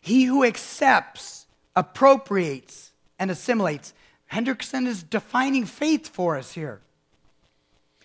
He 0.00 0.24
who 0.24 0.44
accepts, 0.44 1.46
appropriates, 1.76 2.92
and 3.18 3.30
assimilates. 3.30 3.94
Hendriksen 4.32 4.86
is 4.86 5.02
defining 5.02 5.66
faith 5.66 6.08
for 6.08 6.38
us 6.38 6.52
here. 6.52 6.80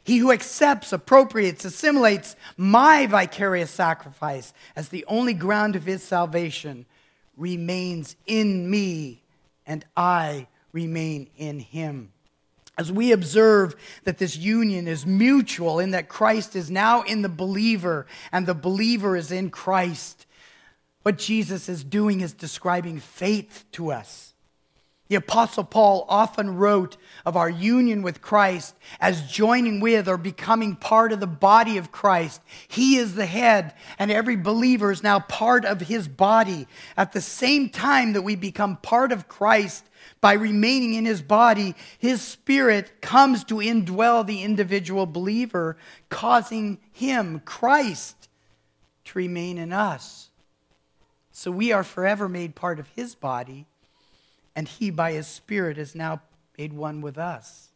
He 0.04 0.18
who 0.18 0.32
accepts, 0.32 0.92
appropriates, 0.92 1.64
assimilates 1.66 2.36
my 2.58 3.08
vicarious 3.08 3.72
sacrifice 3.72 4.54
as 4.76 4.90
the 4.90 5.06
only 5.08 5.34
ground 5.34 5.76
of 5.76 5.86
his 5.86 6.04
salvation 6.04 6.86
remains 7.38 8.16
in 8.26 8.70
me, 8.70 9.22
and 9.66 9.86
I 9.96 10.48
remain 10.74 11.30
in 11.38 11.60
him. 11.60 12.12
As 12.78 12.92
we 12.92 13.12
observe 13.12 13.76
that 14.04 14.18
this 14.18 14.38
union 14.38 14.88
is 14.88 15.06
mutual 15.06 15.80
in 15.80 15.92
that 15.92 16.10
Christ 16.10 16.56
is 16.56 16.70
now 16.70 17.04
in 17.04 17.22
the 17.22 17.30
believer 17.30 18.06
and 18.32 18.46
the 18.46 18.54
believer 18.54 19.16
is 19.16 19.32
in 19.32 19.50
Christ, 19.50 20.26
what 21.04 21.18
Jesus 21.18 21.70
is 21.70 21.84
doing 21.84 22.22
is 22.22 22.34
describing 22.34 23.00
faith 23.00 23.66
to 23.74 23.92
us. 23.92 24.27
The 25.08 25.16
Apostle 25.16 25.64
Paul 25.64 26.06
often 26.10 26.58
wrote 26.58 26.98
of 27.26 27.38
our 27.38 27.50
union 27.50 28.02
with 28.02 28.22
Christ 28.22 28.76
as 29.00 29.32
joining 29.32 29.80
with 29.80 30.10
or 30.10 30.18
becoming 30.18 30.76
part 30.76 31.14
of 31.14 31.22
the 31.22 31.28
body 31.28 31.78
of 31.78 31.94
Christ. 31.94 32.42
He 32.68 32.98
is 32.98 33.16
the 33.16 33.26
head, 33.26 33.74
and 33.98 34.12
every 34.12 34.36
believer 34.36 34.92
is 34.92 35.04
now 35.04 35.20
part 35.20 35.64
of 35.64 35.82
his 35.82 36.10
body. 36.10 36.68
At 36.98 37.14
the 37.14 37.22
same 37.22 37.70
time 37.70 38.14
that 38.14 38.24
we 38.24 38.36
become 38.36 38.78
part 38.78 39.14
of 39.14 39.30
Christ 39.30 39.86
by 40.20 40.34
remaining 40.34 40.94
in 40.94 41.06
his 41.06 41.22
body, 41.22 41.76
his 41.98 42.22
spirit 42.22 43.02
comes 43.02 43.46
to 43.46 43.56
indwell 43.56 44.26
the 44.26 44.44
individual 44.44 45.06
believer, 45.06 45.78
causing 46.10 46.80
him, 46.92 47.42
Christ, 47.46 48.28
to 49.06 49.18
remain 49.18 49.58
in 49.58 49.72
us. 49.72 50.30
So 51.32 51.50
we 51.50 51.72
are 51.72 51.84
forever 51.84 52.28
made 52.28 52.56
part 52.56 52.80
of 52.80 52.88
his 52.90 53.16
body, 53.16 53.68
and 54.58 54.68
he, 54.68 54.90
by 54.90 55.12
his 55.12 55.28
Spirit, 55.28 55.78
is 55.78 55.94
now 55.94 56.20
made 56.58 56.74
one 56.74 57.00
with 57.00 57.16
us. 57.16 57.70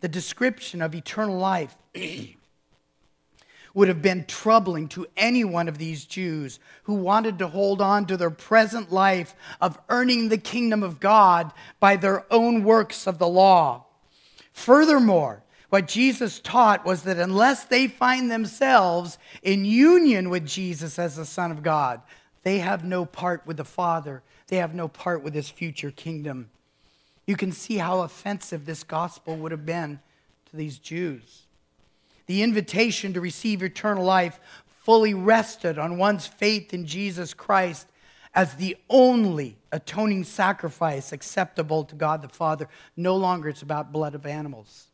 The 0.00 0.06
description 0.06 0.80
of 0.80 0.94
eternal 0.94 1.36
life 1.36 1.76
would 3.74 3.88
have 3.88 4.00
been 4.00 4.24
troubling 4.26 4.86
to 4.90 5.08
any 5.16 5.42
one 5.42 5.66
of 5.66 5.78
these 5.78 6.04
Jews 6.04 6.60
who 6.84 6.94
wanted 6.94 7.40
to 7.40 7.48
hold 7.48 7.82
on 7.82 8.06
to 8.06 8.16
their 8.16 8.30
present 8.30 8.92
life 8.92 9.34
of 9.60 9.76
earning 9.88 10.28
the 10.28 10.38
kingdom 10.38 10.84
of 10.84 11.00
God 11.00 11.50
by 11.80 11.96
their 11.96 12.24
own 12.32 12.62
works 12.62 13.08
of 13.08 13.18
the 13.18 13.26
law. 13.26 13.86
Furthermore, 14.52 15.42
what 15.70 15.88
Jesus 15.88 16.38
taught 16.38 16.86
was 16.86 17.02
that 17.02 17.18
unless 17.18 17.64
they 17.64 17.88
find 17.88 18.30
themselves 18.30 19.18
in 19.42 19.64
union 19.64 20.30
with 20.30 20.46
Jesus 20.46 20.96
as 20.96 21.16
the 21.16 21.26
Son 21.26 21.50
of 21.50 21.64
God, 21.64 22.02
they 22.44 22.58
have 22.58 22.84
no 22.84 23.04
part 23.04 23.44
with 23.44 23.56
the 23.56 23.64
Father, 23.64 24.22
they 24.48 24.56
have 24.56 24.74
no 24.74 24.88
part 24.88 25.22
with 25.22 25.34
his 25.34 25.48
future 25.48 25.90
kingdom. 25.90 26.50
You 27.26 27.36
can 27.36 27.52
see 27.52 27.78
how 27.78 28.02
offensive 28.02 28.64
this 28.64 28.84
gospel 28.84 29.36
would 29.36 29.52
have 29.52 29.66
been 29.66 29.98
to 30.50 30.56
these 30.56 30.78
Jews. 30.78 31.42
The 32.26 32.42
invitation 32.42 33.12
to 33.14 33.20
receive 33.20 33.62
eternal 33.62 34.04
life 34.04 34.40
fully 34.82 35.14
rested 35.14 35.78
on 35.78 35.98
one's 35.98 36.26
faith 36.26 36.72
in 36.72 36.86
Jesus 36.86 37.34
Christ 37.34 37.86
as 38.34 38.54
the 38.54 38.76
only 38.88 39.56
atoning 39.72 40.22
sacrifice 40.24 41.10
acceptable 41.10 41.84
to 41.84 41.94
God 41.94 42.22
the 42.22 42.28
Father. 42.28 42.68
No 42.96 43.16
longer 43.16 43.48
it's 43.48 43.62
about 43.62 43.92
blood 43.92 44.14
of 44.14 44.26
animals. 44.26 44.88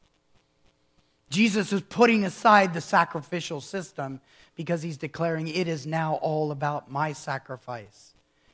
Jesus 1.28 1.72
is 1.72 1.80
putting 1.82 2.24
aside 2.24 2.72
the 2.72 2.80
sacrificial 2.80 3.60
system 3.60 4.20
because 4.54 4.82
he's 4.82 4.96
declaring 4.96 5.48
it 5.48 5.66
is 5.66 5.86
now 5.86 6.14
all 6.22 6.52
about 6.52 6.90
my 6.90 7.12
sacrifice. 7.12 8.11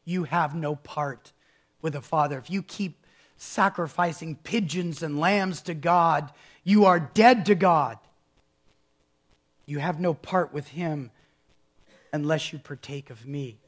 You 0.09 0.25
have 0.25 0.55
no 0.55 0.75
part 0.75 1.35
with 1.83 1.93
the 1.93 2.01
Father. 2.01 2.39
If 2.39 2.49
you 2.49 2.63
keep 2.63 3.05
sacrificing 3.37 4.37
pigeons 4.37 5.03
and 5.03 5.21
lambs 5.21 5.61
to 5.63 5.75
God, 5.75 6.33
you 6.65 6.87
are 6.87 6.99
dead 6.99 7.45
to 7.45 7.55
God. 7.55 7.99
You 9.67 9.81
have 9.81 10.01
no 10.01 10.15
part 10.15 10.55
with 10.55 10.69
him 10.69 11.11
unless 12.11 12.55
you 12.55 12.59
partake 12.59 13.11
of 13.11 13.27
me. 13.27 13.59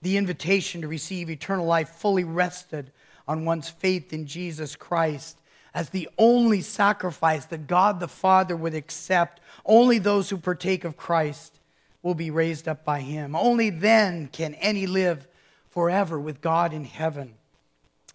The 0.00 0.16
invitation 0.16 0.80
to 0.80 0.88
receive 0.88 1.28
eternal 1.28 1.66
life 1.66 1.90
fully 1.90 2.24
rested 2.24 2.90
on 3.28 3.44
one's 3.44 3.68
faith 3.68 4.14
in 4.14 4.26
Jesus 4.26 4.76
Christ 4.76 5.38
as 5.74 5.90
the 5.90 6.08
only 6.16 6.62
sacrifice 6.62 7.44
that 7.44 7.66
God 7.66 8.00
the 8.00 8.08
Father 8.08 8.56
would 8.56 8.74
accept. 8.74 9.42
Only 9.66 9.98
those 9.98 10.30
who 10.30 10.38
partake 10.38 10.84
of 10.84 10.96
Christ 10.96 11.59
will 12.02 12.14
be 12.14 12.30
raised 12.30 12.66
up 12.66 12.84
by 12.84 13.00
him. 13.00 13.34
Only 13.34 13.70
then 13.70 14.28
can 14.28 14.54
any 14.54 14.86
live 14.86 15.26
forever 15.68 16.18
with 16.18 16.40
God 16.40 16.72
in 16.72 16.84
heaven. 16.84 17.34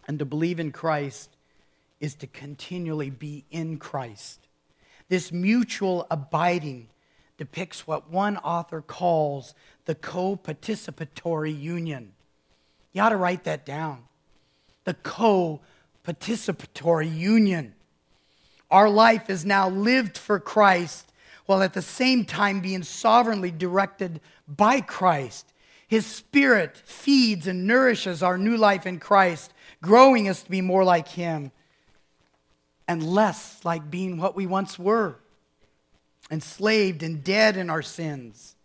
And 0.08 0.20
to 0.20 0.26
believe 0.26 0.60
in 0.60 0.72
Christ 0.72 1.30
is 2.00 2.16
to 2.16 2.28
continually 2.28 3.10
be 3.10 3.46
in 3.52 3.78
Christ. 3.78 4.40
This 5.08 5.32
mutual 5.32 6.08
abiding 6.10 6.88
depicts 7.38 7.86
what 7.86 8.10
one 8.10 8.38
author 8.38 8.82
calls 8.82 9.54
the 9.86 9.96
co 9.96 10.36
participatory 10.36 11.58
union. 11.58 12.14
You 12.94 13.02
ought 13.02 13.10
to 13.10 13.18
write 13.18 13.44
that 13.44 13.66
down. 13.66 14.04
The 14.84 14.94
co 14.94 15.62
participatory 16.06 17.14
union. 17.14 17.74
Our 18.72 18.90
life 18.90 19.30
is 19.30 19.46
now 19.46 19.70
lived 19.70 20.18
for 20.18 20.40
Christ 20.40 21.12
while 21.46 21.62
at 21.62 21.74
the 21.74 21.82
same 21.82 22.26
time 22.26 22.60
being 22.60 22.84
sovereignly 22.84 23.52
directed 23.52 24.20
by 24.48 24.82
Christ. 24.82 25.54
His 25.88 26.06
Spirit 26.06 26.78
feeds 26.86 27.48
and 27.48 27.68
nourishes 27.68 28.24
our 28.24 28.38
new 28.38 28.58
life 28.58 28.86
in 28.86 29.00
Christ, 29.00 29.54
growing 29.82 30.28
us 30.28 30.44
to 30.44 30.50
be 30.50 30.62
more 30.62 30.84
like 30.84 31.10
Him 31.10 31.52
and 32.88 33.04
less 33.04 33.60
like 33.64 33.90
being 33.90 34.18
what 34.18 34.36
we 34.36 34.46
once 34.46 34.80
were 34.80 35.18
enslaved 36.32 37.04
and 37.04 37.24
dead 37.24 37.56
in 37.56 37.70
our 37.70 37.84
sins. 37.84 38.56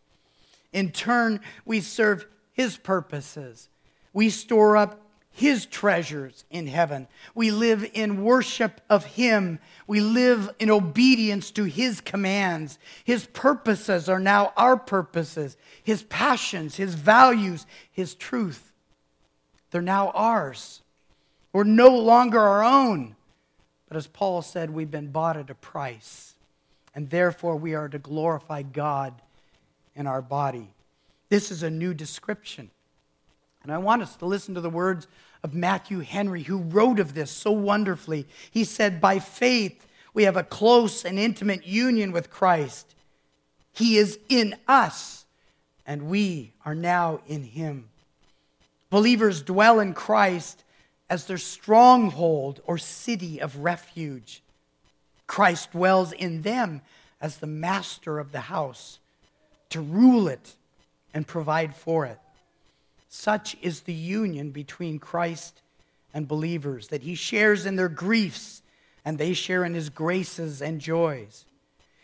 In 0.72 0.90
turn, 0.90 1.40
we 1.64 1.80
serve 1.80 2.26
His 2.52 2.76
purposes. 2.76 3.68
We 4.12 4.30
store 4.30 4.76
up 4.76 5.00
His 5.40 5.64
treasures 5.64 6.44
in 6.50 6.66
heaven. 6.66 7.08
We 7.34 7.50
live 7.50 7.88
in 7.94 8.22
worship 8.22 8.82
of 8.90 9.06
Him. 9.06 9.58
We 9.86 10.02
live 10.02 10.50
in 10.58 10.68
obedience 10.70 11.50
to 11.52 11.64
His 11.64 12.02
commands. 12.02 12.78
His 13.04 13.24
purposes 13.24 14.06
are 14.06 14.20
now 14.20 14.52
our 14.54 14.76
purposes. 14.76 15.56
His 15.82 16.02
passions, 16.02 16.76
His 16.76 16.94
values, 16.94 17.64
His 17.90 18.14
truth. 18.14 18.70
They're 19.70 19.80
now 19.80 20.10
ours. 20.10 20.82
We're 21.54 21.64
no 21.64 21.88
longer 21.88 22.38
our 22.38 22.62
own. 22.62 23.16
But 23.88 23.96
as 23.96 24.06
Paul 24.06 24.42
said, 24.42 24.68
we've 24.68 24.90
been 24.90 25.10
bought 25.10 25.38
at 25.38 25.48
a 25.48 25.54
price 25.54 26.34
and 26.94 27.08
therefore 27.08 27.56
we 27.56 27.74
are 27.74 27.88
to 27.88 27.98
glorify 27.98 28.60
God 28.60 29.14
in 29.96 30.06
our 30.06 30.20
body. 30.20 30.68
This 31.30 31.50
is 31.50 31.62
a 31.62 31.70
new 31.70 31.94
description. 31.94 32.70
And 33.62 33.72
I 33.72 33.78
want 33.78 34.02
us 34.02 34.16
to 34.16 34.26
listen 34.26 34.54
to 34.54 34.60
the 34.60 34.68
words 34.68 35.06
of 35.42 35.54
Matthew 35.54 36.00
Henry, 36.00 36.42
who 36.42 36.58
wrote 36.58 36.98
of 36.98 37.14
this 37.14 37.30
so 37.30 37.50
wonderfully. 37.52 38.26
He 38.50 38.64
said, 38.64 39.00
By 39.00 39.18
faith, 39.18 39.86
we 40.12 40.24
have 40.24 40.36
a 40.36 40.42
close 40.42 41.04
and 41.04 41.18
intimate 41.18 41.66
union 41.66 42.12
with 42.12 42.30
Christ. 42.30 42.94
He 43.72 43.96
is 43.96 44.18
in 44.28 44.56
us, 44.68 45.24
and 45.86 46.02
we 46.02 46.52
are 46.64 46.74
now 46.74 47.20
in 47.26 47.44
Him. 47.44 47.88
Believers 48.90 49.42
dwell 49.42 49.80
in 49.80 49.94
Christ 49.94 50.64
as 51.08 51.26
their 51.26 51.38
stronghold 51.38 52.60
or 52.66 52.78
city 52.78 53.40
of 53.40 53.58
refuge. 53.58 54.42
Christ 55.26 55.72
dwells 55.72 56.12
in 56.12 56.42
them 56.42 56.82
as 57.20 57.38
the 57.38 57.46
master 57.46 58.18
of 58.18 58.32
the 58.32 58.40
house 58.40 58.98
to 59.70 59.80
rule 59.80 60.28
it 60.28 60.54
and 61.14 61.26
provide 61.26 61.74
for 61.74 62.04
it. 62.06 62.18
Such 63.10 63.56
is 63.60 63.82
the 63.82 63.92
union 63.92 64.52
between 64.52 65.00
Christ 65.00 65.60
and 66.14 66.26
believers, 66.26 66.88
that 66.88 67.02
he 67.02 67.14
shares 67.14 67.66
in 67.66 67.76
their 67.76 67.88
griefs 67.88 68.62
and 69.04 69.18
they 69.18 69.32
share 69.32 69.64
in 69.64 69.74
his 69.74 69.88
graces 69.88 70.62
and 70.62 70.80
joys. 70.80 71.44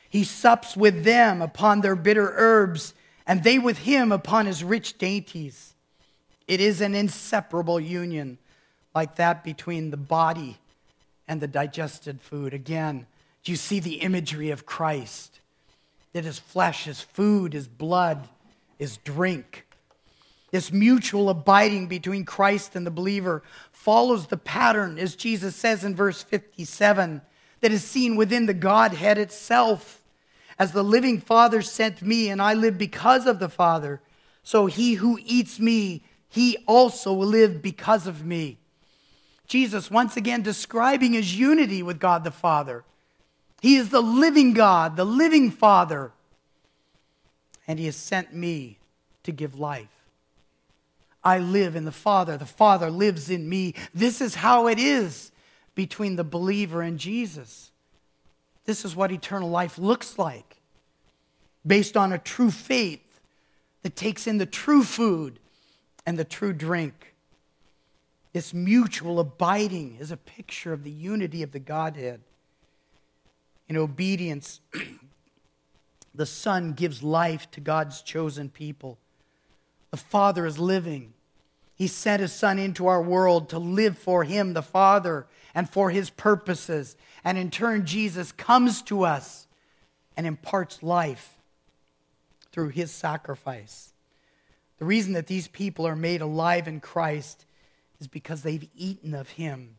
He 0.09 0.25
sups 0.25 0.77
with 0.77 1.05
them 1.05 1.43
upon 1.43 1.81
their 1.81 1.97
bitter 1.97 2.33
herbs, 2.37 2.95
and 3.27 3.45
they 3.45 3.59
with 3.59 3.79
him 3.79 4.11
upon 4.13 4.47
his 4.47 4.65
rich 4.65 4.99
dainties. 4.99 5.75
It 6.49 6.61
is 6.61 6.81
an 6.81 6.95
inseparable 6.95 7.79
union, 7.79 8.39
like 8.95 9.17
that 9.17 9.45
between 9.45 9.91
the 9.91 9.97
body 9.97 10.59
and 11.29 11.41
the 11.41 11.49
digested 11.49 12.21
food. 12.21 12.55
Again, 12.55 13.07
do 13.45 13.53
you 13.53 13.57
see 13.57 13.79
the 13.79 13.97
imagery 13.97 14.51
of 14.51 14.67
Christ? 14.67 15.41
That 16.15 16.25
his 16.25 16.39
flesh, 16.39 16.85
his 16.85 17.01
food, 17.01 17.53
his 17.53 17.69
blood, 17.69 18.29
his 18.79 18.97
drink. 18.99 19.66
This 20.57 20.73
mutual 20.73 21.29
abiding 21.29 21.87
between 21.87 22.25
Christ 22.25 22.77
and 22.77 22.87
the 22.87 22.91
believer 22.91 23.43
follows 23.73 24.29
the 24.29 24.39
pattern, 24.39 24.99
as 24.99 25.15
Jesus 25.15 25.55
says 25.55 25.85
in 25.85 25.95
verse 25.95 26.23
57, 26.23 27.21
that 27.61 27.73
is 27.73 27.85
seen 27.85 28.17
within 28.17 28.47
the 28.47 28.55
Godhead 28.55 29.19
itself. 29.19 30.03
As 30.59 30.73
the 30.73 30.83
living 30.83 31.21
Father 31.21 31.61
sent 31.61 32.01
me, 32.01 32.31
and 32.31 32.41
I 32.41 32.55
live 32.55 32.79
because 32.79 33.27
of 33.27 33.39
the 33.39 33.51
Father, 33.51 34.01
so 34.43 34.65
he 34.65 34.95
who 34.95 35.19
eats 35.27 35.61
me, 35.61 36.05
he 36.27 36.57
also 36.67 37.13
will 37.13 37.27
live 37.27 37.61
because 37.61 38.07
of 38.07 38.25
me. 38.25 38.57
Jesus, 39.47 39.91
once 39.91 40.17
again, 40.17 40.41
describing 40.41 41.13
his 41.13 41.39
unity 41.39 41.83
with 41.83 42.01
God 42.01 42.25
the 42.25 42.31
Father. 42.31 42.83
He 43.61 43.77
is 43.77 43.91
the 43.91 44.01
living 44.01 44.55
God, 44.55 44.97
the 44.97 45.05
living 45.05 45.51
Father. 45.51 46.13
And 47.69 47.79
He 47.79 47.85
has 47.85 47.97
sent 47.97 48.33
me 48.33 48.79
to 49.23 49.33
give 49.33 49.59
life. 49.59 49.96
I 51.27 51.39
live 51.39 51.75
in 51.75 51.85
the 51.85 51.91
Father, 51.91 52.37
the 52.37 52.47
Father 52.47 52.89
lives 52.89 53.31
in 53.31 53.49
me. 53.49 53.75
This 53.93 54.21
is 54.21 54.37
how 54.37 54.69
it 54.69 54.79
is 54.79 55.33
between 55.75 56.15
the 56.15 56.23
believer 56.23 56.83
and 56.83 57.01
Jesus. 57.01 57.73
This 58.65 58.85
is 58.85 58.95
what 58.95 59.11
eternal 59.11 59.51
life 59.51 59.77
looks 59.77 60.21
like 60.21 60.59
based 61.67 61.97
on 61.97 62.13
a 62.13 62.19
true 62.19 62.53
faith 62.53 63.21
that 63.83 63.97
takes 63.97 64.29
in 64.29 64.39
the 64.39 64.47
true 64.47 64.85
food 64.85 65.41
and 66.07 66.17
the 66.17 66.25
true 66.25 66.53
drink. 66.53 67.17
This 68.33 68.55
mutual 68.55 69.19
abiding 69.19 69.97
is 69.99 70.13
a 70.13 70.17
picture 70.17 70.73
of 70.73 70.85
the 70.85 70.93
unity 70.93 71.43
of 71.43 71.51
the 71.51 71.59
Godhead 71.59 72.21
in 73.69 73.77
obedience, 73.77 74.61
the 76.15 76.27
Son 76.27 76.73
gives 76.73 77.03
life 77.03 77.51
to 77.51 77.61
God's 77.61 78.01
chosen 78.01 78.49
people. 78.49 78.97
The 79.91 79.97
Father 79.97 80.47
is 80.47 80.61
living. 80.61 81.15
He 81.77 81.87
sent 81.87 82.21
His 82.21 82.33
Son 82.33 82.59
into 82.59 82.89
our 82.89 83.01
world 83.01 83.51
to 83.51 83.59
live 83.59 83.97
for 83.97 84.25
Him, 84.25 84.55
the 84.55 84.63
Father, 84.63 85.27
and 85.55 85.71
for 85.71 85.91
His 85.91 86.11
purposes. 86.11 86.97
And 87.23 87.39
in 87.39 87.51
turn, 87.51 87.87
Jesus 87.87 88.33
comes 88.33 88.83
to 88.83 89.05
us 89.05 89.47
and 90.17 90.27
imparts 90.27 90.83
life 90.83 91.39
through 92.51 92.71
His 92.71 92.91
sacrifice. 92.91 93.93
The 94.79 94.85
reason 94.85 95.13
that 95.13 95.29
these 95.29 95.49
people 95.49 95.87
are 95.87 95.97
made 95.97 96.21
alive 96.21 96.67
in 96.67 96.81
Christ 96.81 97.47
is 98.01 98.09
because 98.09 98.43
they've 98.43 98.69
eaten 98.77 99.15
of 99.15 99.31
Him, 99.31 99.77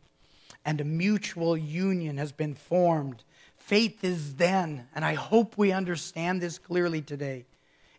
and 0.64 0.80
a 0.80 0.84
mutual 0.84 1.56
union 1.56 2.16
has 2.16 2.32
been 2.32 2.54
formed 2.54 3.22
Faith 3.68 4.02
is 4.02 4.36
then, 4.36 4.88
and 4.94 5.04
I 5.04 5.12
hope 5.12 5.58
we 5.58 5.72
understand 5.72 6.40
this 6.40 6.58
clearly 6.58 7.02
today. 7.02 7.44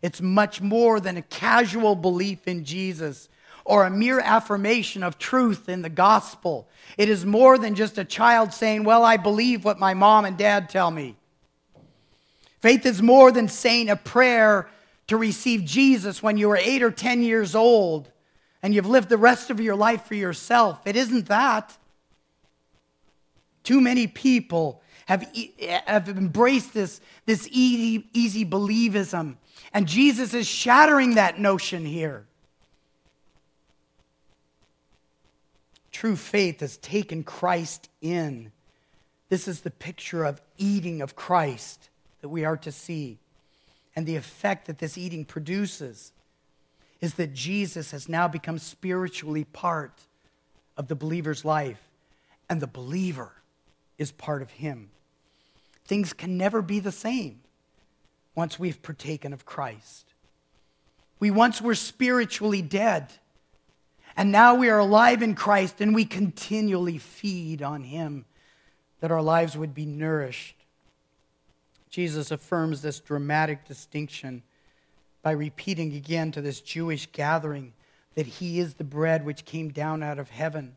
It's 0.02 0.20
much 0.20 0.60
more 0.60 0.98
than 0.98 1.16
a 1.16 1.22
casual 1.22 1.94
belief 1.94 2.48
in 2.48 2.64
Jesus 2.64 3.28
or 3.64 3.84
a 3.84 3.90
mere 3.90 4.20
affirmation 4.20 5.02
of 5.02 5.18
truth 5.18 5.68
in 5.68 5.82
the 5.82 5.88
gospel. 5.88 6.68
It 6.96 7.08
is 7.08 7.24
more 7.24 7.58
than 7.58 7.74
just 7.74 7.98
a 7.98 8.04
child 8.04 8.52
saying, 8.52 8.84
Well, 8.84 9.04
I 9.04 9.16
believe 9.16 9.64
what 9.64 9.78
my 9.78 9.94
mom 9.94 10.24
and 10.24 10.36
dad 10.36 10.68
tell 10.68 10.90
me. 10.90 11.16
Faith 12.60 12.84
is 12.84 13.00
more 13.00 13.32
than 13.32 13.48
saying 13.48 13.88
a 13.88 13.96
prayer 13.96 14.68
to 15.06 15.16
receive 15.16 15.64
Jesus 15.64 16.22
when 16.22 16.36
you 16.36 16.48
were 16.48 16.58
eight 16.58 16.82
or 16.82 16.90
10 16.90 17.22
years 17.22 17.54
old 17.54 18.10
and 18.62 18.74
you've 18.74 18.86
lived 18.86 19.08
the 19.08 19.16
rest 19.16 19.50
of 19.50 19.60
your 19.60 19.74
life 19.74 20.04
for 20.04 20.14
yourself. 20.14 20.86
It 20.86 20.96
isn't 20.96 21.26
that. 21.28 21.76
Too 23.62 23.80
many 23.80 24.06
people 24.06 24.82
have, 25.06 25.26
have 25.86 26.08
embraced 26.08 26.74
this, 26.74 27.00
this 27.26 27.48
easy, 27.50 28.06
easy 28.12 28.44
believism. 28.44 29.36
And 29.72 29.86
Jesus 29.86 30.34
is 30.34 30.46
shattering 30.46 31.14
that 31.14 31.38
notion 31.38 31.84
here. 31.84 32.26
True 36.00 36.16
faith 36.16 36.60
has 36.60 36.78
taken 36.78 37.24
Christ 37.24 37.90
in 38.00 38.52
This 39.28 39.46
is 39.46 39.60
the 39.60 39.70
picture 39.70 40.24
of 40.24 40.40
eating 40.56 41.02
of 41.02 41.14
Christ 41.14 41.90
that 42.22 42.30
we 42.30 42.42
are 42.42 42.56
to 42.56 42.72
see. 42.72 43.18
And 43.94 44.06
the 44.06 44.16
effect 44.16 44.66
that 44.66 44.78
this 44.78 44.96
eating 44.96 45.26
produces 45.26 46.12
is 47.02 47.12
that 47.16 47.34
Jesus 47.34 47.90
has 47.90 48.08
now 48.08 48.28
become 48.28 48.56
spiritually 48.56 49.44
part 49.44 49.92
of 50.78 50.88
the 50.88 50.94
believer's 50.94 51.44
life, 51.44 51.82
and 52.48 52.62
the 52.62 52.66
believer 52.66 53.32
is 53.98 54.10
part 54.10 54.40
of 54.40 54.52
him. 54.52 54.88
Things 55.84 56.14
can 56.14 56.38
never 56.38 56.62
be 56.62 56.80
the 56.80 56.90
same 56.92 57.40
once 58.34 58.58
we've 58.58 58.80
partaken 58.80 59.34
of 59.34 59.44
Christ. 59.44 60.14
We 61.18 61.30
once 61.30 61.60
were 61.60 61.74
spiritually 61.74 62.62
dead, 62.62 63.12
and 64.16 64.32
now 64.32 64.54
we 64.54 64.68
are 64.68 64.78
alive 64.78 65.22
in 65.22 65.34
Christ, 65.34 65.80
and 65.80 65.94
we 65.94 66.04
continually 66.04 66.98
feed 66.98 67.62
on 67.62 67.84
him 67.84 68.24
that 69.00 69.10
our 69.10 69.22
lives 69.22 69.56
would 69.56 69.74
be 69.74 69.86
nourished. 69.86 70.56
Jesus 71.88 72.30
affirms 72.30 72.82
this 72.82 73.00
dramatic 73.00 73.66
distinction 73.66 74.42
by 75.22 75.32
repeating 75.32 75.94
again 75.94 76.32
to 76.32 76.40
this 76.40 76.60
Jewish 76.60 77.06
gathering 77.12 77.72
that 78.14 78.26
he 78.26 78.60
is 78.60 78.74
the 78.74 78.84
bread 78.84 79.24
which 79.24 79.44
came 79.44 79.70
down 79.70 80.02
out 80.02 80.18
of 80.18 80.30
heaven. 80.30 80.76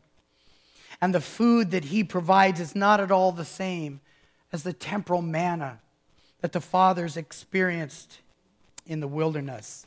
And 1.00 1.14
the 1.14 1.20
food 1.20 1.70
that 1.72 1.84
he 1.84 2.04
provides 2.04 2.60
is 2.60 2.74
not 2.74 3.00
at 3.00 3.10
all 3.10 3.32
the 3.32 3.44
same 3.44 4.00
as 4.52 4.62
the 4.62 4.72
temporal 4.72 5.22
manna 5.22 5.80
that 6.40 6.52
the 6.52 6.60
fathers 6.60 7.16
experienced 7.16 8.20
in 8.86 9.00
the 9.00 9.08
wilderness. 9.08 9.86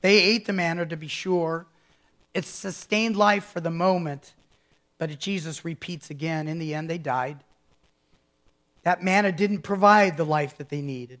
They 0.00 0.18
ate 0.18 0.46
the 0.46 0.52
manna 0.52 0.86
to 0.86 0.96
be 0.96 1.08
sure. 1.08 1.66
It 2.38 2.44
sustained 2.44 3.16
life 3.16 3.46
for 3.46 3.58
the 3.58 3.68
moment, 3.68 4.32
but 4.96 5.18
Jesus 5.18 5.64
repeats 5.64 6.08
again 6.08 6.46
in 6.46 6.60
the 6.60 6.72
end, 6.72 6.88
they 6.88 6.96
died. 6.96 7.38
That 8.84 9.02
manna 9.02 9.32
didn't 9.32 9.62
provide 9.62 10.16
the 10.16 10.24
life 10.24 10.56
that 10.58 10.68
they 10.68 10.80
needed. 10.80 11.18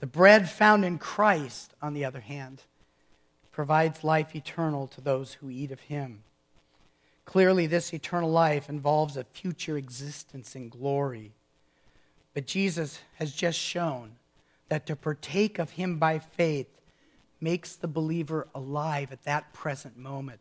The 0.00 0.06
bread 0.06 0.50
found 0.50 0.84
in 0.84 0.98
Christ, 0.98 1.72
on 1.80 1.94
the 1.94 2.04
other 2.04 2.20
hand, 2.20 2.64
provides 3.50 4.04
life 4.04 4.36
eternal 4.36 4.88
to 4.88 5.00
those 5.00 5.32
who 5.32 5.48
eat 5.48 5.70
of 5.70 5.80
him. 5.80 6.22
Clearly, 7.24 7.66
this 7.66 7.94
eternal 7.94 8.30
life 8.30 8.68
involves 8.68 9.16
a 9.16 9.24
future 9.24 9.78
existence 9.78 10.54
in 10.54 10.68
glory. 10.68 11.32
But 12.34 12.46
Jesus 12.46 12.98
has 13.14 13.32
just 13.32 13.58
shown 13.58 14.16
that 14.68 14.84
to 14.84 14.96
partake 14.96 15.58
of 15.58 15.70
him 15.70 15.96
by 15.96 16.18
faith 16.18 16.68
makes 17.42 17.74
the 17.74 17.88
believer 17.88 18.46
alive 18.54 19.12
at 19.12 19.24
that 19.24 19.52
present 19.52 19.96
moment. 19.96 20.40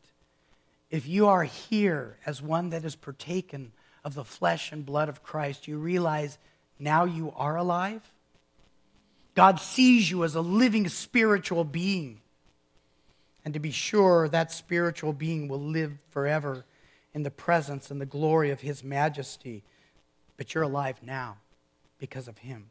If 0.89 1.07
you 1.07 1.27
are 1.27 1.43
here 1.43 2.17
as 2.25 2.41
one 2.41 2.69
that 2.69 2.83
has 2.83 2.95
partaken 2.95 3.71
of 4.03 4.13
the 4.13 4.23
flesh 4.23 4.71
and 4.71 4.85
blood 4.85 5.09
of 5.09 5.23
Christ, 5.23 5.67
you 5.67 5.77
realize 5.77 6.37
now 6.77 7.05
you 7.05 7.33
are 7.35 7.57
alive. 7.57 8.01
God 9.33 9.59
sees 9.59 10.11
you 10.11 10.23
as 10.23 10.35
a 10.35 10.41
living 10.41 10.87
spiritual 10.89 11.63
being. 11.63 12.21
And 13.43 13.53
to 13.53 13.59
be 13.59 13.71
sure, 13.71 14.27
that 14.29 14.51
spiritual 14.51 15.13
being 15.13 15.47
will 15.47 15.61
live 15.61 15.93
forever 16.09 16.65
in 17.13 17.23
the 17.23 17.31
presence 17.31 17.89
and 17.89 17.99
the 17.99 18.05
glory 18.05 18.51
of 18.51 18.61
his 18.61 18.83
majesty. 18.83 19.63
But 20.37 20.53
you're 20.53 20.63
alive 20.63 20.97
now 21.01 21.37
because 21.97 22.27
of 22.27 22.39
him. 22.39 22.69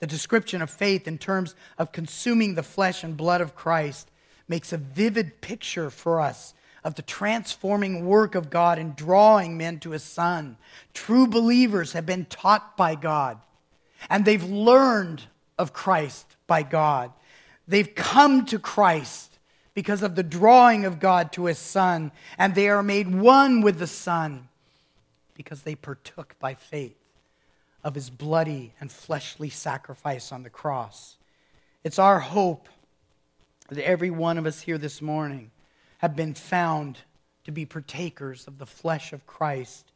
The 0.00 0.06
description 0.06 0.62
of 0.62 0.70
faith 0.70 1.08
in 1.08 1.18
terms 1.18 1.54
of 1.76 1.92
consuming 1.92 2.54
the 2.54 2.62
flesh 2.62 3.02
and 3.02 3.16
blood 3.16 3.40
of 3.40 3.54
Christ 3.54 4.10
makes 4.46 4.72
a 4.72 4.78
vivid 4.78 5.40
picture 5.40 5.90
for 5.90 6.20
us 6.20 6.54
of 6.84 6.94
the 6.94 7.02
transforming 7.02 8.06
work 8.06 8.34
of 8.34 8.50
God 8.50 8.78
in 8.78 8.94
drawing 8.94 9.58
men 9.58 9.80
to 9.80 9.90
his 9.90 10.02
Son. 10.02 10.56
True 10.94 11.26
believers 11.26 11.92
have 11.92 12.06
been 12.06 12.24
taught 12.26 12.76
by 12.76 12.94
God, 12.94 13.38
and 14.08 14.24
they've 14.24 14.44
learned 14.44 15.24
of 15.58 15.72
Christ 15.72 16.36
by 16.46 16.62
God. 16.62 17.12
They've 17.66 17.94
come 17.94 18.46
to 18.46 18.58
Christ 18.58 19.38
because 19.74 20.02
of 20.02 20.14
the 20.14 20.22
drawing 20.22 20.84
of 20.84 21.00
God 21.00 21.32
to 21.32 21.46
his 21.46 21.58
Son, 21.58 22.12
and 22.38 22.54
they 22.54 22.68
are 22.68 22.82
made 22.82 23.12
one 23.14 23.60
with 23.60 23.78
the 23.78 23.86
Son 23.86 24.48
because 25.34 25.62
they 25.62 25.74
partook 25.74 26.36
by 26.40 26.54
faith 26.54 26.97
of 27.84 27.94
his 27.94 28.10
bloody 28.10 28.72
and 28.80 28.90
fleshly 28.90 29.50
sacrifice 29.50 30.32
on 30.32 30.42
the 30.42 30.50
cross. 30.50 31.16
It's 31.84 31.98
our 31.98 32.20
hope 32.20 32.68
that 33.68 33.86
every 33.86 34.10
one 34.10 34.38
of 34.38 34.46
us 34.46 34.60
here 34.60 34.78
this 34.78 35.00
morning 35.00 35.50
have 35.98 36.16
been 36.16 36.34
found 36.34 36.98
to 37.44 37.52
be 37.52 37.64
partakers 37.64 38.46
of 38.46 38.58
the 38.58 38.66
flesh 38.66 39.12
of 39.12 39.26
Christ 39.26 39.92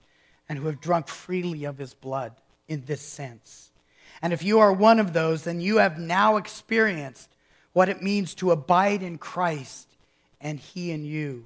and 0.48 0.58
who 0.58 0.66
have 0.66 0.80
drunk 0.80 1.08
freely 1.08 1.64
of 1.64 1.78
his 1.78 1.94
blood 1.94 2.32
in 2.68 2.84
this 2.86 3.00
sense. 3.00 3.70
And 4.20 4.32
if 4.32 4.42
you 4.42 4.60
are 4.60 4.72
one 4.72 5.00
of 5.00 5.12
those, 5.12 5.44
then 5.44 5.60
you 5.60 5.78
have 5.78 5.98
now 5.98 6.36
experienced 6.36 7.30
what 7.72 7.88
it 7.88 8.02
means 8.02 8.34
to 8.36 8.50
abide 8.50 9.02
in 9.02 9.18
Christ 9.18 9.88
and 10.40 10.58
he 10.58 10.90
in 10.90 11.04
you. 11.04 11.44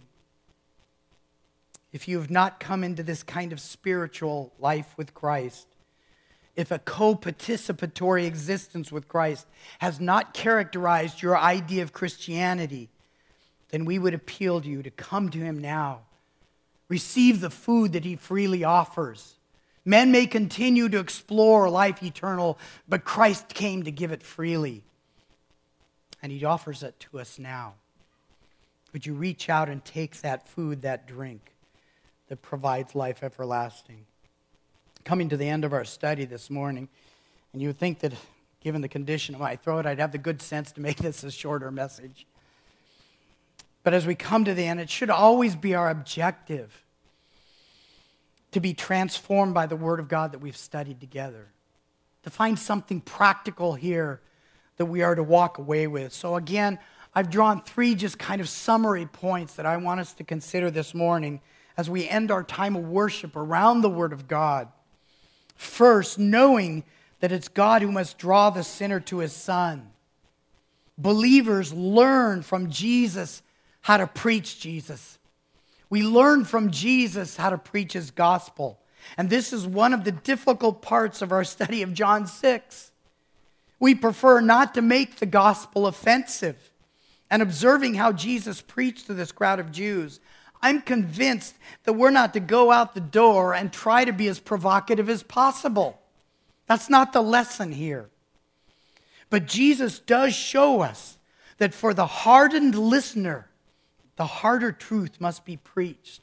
If 1.93 2.09
you 2.09 2.19
have 2.19 2.31
not 2.31 2.61
come 2.61 2.85
into 2.85 3.03
this 3.03 3.23
kind 3.23 3.53
of 3.53 3.61
spiritual 3.61 4.53
life 4.59 4.93
with 4.97 5.15
Christ, 5.15 5.67
if 6.57 6.71
a 6.71 6.79
co 6.79 7.15
participatory 7.15 8.27
existence 8.27 8.91
with 8.91 9.09
Christ 9.09 9.47
has 9.79 10.01
not 10.01 10.35
characterized 10.35 11.23
your 11.23 11.37
idea 11.37 11.83
of 11.83 11.93
Christianity, 11.93 12.89
then 13.71 13.85
we 13.85 13.99
would 13.99 14.15
appeal 14.15 14.61
to 14.61 14.69
you 14.69 14.83
to 14.83 14.91
come 14.91 15.29
to 15.31 15.39
him 15.39 15.59
now. 15.59 16.01
Receive 16.89 17.41
the 17.41 17.51
food 17.51 17.93
that 17.93 18.05
he 18.05 18.17
freely 18.17 18.65
offers. 18.65 19.35
Men 19.85 20.11
may 20.11 20.27
continue 20.27 20.89
to 20.89 20.99
explore 20.99 21.69
life 21.69 22.03
eternal, 22.03 22.59
but 22.89 23.05
Christ 23.05 23.49
came 23.49 23.85
to 23.85 23.93
give 23.93 24.11
it 24.11 24.23
freely. 24.23 24.83
And 26.23 26.33
he 26.33 26.45
offers 26.45 26.83
it 26.83 26.99
to 27.01 27.21
us 27.21 27.39
now. 27.39 27.75
Would 28.93 29.05
you 29.05 29.15
reach 29.15 29.51
out 29.51 29.69
and 29.69 29.85
take 29.85 30.23
that 30.23 30.49
food, 30.49 30.83
that 30.83 31.07
drink 31.07 31.55
that 32.29 32.41
provides 32.41 32.95
life 32.95 33.23
everlasting? 33.23 34.07
Coming 35.07 35.29
to 35.29 35.37
the 35.37 35.49
end 35.49 35.65
of 35.65 35.73
our 35.73 35.85
study 35.85 36.25
this 36.25 36.51
morning, 36.51 36.89
and 37.53 37.63
you 37.63 37.69
would 37.69 37.79
think 37.79 38.01
that 38.01 38.13
given 38.61 38.81
the 38.81 38.89
condition 38.89 39.37
of 39.37 39.41
my 39.41 39.55
throat, 39.55 39.87
I'd 39.87 40.01
have 40.01 40.11
the 40.11 40.19
good 40.19 40.43
sense 40.43 40.73
to 40.73 40.81
make 40.81 40.97
this 40.97 41.23
a 41.23 41.31
shorter 41.31 41.71
message. 41.71 42.27
But 43.85 43.95
as 43.95 44.05
we 44.05 44.17
come 44.17 44.45
to 44.47 44.53
the 44.53 44.67
end, 44.67 44.81
it 44.81 44.91
should 44.91 45.09
always 45.09 45.55
be 45.55 45.77
our 45.77 45.91
objective 45.91 46.83
to 48.51 48.59
be 48.59 48.75
transformed 48.75 49.55
by 49.55 49.67
the 49.67 49.77
Word 49.77 50.01
of 50.01 50.09
God 50.09 50.33
that 50.33 50.41
we've 50.41 50.57
studied 50.57 50.99
together, 50.99 51.53
to 52.25 52.31
find 52.31 52.59
something 52.59 53.01
practical 53.01 53.75
here 53.75 54.21
that 54.77 54.87
we 54.87 55.03
are 55.03 55.15
to 55.15 55.23
walk 55.23 55.59
away 55.59 55.87
with. 55.87 56.13
So, 56.13 56.35
again, 56.35 56.81
I've 57.15 57.31
drawn 57.31 57.63
three 57.63 57.95
just 57.95 58.19
kind 58.19 58.41
of 58.41 58.49
summary 58.49 59.07
points 59.07 59.55
that 59.55 59.67
I 59.67 59.77
want 59.77 60.01
us 60.01 60.15
to 60.15 60.25
consider 60.25 60.69
this 60.69 60.95
morning 60.95 61.43
as 61.77 61.89
we 61.89 62.09
end 62.09 62.33
our 62.33 62.43
time 62.43 62.75
of 62.75 62.89
worship 62.89 63.37
around 63.37 63.83
the 63.83 63.89
Word 63.89 64.13
of 64.13 64.27
God. 64.27 64.67
First, 65.57 66.19
knowing 66.19 66.85
that 67.21 67.33
it's 67.33 67.49
God 67.49 67.83
who 67.83 67.91
must 67.91 68.19
draw 68.19 68.51
the 68.51 68.63
sinner 68.63 69.01
to 69.01 69.19
his 69.19 69.33
Son. 69.33 69.91
Believers 70.99 71.73
learn 71.73 72.43
from 72.43 72.71
Jesus 72.71 73.43
how 73.83 73.97
to 73.97 74.07
preach 74.07 74.61
Jesus. 74.61 75.19
We 75.89 76.03
learn 76.03 76.45
from 76.45 76.71
Jesus 76.71 77.37
how 77.37 77.51
to 77.51 77.59
preach 77.59 77.93
his 77.93 78.11
gospel. 78.11 78.81
And 79.17 79.31
this 79.31 79.53
is 79.53 79.67
one 79.67 79.95
of 79.95 80.05
the 80.05 80.13
difficult 80.13 80.83
parts 80.83 81.23
of 81.23 81.33
our 81.33 81.45
study 81.45 81.83
of 81.83 81.95
John 81.95 82.27
6. 82.27 82.93
We 83.79 83.95
prefer 83.95 84.41
not 84.41 84.75
to 84.75 84.83
make 84.83 85.17
the 85.17 85.27
gospel 85.27 85.87
offensive. 85.87 86.73
And 87.31 87.43
observing 87.43 87.95
how 87.95 88.13
Jesus 88.13 88.61
preached 88.61 89.07
to 89.07 89.15
this 89.15 89.33
crowd 89.33 89.59
of 89.59 89.73
Jews, 89.73 90.21
I'm 90.63 90.83
convinced 90.83 91.55
that 91.85 91.93
we're 91.93 92.11
not 92.11 92.33
to 92.35 92.41
go 92.41 92.71
out 92.71 92.95
the 92.95 93.01
door 93.01 93.55
and 93.55 93.73
try 93.73 94.05
to 94.05 94.13
be 94.13 94.29
as 94.29 94.41
provocative 94.41 95.09
as 95.09 95.23
possible. 95.23 96.01
That's 96.67 96.91
not 96.91 97.13
the 97.13 97.23
lesson 97.23 97.73
here. 97.73 98.09
But 99.31 99.47
Jesus 99.47 99.99
does 99.99 100.35
show 100.35 100.81
us 100.81 101.19
that 101.59 101.75
for 101.75 101.95
the 101.95 102.07
hardened 102.07 102.75
listener, 102.75 103.49
the 104.17 104.27
harder 104.27 104.73
truth 104.73 105.21
must 105.21 105.45
be 105.45 105.57
preached. 105.57 106.23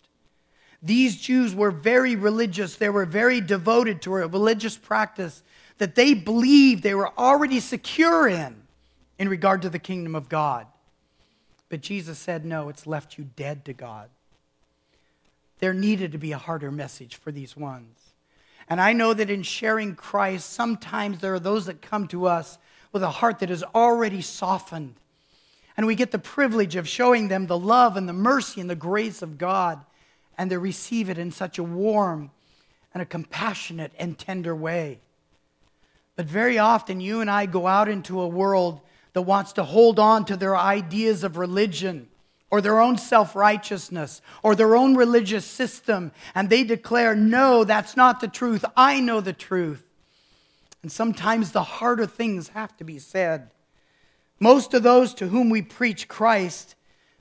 These 0.81 1.21
Jews 1.21 1.55
were 1.55 1.71
very 1.71 2.15
religious. 2.15 2.75
They 2.75 2.89
were 2.89 3.05
very 3.05 3.39
devoted 3.39 4.01
to 4.01 4.15
a 4.17 4.27
religious 4.27 4.77
practice 4.77 5.43
that 5.77 5.95
they 5.95 6.13
believed 6.13 6.83
they 6.83 6.95
were 6.95 7.17
already 7.17 7.59
secure 7.59 8.27
in 8.27 8.63
in 9.17 9.29
regard 9.29 9.61
to 9.61 9.69
the 9.69 9.79
kingdom 9.79 10.15
of 10.15 10.27
God. 10.27 10.67
But 11.69 11.81
Jesus 11.81 12.19
said, 12.19 12.45
No, 12.45 12.69
it's 12.69 12.85
left 12.85 13.17
you 13.17 13.29
dead 13.35 13.65
to 13.65 13.73
God. 13.73 14.09
There 15.59 15.73
needed 15.73 16.11
to 16.11 16.17
be 16.17 16.31
a 16.31 16.37
harder 16.37 16.71
message 16.71 17.15
for 17.15 17.31
these 17.31 17.55
ones. 17.55 17.97
And 18.69 18.81
I 18.81 18.93
know 18.93 19.13
that 19.13 19.29
in 19.29 19.43
sharing 19.43 19.95
Christ, 19.95 20.51
sometimes 20.51 21.19
there 21.19 21.33
are 21.33 21.39
those 21.39 21.65
that 21.65 21.81
come 21.81 22.07
to 22.09 22.27
us 22.27 22.57
with 22.91 23.03
a 23.03 23.09
heart 23.09 23.39
that 23.39 23.51
is 23.51 23.63
already 23.75 24.21
softened 24.21 24.95
and 25.75 25.87
we 25.87 25.95
get 25.95 26.11
the 26.11 26.19
privilege 26.19 26.75
of 26.75 26.87
showing 26.87 27.27
them 27.27 27.47
the 27.47 27.57
love 27.57 27.97
and 27.97 28.07
the 28.07 28.13
mercy 28.13 28.61
and 28.61 28.69
the 28.69 28.75
grace 28.75 29.21
of 29.21 29.37
God, 29.37 29.83
and 30.37 30.49
they 30.49 30.57
receive 30.57 31.09
it 31.09 31.17
in 31.17 31.31
such 31.31 31.57
a 31.57 31.63
warm 31.63 32.31
and 32.93 33.01
a 33.01 33.07
compassionate 33.07 33.91
and 33.97 34.17
tender 34.17 34.55
way. 34.55 34.99
But 36.15 36.27
very 36.27 36.59
often, 36.59 37.01
you 37.01 37.21
and 37.21 37.29
I 37.29 37.47
go 37.47 37.65
out 37.65 37.89
into 37.89 38.21
a 38.21 38.27
world 38.27 38.81
that 39.13 39.23
wants 39.23 39.53
to 39.53 39.63
hold 39.63 39.97
on 39.97 40.25
to 40.25 40.37
their 40.37 40.55
ideas 40.55 41.23
of 41.23 41.37
religion 41.37 42.07
or 42.53 42.61
their 42.61 42.79
own 42.79 42.99
self 42.99 43.35
righteousness 43.35 44.21
or 44.43 44.53
their 44.53 44.75
own 44.75 44.93
religious 44.93 45.43
system, 45.43 46.11
and 46.35 46.51
they 46.51 46.63
declare, 46.63 47.15
No, 47.15 47.63
that's 47.63 47.97
not 47.97 48.19
the 48.19 48.27
truth. 48.27 48.63
I 48.77 48.99
know 48.99 49.21
the 49.21 49.33
truth. 49.33 49.83
And 50.83 50.91
sometimes 50.91 51.51
the 51.51 51.63
harder 51.63 52.05
things 52.05 52.49
have 52.49 52.77
to 52.77 52.83
be 52.83 52.99
said. 52.99 53.49
Most 54.39 54.75
of 54.75 54.83
those 54.83 55.15
to 55.15 55.29
whom 55.29 55.49
we 55.49 55.63
preach 55.63 56.07
Christ 56.07 56.75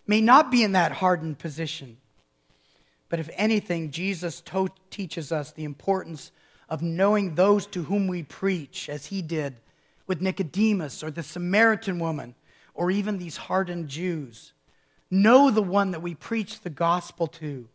may 0.07 0.21
not 0.21 0.51
be 0.51 0.63
in 0.63 0.73
that 0.73 0.93
hardened 0.93 1.39
position. 1.39 1.97
But 3.09 3.19
if 3.19 3.31
anything, 3.33 3.91
Jesus 3.91 4.43
to- 4.43 4.69
teaches 4.91 5.33
us 5.33 5.51
the 5.51 5.65
importance 5.65 6.31
of 6.69 6.83
knowing 6.83 7.37
those 7.37 7.67
to 7.69 7.85
whom 7.85 8.07
we 8.07 8.23
preach, 8.23 8.91
as 8.91 9.07
he 9.07 9.23
did 9.23 9.57
with 10.07 10.21
Nicodemus 10.21 11.03
or 11.03 11.11
the 11.11 11.23
Samaritan 11.23 11.99
woman 11.99 12.35
or 12.75 12.91
even 12.91 13.17
these 13.17 13.39
hardened 13.39 13.89
Jews. 13.89 14.53
Know 15.15 15.51
the 15.51 15.63
one 15.63 15.91
that 15.91 16.01
we 16.01 16.15
preach 16.15 16.61
the 16.61 16.71
gospel 16.71 17.27
to. 17.27 17.69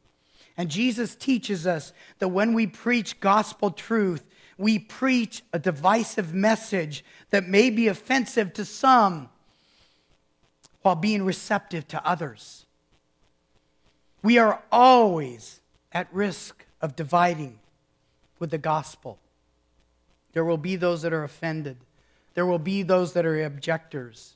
And 0.57 0.71
Jesus 0.71 1.15
teaches 1.15 1.67
us 1.67 1.93
that 2.17 2.29
when 2.29 2.55
we 2.55 2.65
preach 2.65 3.19
gospel 3.19 3.69
truth, 3.69 4.23
we 4.57 4.79
preach 4.79 5.43
a 5.53 5.59
divisive 5.59 6.33
message 6.33 7.05
that 7.29 7.47
may 7.47 7.69
be 7.69 7.89
offensive 7.89 8.53
to 8.53 8.65
some 8.65 9.29
while 10.81 10.95
being 10.95 11.23
receptive 11.23 11.87
to 11.89 12.03
others. 12.03 12.65
We 14.23 14.39
are 14.39 14.63
always 14.71 15.61
at 15.91 16.11
risk 16.11 16.65
of 16.81 16.95
dividing 16.95 17.59
with 18.39 18.49
the 18.49 18.57
gospel. 18.57 19.19
There 20.33 20.43
will 20.43 20.57
be 20.57 20.75
those 20.75 21.03
that 21.03 21.13
are 21.13 21.23
offended. 21.23 21.77
There 22.33 22.47
will 22.47 22.57
be 22.57 22.81
those 22.81 23.13
that 23.13 23.27
are 23.27 23.45
objectors. 23.45 24.33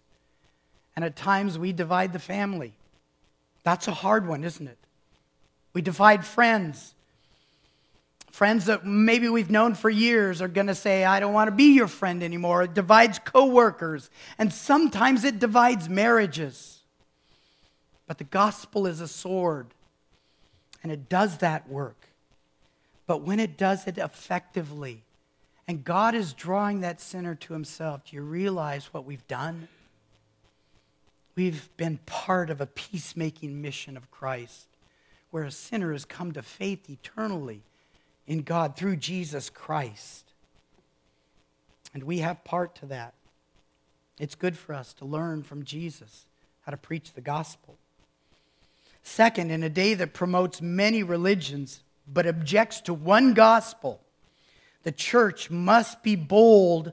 And 0.95 1.04
at 1.04 1.16
times 1.16 1.58
we 1.58 1.74
divide 1.74 2.14
the 2.14 2.20
family. 2.20 2.76
That's 3.64 3.88
a 3.88 3.93
hard 3.93 4.28
one, 4.28 4.43
isn't 4.43 4.68
it? 4.68 4.78
We 5.74 5.82
divide 5.82 6.26
friends. 6.26 6.93
Friends 8.32 8.66
that 8.66 8.86
maybe 8.86 9.28
we've 9.30 9.51
known 9.51 9.76
for 9.76 9.89
years 9.89 10.41
are 10.41 10.47
going 10.47 10.68
to 10.68 10.76
say, 10.76 11.03
I 11.03 11.20
don't 11.20 11.34
want 11.34 11.49
to 11.49 11.55
be 11.55 11.74
your 11.74 11.88
friend 11.88 12.24
anymore. 12.24 12.64
It 12.64 12.74
divides 12.74 13.20
coworkers. 13.20 14.09
And 14.38 14.53
sometimes 14.53 15.24
it 15.24 15.39
divides 15.39 15.89
marriages. 15.89 16.80
But 18.07 18.18
the 18.18 18.24
gospel 18.24 18.88
is 18.88 18.99
a 18.99 19.07
sword, 19.07 19.68
and 20.84 20.91
it 20.91 21.07
does 21.07 21.38
that 21.38 21.70
work. 21.70 22.07
But 23.05 23.22
when 23.22 23.39
it 23.39 23.57
does 23.57 23.88
it 23.88 23.97
effectively, 23.97 25.03
and 25.68 25.84
God 25.84 26.16
is 26.16 26.34
drawing 26.34 26.82
that 26.82 26.99
sinner 26.99 27.36
to 27.36 27.53
himself, 27.53 28.05
do 28.05 28.16
you 28.16 28.22
realize 28.22 28.93
what 28.93 29.05
we've 29.05 29.26
done? 29.28 29.68
We've 31.36 31.70
been 31.78 32.00
part 32.06 32.50
of 32.50 32.60
a 32.60 32.66
peacemaking 32.66 33.62
mission 33.62 33.96
of 33.96 34.12
Christ, 34.12 34.68
where 35.30 35.44
a 35.44 35.52
sinner 35.52 35.94
has 35.94 36.04
come 36.04 36.34
to 36.34 36.42
faith 36.42 36.90
eternally 36.90 37.64
in 38.28 38.42
God 38.42 38.76
through 38.76 38.98
Jesus 38.98 39.50
Christ. 39.50 40.34
And 41.94 42.04
we 42.04 42.20
have 42.20 42.44
part 42.44 42.76
to 42.76 42.86
that. 42.88 43.14
It's 44.20 44.36
good 44.36 44.58
for 44.58 44.74
us 44.74 44.94
to 44.94 45.06
learn 45.06 45.44
from 45.44 45.64
Jesus 45.64 46.26
how 46.62 46.72
to 46.72 46.78
preach 46.78 47.14
the 47.14 47.22
gospel. 47.22 47.78
Second, 49.04 49.52
in 49.52 49.64
a 49.64 49.70
day 49.70 49.94
that 49.96 50.14
promotes 50.14 50.62
many 50.62 51.02
religions 51.02 51.82
but 52.08 52.28
objects 52.28 52.82
to 52.82 52.94
one 52.94 53.34
gospel, 53.34 54.02
the 54.84 54.92
church 54.92 55.50
must 55.50 56.04
be 56.04 56.16
bold 56.16 56.92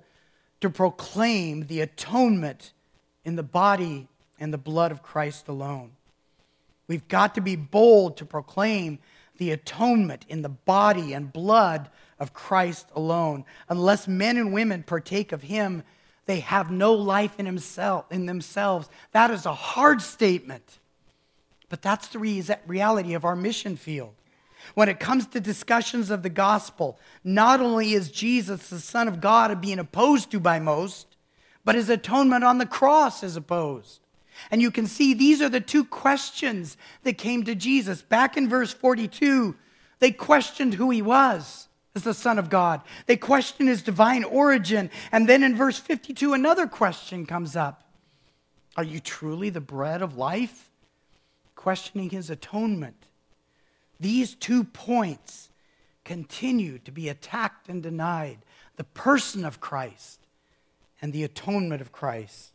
to 0.61 0.71
proclaim 0.71 1.67
the 1.67 1.81
atonement 1.81 2.73
in 3.25 3.37
the 3.37 3.43
body 3.43 4.09
and 4.39 4.53
the 4.53 4.59
blood 4.59 4.93
of 4.93 5.03
Christ 5.03 5.49
alone. 5.49 5.93
We've 6.87 7.07
got 7.09 7.35
to 7.35 7.41
be 7.41 7.57
bold 7.57 8.17
to 8.17 8.25
proclaim 8.25 8.99
the 9.37 9.51
atonement 9.53 10.25
in 10.29 10.43
the 10.43 10.49
body 10.49 11.13
and 11.13 11.33
blood 11.33 11.91
of 12.19 12.35
Christ 12.35 12.89
alone. 12.95 13.45
Unless 13.69 14.09
men 14.09 14.37
and 14.37 14.53
women 14.53 14.83
partake 14.83 15.33
of 15.33 15.43
him, 15.43 15.83
they 16.27 16.41
have 16.41 16.71
no 16.71 16.93
life 16.93 17.39
in, 17.39 17.47
himself, 17.47 18.11
in 18.11 18.27
themselves. 18.27 18.89
That 19.13 19.31
is 19.31 19.47
a 19.47 19.55
hard 19.55 20.03
statement. 20.03 20.79
But 21.69 21.83
that's 21.83 22.09
the 22.09 22.19
reality 22.19 23.15
of 23.15 23.25
our 23.25 23.37
mission 23.37 23.77
field. 23.77 24.15
When 24.75 24.89
it 24.89 25.01
comes 25.01 25.27
to 25.29 25.41
discussions 25.41 26.11
of 26.11 26.23
the 26.23 26.31
gospel, 26.31 26.99
not 27.23 27.61
only 27.61 27.93
is 27.93 28.11
Jesus 28.11 28.69
the 28.69 28.81
Son 28.81 29.09
of 29.09 29.21
God 29.21 29.61
being 29.61 29.79
opposed 29.79 30.31
to 30.33 30.41
by 30.41 30.59
most, 30.59 31.17
but 31.65 31.75
his 31.75 31.89
atonement 31.89 32.45
on 32.45 32.59
the 32.59 32.67
cross 32.67 33.23
is 33.23 33.37
opposed. 33.37 34.01
And 34.51 34.63
you 34.63 34.71
can 34.71 34.87
see 34.87 35.15
these 35.15 35.43
are 35.43 35.49
the 35.49 35.61
two 35.61 35.85
questions 35.85 36.77
that 37.03 37.19
came 37.19 37.45
to 37.45 37.55
Jesus. 37.55 38.03
Back 38.03 38.37
in 38.37 38.49
verse 38.49 38.73
42, 38.73 39.57
they 39.99 40.11
questioned 40.11 40.75
who 40.75 40.91
he 40.91 41.03
was 41.03 41.69
as 41.95 42.05
the 42.05 42.15
Son 42.15 42.39
of 42.39 42.49
God, 42.49 42.81
they 43.07 43.17
questioned 43.17 43.69
his 43.69 43.83
divine 43.83 44.25
origin. 44.25 44.91
And 45.11 45.29
then 45.29 45.43
in 45.43 45.57
verse 45.57 45.79
52, 45.79 46.33
another 46.33 46.67
question 46.67 47.27
comes 47.27 47.57
up 47.57 47.83
Are 48.77 48.85
you 48.85 49.01
truly 49.01 49.51
the 49.51 49.61
bread 49.61 50.01
of 50.01 50.17
life? 50.17 50.71
Questioning 51.57 52.11
his 52.11 52.31
atonement. 52.31 53.07
These 53.99 54.35
two 54.35 54.63
points 54.63 55.51
continue 56.05 56.79
to 56.79 56.93
be 56.93 57.09
attacked 57.09 57.69
and 57.69 57.83
denied 57.83 58.39
the 58.77 58.85
person 58.85 59.45
of 59.45 59.61
Christ 59.61 60.21
and 61.03 61.13
the 61.13 61.25
atonement 61.25 61.81
of 61.81 61.91
Christ. 61.91 62.53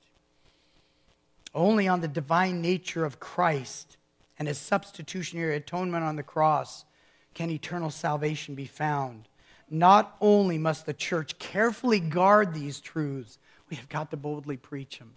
Only 1.53 1.87
on 1.87 2.01
the 2.01 2.07
divine 2.07 2.61
nature 2.61 3.05
of 3.05 3.19
Christ 3.19 3.97
and 4.39 4.47
his 4.47 4.57
substitutionary 4.57 5.55
atonement 5.55 6.03
on 6.03 6.15
the 6.15 6.23
cross 6.23 6.85
can 7.33 7.49
eternal 7.49 7.89
salvation 7.89 8.55
be 8.55 8.65
found. 8.65 9.27
Not 9.69 10.15
only 10.21 10.57
must 10.57 10.85
the 10.85 10.93
church 10.93 11.39
carefully 11.39 11.99
guard 11.99 12.53
these 12.53 12.79
truths, 12.79 13.37
we 13.69 13.75
have 13.77 13.89
got 13.89 14.11
to 14.11 14.17
boldly 14.17 14.57
preach 14.57 14.99
them 14.99 15.13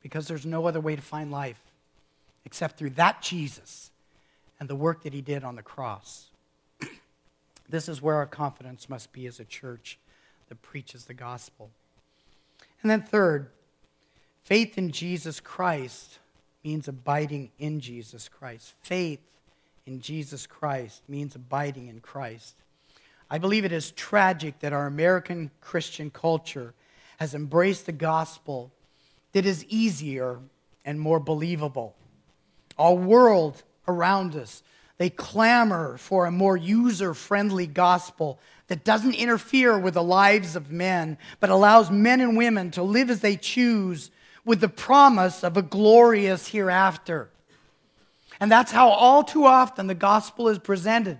because 0.00 0.28
there's 0.28 0.46
no 0.46 0.66
other 0.66 0.80
way 0.80 0.94
to 0.94 1.02
find 1.02 1.30
life 1.30 1.60
except 2.44 2.76
through 2.76 2.90
that 2.90 3.22
Jesus 3.22 3.90
and 4.60 4.68
the 4.68 4.76
work 4.76 5.02
that 5.02 5.12
he 5.12 5.22
did 5.22 5.44
on 5.44 5.56
the 5.56 5.62
cross. 5.62 6.30
this 7.68 7.88
is 7.88 8.02
where 8.02 8.16
our 8.16 8.26
confidence 8.26 8.88
must 8.88 9.12
be 9.12 9.26
as 9.26 9.40
a 9.40 9.44
church 9.44 9.98
that 10.48 10.62
preaches 10.62 11.06
the 11.06 11.14
gospel. 11.14 11.70
And 12.82 12.90
then, 12.90 13.02
third, 13.02 13.50
Faith 14.44 14.76
in 14.76 14.92
Jesus 14.92 15.40
Christ 15.40 16.18
means 16.62 16.86
abiding 16.86 17.50
in 17.58 17.80
Jesus 17.80 18.28
Christ. 18.28 18.74
Faith 18.82 19.20
in 19.86 20.00
Jesus 20.00 20.46
Christ 20.46 21.02
means 21.08 21.34
abiding 21.34 21.88
in 21.88 22.00
Christ. 22.00 22.54
I 23.30 23.38
believe 23.38 23.64
it 23.64 23.72
is 23.72 23.90
tragic 23.92 24.60
that 24.60 24.74
our 24.74 24.86
American 24.86 25.50
Christian 25.62 26.10
culture 26.10 26.74
has 27.16 27.34
embraced 27.34 27.88
a 27.88 27.92
gospel 27.92 28.70
that 29.32 29.46
is 29.46 29.64
easier 29.66 30.38
and 30.84 31.00
more 31.00 31.20
believable. 31.20 31.94
Our 32.78 32.94
world 32.94 33.62
around 33.88 34.36
us, 34.36 34.62
they 34.98 35.08
clamor 35.08 35.96
for 35.96 36.26
a 36.26 36.30
more 36.30 36.56
user 36.56 37.14
friendly 37.14 37.66
gospel 37.66 38.38
that 38.68 38.84
doesn't 38.84 39.14
interfere 39.14 39.78
with 39.78 39.94
the 39.94 40.02
lives 40.02 40.54
of 40.54 40.70
men, 40.70 41.16
but 41.40 41.50
allows 41.50 41.90
men 41.90 42.20
and 42.20 42.36
women 42.36 42.70
to 42.72 42.82
live 42.82 43.08
as 43.08 43.20
they 43.20 43.36
choose 43.36 44.10
with 44.44 44.60
the 44.60 44.68
promise 44.68 45.42
of 45.42 45.56
a 45.56 45.62
glorious 45.62 46.48
hereafter. 46.48 47.30
And 48.40 48.50
that's 48.50 48.72
how 48.72 48.88
all 48.88 49.22
too 49.22 49.46
often 49.46 49.86
the 49.86 49.94
gospel 49.94 50.48
is 50.48 50.58
presented, 50.58 51.18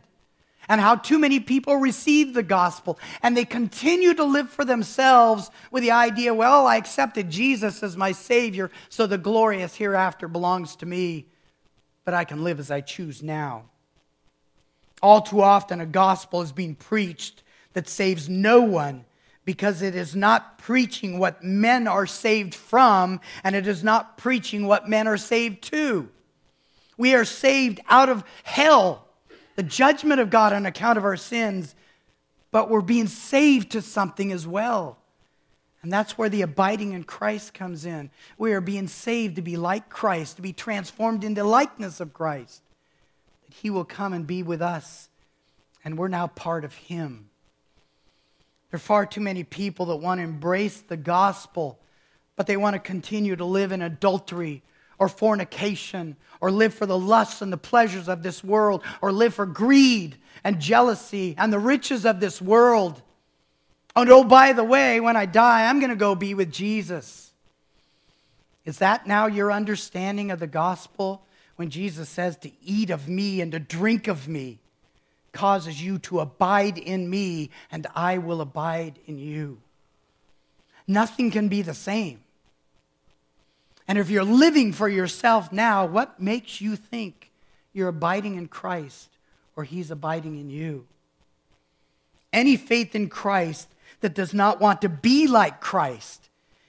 and 0.69 0.81
how 0.81 0.97
too 0.97 1.19
many 1.19 1.41
people 1.41 1.77
receive 1.77 2.35
the 2.35 2.43
gospel 2.43 2.99
and 3.23 3.37
they 3.37 3.45
continue 3.45 4.15
to 4.15 4.25
live 4.25 4.51
for 4.51 4.65
themselves 4.65 5.51
with 5.71 5.83
the 5.83 5.91
idea, 5.91 6.33
well, 6.33 6.67
I 6.67 6.77
accepted 6.77 7.31
Jesus 7.31 7.83
as 7.83 7.97
my 7.97 8.13
Savior, 8.13 8.71
so 8.89 9.07
the 9.07 9.19
glorious 9.19 9.77
hereafter 9.77 10.27
belongs 10.27 10.75
to 10.77 10.87
me, 10.87 11.27
but 12.05 12.15
I 12.15 12.25
can 12.25 12.45
live 12.45 12.59
as 12.59 12.71
I 12.71 12.81
choose 12.81 13.23
now. 13.23 13.65
All 15.03 15.21
too 15.21 15.43
often, 15.43 15.81
a 15.81 15.87
gospel 15.87 16.41
is 16.41 16.53
being 16.53 16.75
preached 16.75 17.43
that 17.75 17.89
saves 17.89 18.29
no 18.29 18.63
one 18.63 19.05
because 19.45 19.83
it 19.83 19.95
is 19.95 20.17
not 20.17 20.59
preaching 20.59 21.19
what 21.19 21.43
men 21.43 21.87
are 21.87 22.07
saved 22.07 22.55
from, 22.55 23.21
and 23.43 23.55
it 23.55 23.67
is 23.67 23.85
not 23.85 24.17
preaching 24.17 24.67
what 24.67 24.89
men 24.89 25.07
are 25.07 25.17
saved 25.17 25.63
to. 25.65 26.09
We 26.97 27.15
are 27.15 27.25
saved 27.25 27.81
out 27.89 28.09
of 28.09 28.25
hell, 28.43 29.07
the 29.57 29.63
judgment 29.63 30.21
of 30.21 30.31
God 30.31 30.53
on 30.53 30.67
account 30.67 30.99
of 30.99 31.05
our 31.05 31.17
sins, 31.17 31.75
but 32.51 32.71
we're 32.71 32.81
being 32.81 33.09
saved 33.09 33.73
to 33.73 33.83
something 33.83 34.33
as 34.33 34.47
well. 34.47 34.99
And 35.83 35.93
that's 35.93 36.17
where 36.17 36.31
the 36.31 36.43
abiding 36.43 36.93
in 36.93 37.05
Christ 37.05 37.53
comes 37.53 37.85
in. 37.85 38.11
We 38.39 38.55
are 38.55 38.63
being 38.63 38.89
saved 38.89 39.37
to 39.37 39.43
be 39.43 39.59
like 39.59 39.91
Christ, 39.91 40.37
to 40.37 40.43
be 40.43 40.55
transformed 40.55 41.25
into 41.25 41.45
likeness 41.45 42.01
of 42.01 42.15
Christ. 42.15 42.63
That 43.47 43.55
He 43.57 43.69
will 43.69 43.85
come 43.85 44.15
and 44.15 44.27
be 44.27 44.43
with 44.43 44.63
us 44.63 45.09
and 45.85 45.99
we're 45.99 46.09
now 46.09 46.27
part 46.27 46.65
of 46.65 46.75
Him. 46.75 47.29
There 48.71 48.77
are 48.77 48.79
far 48.79 49.07
too 49.07 49.21
many 49.21 49.45
people 49.45 49.87
that 49.87 49.97
want 49.97 50.19
to 50.19 50.25
embrace 50.25 50.81
the 50.81 50.97
gospel, 50.97 51.79
but 52.37 52.47
they 52.47 52.57
want 52.57 52.75
to 52.75 52.81
continue 52.81 53.37
to 53.37 53.45
live 53.45 53.73
in 53.73 53.83
adultery 53.83 54.63
or 54.99 55.09
fornication 55.09 56.17
or 56.41 56.51
live 56.51 56.75
for 56.75 56.87
the 56.87 56.99
lusts 56.99 57.43
and 57.43 57.53
the 57.53 57.57
pleasures 57.57 58.09
of 58.09 58.23
this 58.23 58.43
world 58.43 58.83
or 59.01 59.13
live 59.13 59.35
for 59.35 59.47
greed 59.47 60.17
and 60.43 60.61
jealousy 60.61 61.35
and 61.39 61.53
the 61.53 61.59
riches 61.59 62.05
of 62.05 62.21
this 62.21 62.41
world. 62.41 63.01
And 63.97 64.11
oh, 64.11 64.25
by 64.25 64.53
the 64.53 64.65
way, 64.65 65.01
when 65.01 65.17
I 65.17 65.27
die, 65.27 65.69
I'm 65.69 65.79
going 65.79 65.91
to 65.91 65.97
go 65.97 66.15
be 66.15 66.35
with 66.35 66.53
Jesus. 66.53 67.33
Is 68.65 68.79
that 68.79 69.07
now 69.07 69.27
your 69.27 69.53
understanding 69.53 70.31
of 70.31 70.41
the 70.41 70.47
gospel? 70.47 71.25
When 71.57 71.71
Jesus 71.71 72.09
says 72.09 72.37
to 72.39 72.51
eat 72.65 72.91
of 72.91 73.09
me 73.09 73.41
and 73.41 73.53
to 73.53 73.61
drink 73.61 74.09
of 74.09 74.27
me 74.27 74.59
causes 75.35 75.83
you 75.83 75.99
to 75.99 76.21
abide 76.21 76.79
in 76.79 77.11
me 77.11 77.51
and 77.71 77.87
I 77.95 78.17
will 78.19 78.41
abide 78.41 78.99
in 79.07 79.19
you. 79.19 79.61
Nothing 80.87 81.31
can 81.31 81.49
be 81.49 81.61
the 81.61 81.75
same. 81.75 82.21
And 83.87 83.99
if 83.99 84.09
you're 84.09 84.25
living 84.25 84.73
for 84.73 84.89
yourself 84.89 85.53
now, 85.53 85.85
what 85.85 86.19
makes 86.19 86.61
you 86.61 86.77
think 86.77 87.31
you're 87.75 87.89
abiding 87.89 88.37
in 88.37 88.49
Christ 88.49 89.11
or 89.57 89.65
he's 89.65 89.91
abiding 89.91 90.41
in 90.41 90.49
you? 90.49 90.87
Any 92.33 92.57
faith 92.57 92.95
in 92.95 93.09
Christ 93.09 93.69
that 94.01 94.15
does 94.15 94.33
not 94.35 94.61
want 94.61 94.81
to 94.83 94.89
be 94.89 95.27
like 95.27 95.61
Christ 95.61 96.29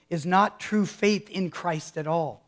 is 0.10 0.26
not 0.26 0.60
true 0.60 0.86
faith 0.86 1.30
in 1.30 1.50
Christ 1.50 1.98
at 1.98 2.08
all. 2.08 2.45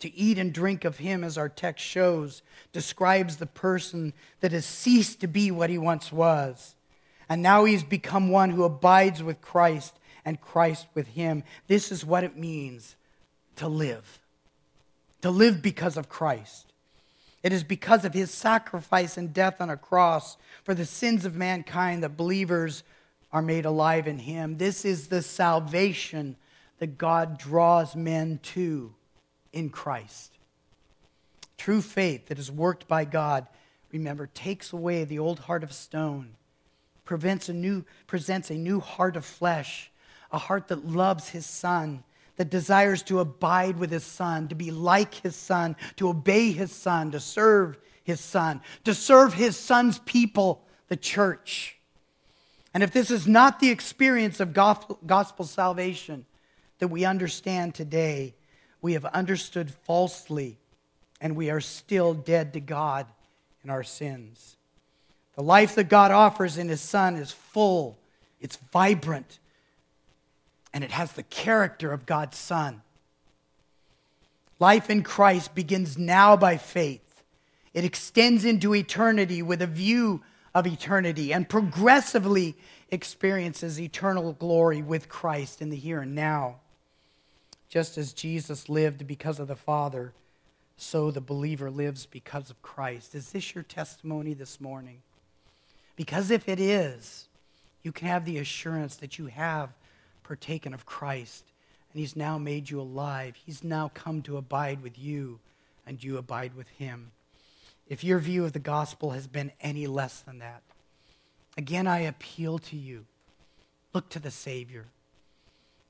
To 0.00 0.14
eat 0.14 0.38
and 0.38 0.52
drink 0.52 0.84
of 0.84 0.98
him, 0.98 1.22
as 1.22 1.38
our 1.38 1.48
text 1.48 1.84
shows, 1.84 2.42
describes 2.72 3.36
the 3.36 3.46
person 3.46 4.12
that 4.40 4.52
has 4.52 4.64
ceased 4.64 5.20
to 5.20 5.26
be 5.26 5.50
what 5.50 5.70
he 5.70 5.78
once 5.78 6.10
was. 6.10 6.74
And 7.28 7.42
now 7.42 7.64
he's 7.64 7.84
become 7.84 8.30
one 8.30 8.50
who 8.50 8.64
abides 8.64 9.22
with 9.22 9.40
Christ 9.40 9.94
and 10.24 10.40
Christ 10.40 10.86
with 10.94 11.08
him. 11.08 11.44
This 11.66 11.92
is 11.92 12.04
what 12.04 12.24
it 12.24 12.36
means 12.36 12.96
to 13.56 13.68
live. 13.68 14.20
To 15.22 15.30
live 15.30 15.62
because 15.62 15.96
of 15.96 16.08
Christ. 16.08 16.72
It 17.42 17.52
is 17.52 17.62
because 17.62 18.04
of 18.04 18.14
his 18.14 18.30
sacrifice 18.30 19.16
and 19.16 19.32
death 19.32 19.60
on 19.60 19.70
a 19.70 19.76
cross 19.76 20.36
for 20.64 20.74
the 20.74 20.84
sins 20.84 21.24
of 21.24 21.34
mankind 21.34 22.02
that 22.02 22.16
believers 22.16 22.82
are 23.32 23.42
made 23.42 23.64
alive 23.64 24.06
in 24.06 24.18
him. 24.18 24.58
This 24.58 24.84
is 24.84 25.08
the 25.08 25.22
salvation 25.22 26.36
that 26.78 26.98
God 26.98 27.38
draws 27.38 27.94
men 27.94 28.40
to 28.42 28.94
in 29.52 29.70
Christ. 29.70 30.38
True 31.58 31.82
faith 31.82 32.26
that 32.28 32.38
is 32.38 32.50
worked 32.50 32.88
by 32.88 33.04
God, 33.04 33.46
remember, 33.92 34.26
takes 34.26 34.72
away 34.72 35.04
the 35.04 35.18
old 35.18 35.40
heart 35.40 35.62
of 35.62 35.72
stone, 35.72 36.36
prevents 37.04 37.48
a 37.48 37.52
new, 37.52 37.84
presents 38.06 38.50
a 38.50 38.54
new 38.54 38.80
heart 38.80 39.16
of 39.16 39.24
flesh, 39.24 39.90
a 40.32 40.38
heart 40.38 40.68
that 40.68 40.86
loves 40.86 41.28
his 41.28 41.44
son 41.46 42.02
that 42.36 42.48
desires 42.48 43.02
to 43.02 43.20
abide 43.20 43.76
with 43.76 43.90
his 43.90 44.04
son, 44.04 44.48
to 44.48 44.54
be 44.54 44.70
like 44.70 45.12
his 45.16 45.36
son, 45.36 45.76
to 45.96 46.08
obey 46.08 46.52
his 46.52 46.72
son, 46.72 47.10
to 47.10 47.20
serve 47.20 47.76
his 48.02 48.18
son, 48.18 48.62
to 48.84 48.94
serve 48.94 49.34
his 49.34 49.58
son's 49.58 49.98
people, 49.98 50.64
the 50.88 50.96
church. 50.96 51.76
And 52.72 52.82
if 52.82 52.92
this 52.92 53.10
is 53.10 53.26
not 53.26 53.60
the 53.60 53.68
experience 53.68 54.40
of 54.40 54.54
gospel 54.54 55.44
salvation 55.44 56.24
that 56.78 56.88
we 56.88 57.04
understand 57.04 57.74
today, 57.74 58.34
we 58.82 58.94
have 58.94 59.04
understood 59.06 59.70
falsely 59.70 60.58
and 61.20 61.36
we 61.36 61.50
are 61.50 61.60
still 61.60 62.14
dead 62.14 62.54
to 62.54 62.60
God 62.60 63.06
in 63.62 63.70
our 63.70 63.82
sins. 63.82 64.56
The 65.36 65.42
life 65.42 65.74
that 65.74 65.88
God 65.88 66.10
offers 66.10 66.58
in 66.58 66.68
his 66.68 66.80
son 66.80 67.16
is 67.16 67.30
full, 67.30 67.98
it's 68.40 68.56
vibrant, 68.72 69.38
and 70.72 70.84
it 70.84 70.90
has 70.90 71.12
the 71.12 71.22
character 71.22 71.92
of 71.92 72.06
God's 72.06 72.38
Son. 72.38 72.82
Life 74.58 74.90
in 74.90 75.02
Christ 75.02 75.54
begins 75.54 75.96
now 75.96 76.36
by 76.36 76.56
faith. 76.56 77.22
It 77.72 77.84
extends 77.84 78.44
into 78.44 78.74
eternity 78.74 79.42
with 79.42 79.62
a 79.62 79.66
view 79.66 80.22
of 80.54 80.66
eternity 80.66 81.32
and 81.32 81.48
progressively 81.48 82.56
experiences 82.90 83.80
eternal 83.80 84.32
glory 84.34 84.82
with 84.82 85.08
Christ 85.08 85.62
in 85.62 85.70
the 85.70 85.76
here 85.76 86.00
and 86.00 86.14
now. 86.14 86.56
Just 87.70 87.96
as 87.96 88.12
Jesus 88.12 88.68
lived 88.68 89.06
because 89.06 89.38
of 89.38 89.48
the 89.48 89.56
Father, 89.56 90.12
so 90.76 91.10
the 91.10 91.20
believer 91.20 91.70
lives 91.70 92.04
because 92.04 92.50
of 92.50 92.60
Christ. 92.62 93.14
Is 93.14 93.30
this 93.30 93.54
your 93.54 93.62
testimony 93.62 94.34
this 94.34 94.60
morning? 94.60 95.02
Because 95.94 96.32
if 96.32 96.48
it 96.48 96.58
is, 96.58 97.28
you 97.84 97.92
can 97.92 98.08
have 98.08 98.24
the 98.24 98.38
assurance 98.38 98.96
that 98.96 99.18
you 99.18 99.26
have 99.26 99.70
partaken 100.24 100.74
of 100.74 100.84
Christ, 100.84 101.44
and 101.92 102.00
He's 102.00 102.16
now 102.16 102.38
made 102.38 102.70
you 102.70 102.80
alive. 102.80 103.36
He's 103.36 103.62
now 103.62 103.90
come 103.94 104.20
to 104.22 104.36
abide 104.36 104.82
with 104.82 104.98
you, 104.98 105.38
and 105.86 106.02
you 106.02 106.18
abide 106.18 106.54
with 106.56 106.68
Him. 106.70 107.12
If 107.88 108.02
your 108.02 108.18
view 108.18 108.44
of 108.44 108.52
the 108.52 108.58
gospel 108.58 109.10
has 109.10 109.26
been 109.28 109.52
any 109.60 109.86
less 109.86 110.20
than 110.20 110.38
that, 110.40 110.62
again, 111.56 111.86
I 111.86 112.00
appeal 112.00 112.58
to 112.58 112.76
you 112.76 113.06
look 113.92 114.08
to 114.10 114.18
the 114.18 114.30
Savior. 114.30 114.86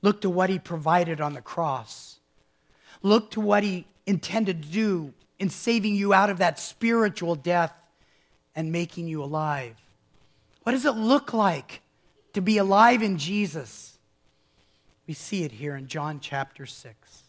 Look 0.01 0.21
to 0.21 0.29
what 0.29 0.49
He 0.49 0.59
provided 0.59 1.21
on 1.21 1.33
the 1.33 1.41
cross. 1.41 2.19
Look 3.01 3.31
to 3.31 3.41
what 3.41 3.63
He 3.63 3.87
intended 4.05 4.63
to 4.63 4.69
do 4.69 5.13
in 5.39 5.49
saving 5.49 5.95
you 5.95 6.13
out 6.13 6.29
of 6.29 6.39
that 6.39 6.59
spiritual 6.59 7.35
death 7.35 7.73
and 8.55 8.71
making 8.71 9.07
you 9.07 9.23
alive. 9.23 9.75
What 10.63 10.73
does 10.73 10.85
it 10.85 10.91
look 10.91 11.33
like 11.33 11.81
to 12.33 12.41
be 12.41 12.57
alive 12.57 13.01
in 13.01 13.17
Jesus? 13.17 13.97
We 15.07 15.13
see 15.13 15.43
it 15.43 15.51
here 15.51 15.75
in 15.75 15.87
John 15.87 16.19
chapter 16.19 16.65
6. 16.65 17.23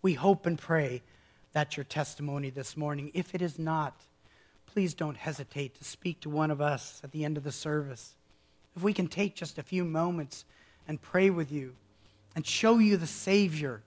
We 0.00 0.14
hope 0.14 0.46
and 0.46 0.58
pray 0.58 1.02
that's 1.52 1.76
your 1.76 1.84
testimony 1.84 2.48
this 2.50 2.76
morning. 2.76 3.10
If 3.12 3.34
it 3.34 3.42
is 3.42 3.58
not, 3.58 4.00
please 4.66 4.94
don't 4.94 5.16
hesitate 5.16 5.74
to 5.74 5.84
speak 5.84 6.20
to 6.20 6.30
one 6.30 6.50
of 6.50 6.62
us 6.62 7.00
at 7.04 7.12
the 7.12 7.24
end 7.24 7.36
of 7.36 7.44
the 7.44 7.52
service. 7.52 8.14
If 8.74 8.82
we 8.82 8.94
can 8.94 9.06
take 9.06 9.34
just 9.34 9.58
a 9.58 9.62
few 9.62 9.84
moments 9.84 10.46
and 10.88 11.00
pray 11.00 11.28
with 11.28 11.52
you 11.52 11.74
and 12.34 12.46
show 12.46 12.78
you 12.78 12.96
the 12.96 13.06
Savior 13.06 13.82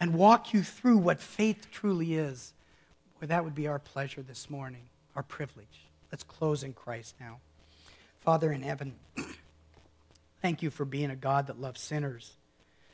and 0.00 0.14
walk 0.14 0.52
you 0.52 0.62
through 0.62 0.98
what 0.98 1.20
faith 1.20 1.68
truly 1.70 2.14
is, 2.14 2.52
well, 3.20 3.28
that 3.28 3.44
would 3.44 3.54
be 3.54 3.68
our 3.68 3.78
pleasure 3.78 4.22
this 4.22 4.50
morning, 4.50 4.82
our 5.14 5.22
privilege. 5.22 5.86
Let's 6.10 6.24
close 6.24 6.62
in 6.62 6.72
Christ 6.72 7.14
now. 7.20 7.38
Father 8.20 8.52
in 8.52 8.62
heaven, 8.62 8.94
Thank 10.44 10.62
you 10.62 10.68
for 10.68 10.84
being 10.84 11.08
a 11.08 11.16
God 11.16 11.46
that 11.46 11.58
loves 11.58 11.80
sinners, 11.80 12.34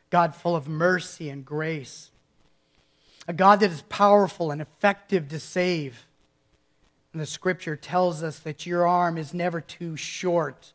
God 0.08 0.36
full 0.36 0.54
of 0.54 0.68
mercy 0.68 1.28
and 1.28 1.44
grace, 1.44 2.12
a 3.26 3.32
God 3.32 3.58
that 3.58 3.72
is 3.72 3.82
powerful 3.88 4.52
and 4.52 4.62
effective 4.62 5.26
to 5.30 5.40
save. 5.40 6.06
And 7.12 7.20
the 7.20 7.26
scripture 7.26 7.74
tells 7.74 8.22
us 8.22 8.38
that 8.38 8.66
your 8.66 8.86
arm 8.86 9.18
is 9.18 9.34
never 9.34 9.60
too 9.60 9.96
short 9.96 10.72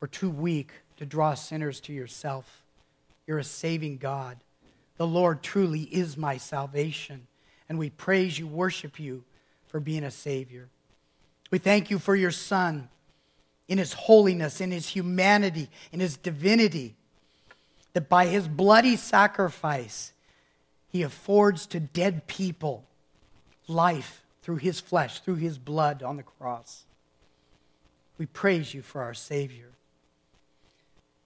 or 0.00 0.08
too 0.08 0.30
weak 0.30 0.72
to 0.96 1.06
draw 1.06 1.34
sinners 1.34 1.78
to 1.82 1.92
yourself. 1.92 2.63
You're 3.26 3.38
a 3.38 3.44
saving 3.44 3.98
God. 3.98 4.38
The 4.96 5.06
Lord 5.06 5.42
truly 5.42 5.82
is 5.82 6.16
my 6.16 6.36
salvation. 6.36 7.26
And 7.68 7.78
we 7.78 7.90
praise 7.90 8.38
you, 8.38 8.46
worship 8.46 9.00
you 9.00 9.24
for 9.66 9.80
being 9.80 10.04
a 10.04 10.10
Savior. 10.10 10.68
We 11.50 11.58
thank 11.58 11.90
you 11.90 11.98
for 11.98 12.14
your 12.14 12.30
Son 12.30 12.88
in 13.68 13.78
his 13.78 13.92
holiness, 13.92 14.60
in 14.60 14.70
his 14.70 14.88
humanity, 14.88 15.70
in 15.92 16.00
his 16.00 16.16
divinity, 16.16 16.94
that 17.94 18.08
by 18.08 18.26
his 18.26 18.46
bloody 18.46 18.96
sacrifice, 18.96 20.12
he 20.88 21.02
affords 21.02 21.66
to 21.66 21.80
dead 21.80 22.26
people 22.26 22.84
life 23.66 24.22
through 24.42 24.56
his 24.56 24.80
flesh, 24.80 25.20
through 25.20 25.36
his 25.36 25.58
blood 25.58 26.02
on 26.02 26.16
the 26.16 26.22
cross. 26.22 26.84
We 28.18 28.26
praise 28.26 28.74
you 28.74 28.82
for 28.82 29.02
our 29.02 29.14
Savior. 29.14 29.73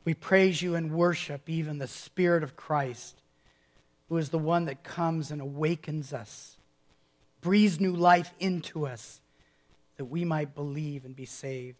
We 0.08 0.14
praise 0.14 0.62
you 0.62 0.74
and 0.74 0.90
worship 0.90 1.50
even 1.50 1.76
the 1.76 1.86
Spirit 1.86 2.42
of 2.42 2.56
Christ, 2.56 3.20
who 4.08 4.16
is 4.16 4.30
the 4.30 4.38
one 4.38 4.64
that 4.64 4.82
comes 4.82 5.30
and 5.30 5.38
awakens 5.38 6.14
us, 6.14 6.56
breathes 7.42 7.78
new 7.78 7.94
life 7.94 8.32
into 8.40 8.86
us, 8.86 9.20
that 9.98 10.06
we 10.06 10.24
might 10.24 10.54
believe 10.54 11.04
and 11.04 11.14
be 11.14 11.26
saved. 11.26 11.76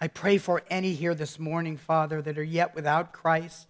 I 0.00 0.08
pray 0.08 0.38
for 0.38 0.62
any 0.70 0.94
here 0.94 1.14
this 1.14 1.38
morning, 1.38 1.76
Father, 1.76 2.22
that 2.22 2.38
are 2.38 2.42
yet 2.42 2.74
without 2.74 3.12
Christ, 3.12 3.68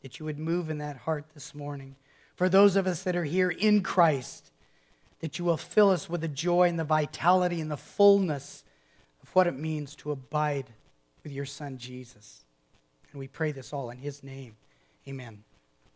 that 0.00 0.18
you 0.18 0.24
would 0.24 0.38
move 0.38 0.70
in 0.70 0.78
that 0.78 0.96
heart 0.96 1.26
this 1.34 1.54
morning. 1.54 1.96
For 2.34 2.48
those 2.48 2.76
of 2.76 2.86
us 2.86 3.02
that 3.02 3.14
are 3.14 3.24
here 3.24 3.50
in 3.50 3.82
Christ, 3.82 4.52
that 5.20 5.38
you 5.38 5.44
will 5.44 5.58
fill 5.58 5.90
us 5.90 6.08
with 6.08 6.22
the 6.22 6.28
joy 6.28 6.70
and 6.70 6.78
the 6.78 6.84
vitality 6.84 7.60
and 7.60 7.70
the 7.70 7.76
fullness 7.76 8.64
of 9.22 9.34
what 9.34 9.46
it 9.46 9.58
means 9.58 9.94
to 9.96 10.12
abide 10.12 10.70
with 11.28 11.36
your 11.36 11.44
Son, 11.44 11.76
Jesus. 11.76 12.46
And 13.12 13.18
we 13.18 13.28
pray 13.28 13.52
this 13.52 13.74
all 13.74 13.90
in 13.90 13.98
his 13.98 14.22
name. 14.22 14.56
Amen. 15.06 15.44